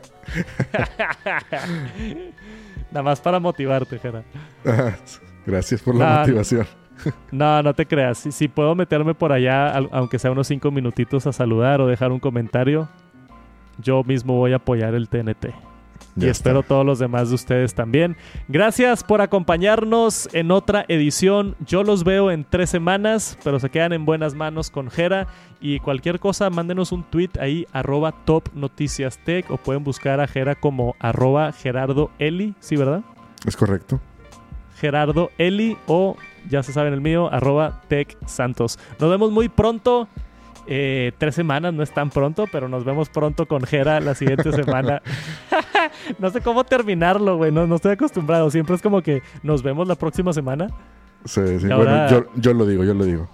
Nada 2.91 3.03
más 3.03 3.21
para 3.21 3.41
motivarte, 3.41 3.99
Jera. 3.99 4.23
Gracias 5.47 5.83
por 5.83 5.95
la 5.95 6.21
motivación. 6.21 6.67
no, 7.31 7.63
no 7.63 7.75
te 7.75 7.87
creas. 7.87 8.19
Si, 8.19 8.49
puedo 8.49 8.75
meterme 8.75 9.15
por 9.15 9.33
allá, 9.33 9.73
aunque 9.93 10.19
sea 10.19 10.31
unos 10.31 10.47
cinco 10.47 10.71
minutitos 10.71 11.27
a 11.27 11.33
saludar 11.33 11.81
o 11.81 11.87
dejar 11.87 12.13
un 12.13 12.21
comentario, 12.21 12.89
yo 13.79 14.05
mismo 14.05 14.37
voy 14.37 14.53
a 14.53 14.57
apoyar 14.57 14.95
el 14.95 15.09
TNT 15.09 15.70
y 16.21 16.29
espero 16.29 16.63
todos 16.63 16.85
los 16.85 16.99
demás 16.99 17.29
de 17.29 17.35
ustedes 17.35 17.75
también. 17.75 18.17
Gracias 18.49 19.03
por 19.05 19.21
acompañarnos 19.21 20.29
en 20.33 20.51
otra 20.51 20.85
edición. 20.89 21.57
Yo 21.67 21.83
los 21.83 22.05
veo 22.05 22.31
en 22.31 22.45
tres 22.49 22.71
semanas, 22.71 23.39
pero 23.43 23.59
se 23.59 23.71
quedan 23.71 23.93
en 23.93 24.05
buenas 24.05 24.35
manos 24.35 24.71
con 24.71 24.91
Jera. 24.91 25.27
Y 25.61 25.79
cualquier 25.81 26.21
cosa, 26.21 26.51
mándenos 26.51 26.93
un 26.93 27.03
tweet 27.05 27.31
ahí, 27.39 27.67
arroba 27.73 28.13
top 28.13 28.49
noticias 28.55 29.19
tech, 29.25 29.51
o 29.51 29.57
pueden 29.57 29.85
buscar 29.85 30.21
a 30.21 30.27
Jera 30.27 30.55
como 30.55 30.97
arroba 30.99 31.53
Gerardo 31.53 32.11
Eli, 32.19 32.55
¿sí, 32.61 32.77
verdad? 32.77 33.03
Es 33.47 33.57
correcto. 33.57 34.01
Gerardo 34.77 35.31
Eli 35.37 35.77
o 35.87 36.17
ya 36.49 36.63
se 36.63 36.73
saben 36.73 36.95
el 36.95 37.01
mío, 37.01 37.31
arroba 37.33 37.83
Tech 37.89 38.17
Santos. 38.27 38.79
Nos 38.99 39.11
vemos 39.11 39.31
muy 39.31 39.49
pronto. 39.49 40.09
Eh, 40.73 41.11
tres 41.19 41.35
semanas 41.35 41.75
no 41.75 41.83
es 41.83 41.91
tan 41.91 42.11
pronto, 42.11 42.47
pero 42.51 42.69
nos 42.69 42.85
vemos 42.85 43.09
pronto 43.09 43.47
con 43.47 43.65
Jera 43.65 43.99
la 43.99 44.15
siguiente 44.15 44.53
semana. 44.53 45.03
no 46.21 46.31
sé 46.31 46.41
cómo 46.43 46.63
terminarlo, 46.63 47.37
güey. 47.37 47.51
No, 47.51 47.75
estoy 47.75 47.93
acostumbrado. 47.93 48.49
Siempre 48.53 48.77
es 48.77 48.83
como 48.83 49.03
que 49.03 49.21
nos 49.43 49.65
vemos 49.65 49.89
la 49.89 49.97
próxima 49.97 50.33
semana. 50.33 50.69
Sí, 51.25 51.41
sí. 51.59 51.67
Bueno, 51.67 52.25
yo, 52.37 52.55
lo 52.55 52.65
digo, 52.67 52.85
yo 52.85 52.95
lo 52.95 53.05
digo. 53.05 53.29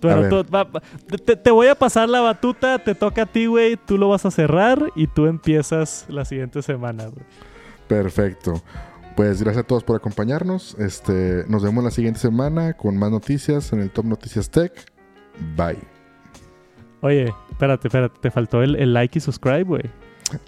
te, 0.00 1.50
voy 1.50 1.66
a 1.66 1.74
pasar 1.74 2.08
la 2.08 2.22
batuta, 2.22 2.78
te 2.78 2.94
toca 2.94 3.22
a 3.22 3.26
ti, 3.26 3.44
güey. 3.44 3.76
Tú 3.76 3.98
lo 3.98 4.08
vas 4.08 4.24
a 4.24 4.30
cerrar 4.30 4.82
y 4.96 5.08
tú 5.08 5.26
empiezas 5.26 6.06
la 6.08 6.24
siguiente 6.24 6.62
semana, 6.62 7.04
güey. 7.08 7.26
Perfecto. 7.86 8.62
Pues 9.14 9.42
gracias 9.42 9.64
a 9.64 9.66
todos 9.66 9.84
por 9.84 9.96
acompañarnos. 9.96 10.74
Este, 10.78 11.44
nos 11.48 11.62
vemos 11.62 11.84
la 11.84 11.90
siguiente 11.90 12.18
semana 12.18 12.72
con 12.72 12.96
más 12.96 13.10
noticias 13.10 13.74
en 13.74 13.80
el 13.80 13.90
Top 13.90 14.06
Noticias 14.06 14.48
Tech. 14.48 14.72
Bye. 15.54 15.97
Oye, 17.00 17.32
espérate, 17.50 17.88
espérate, 17.88 18.18
te 18.20 18.30
faltó 18.30 18.62
el, 18.62 18.92
like 18.92 19.18
y 19.18 19.20
subscribe, 19.20 19.64
güey. 19.64 19.84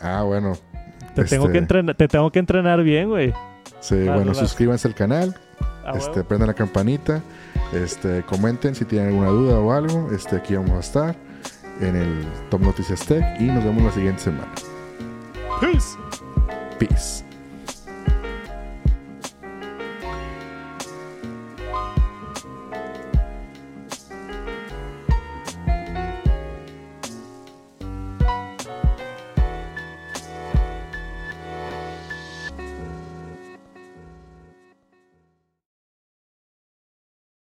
Ah, 0.01 0.22
bueno. 0.22 0.52
Te, 1.14 1.24
tengo, 1.24 1.44
que 1.47 1.52
este 1.52 1.59
entrenar, 1.59 1.94
te 1.97 2.09
tengo 2.09 2.31
que 2.31 2.39
entrenar 2.39 2.82
bien, 2.82 3.09
güey. 3.09 3.32
Sí, 3.81 4.05
bueno, 4.05 4.35
suscríbanse 4.35 4.89
al 4.89 4.94
canal. 4.94 5.36
este, 5.94 6.24
prendan 6.24 6.48
la 6.48 6.55
campanita. 6.55 7.22
Este, 7.72 8.22
comenten 8.22 8.74
si 8.74 8.85
tienen 8.85 9.09
alguna 9.09 9.28
duda 9.28 9.59
o 9.59 9.72
algo. 9.72 10.10
Este, 10.12 10.36
aquí 10.36 10.55
vamos 10.55 10.72
a 10.72 10.81
estar 10.81 11.16
en 11.81 11.97
el 11.97 12.24
Top 12.51 12.60
Noticias 12.60 13.06
Tech 13.06 13.24
y 13.40 13.44
nos 13.44 13.64
vemos 13.64 13.82
la 13.82 13.93
siguiente 13.93 14.22
semana. 14.22 14.52
Peace. 15.60 15.97
Peace. 16.78 17.30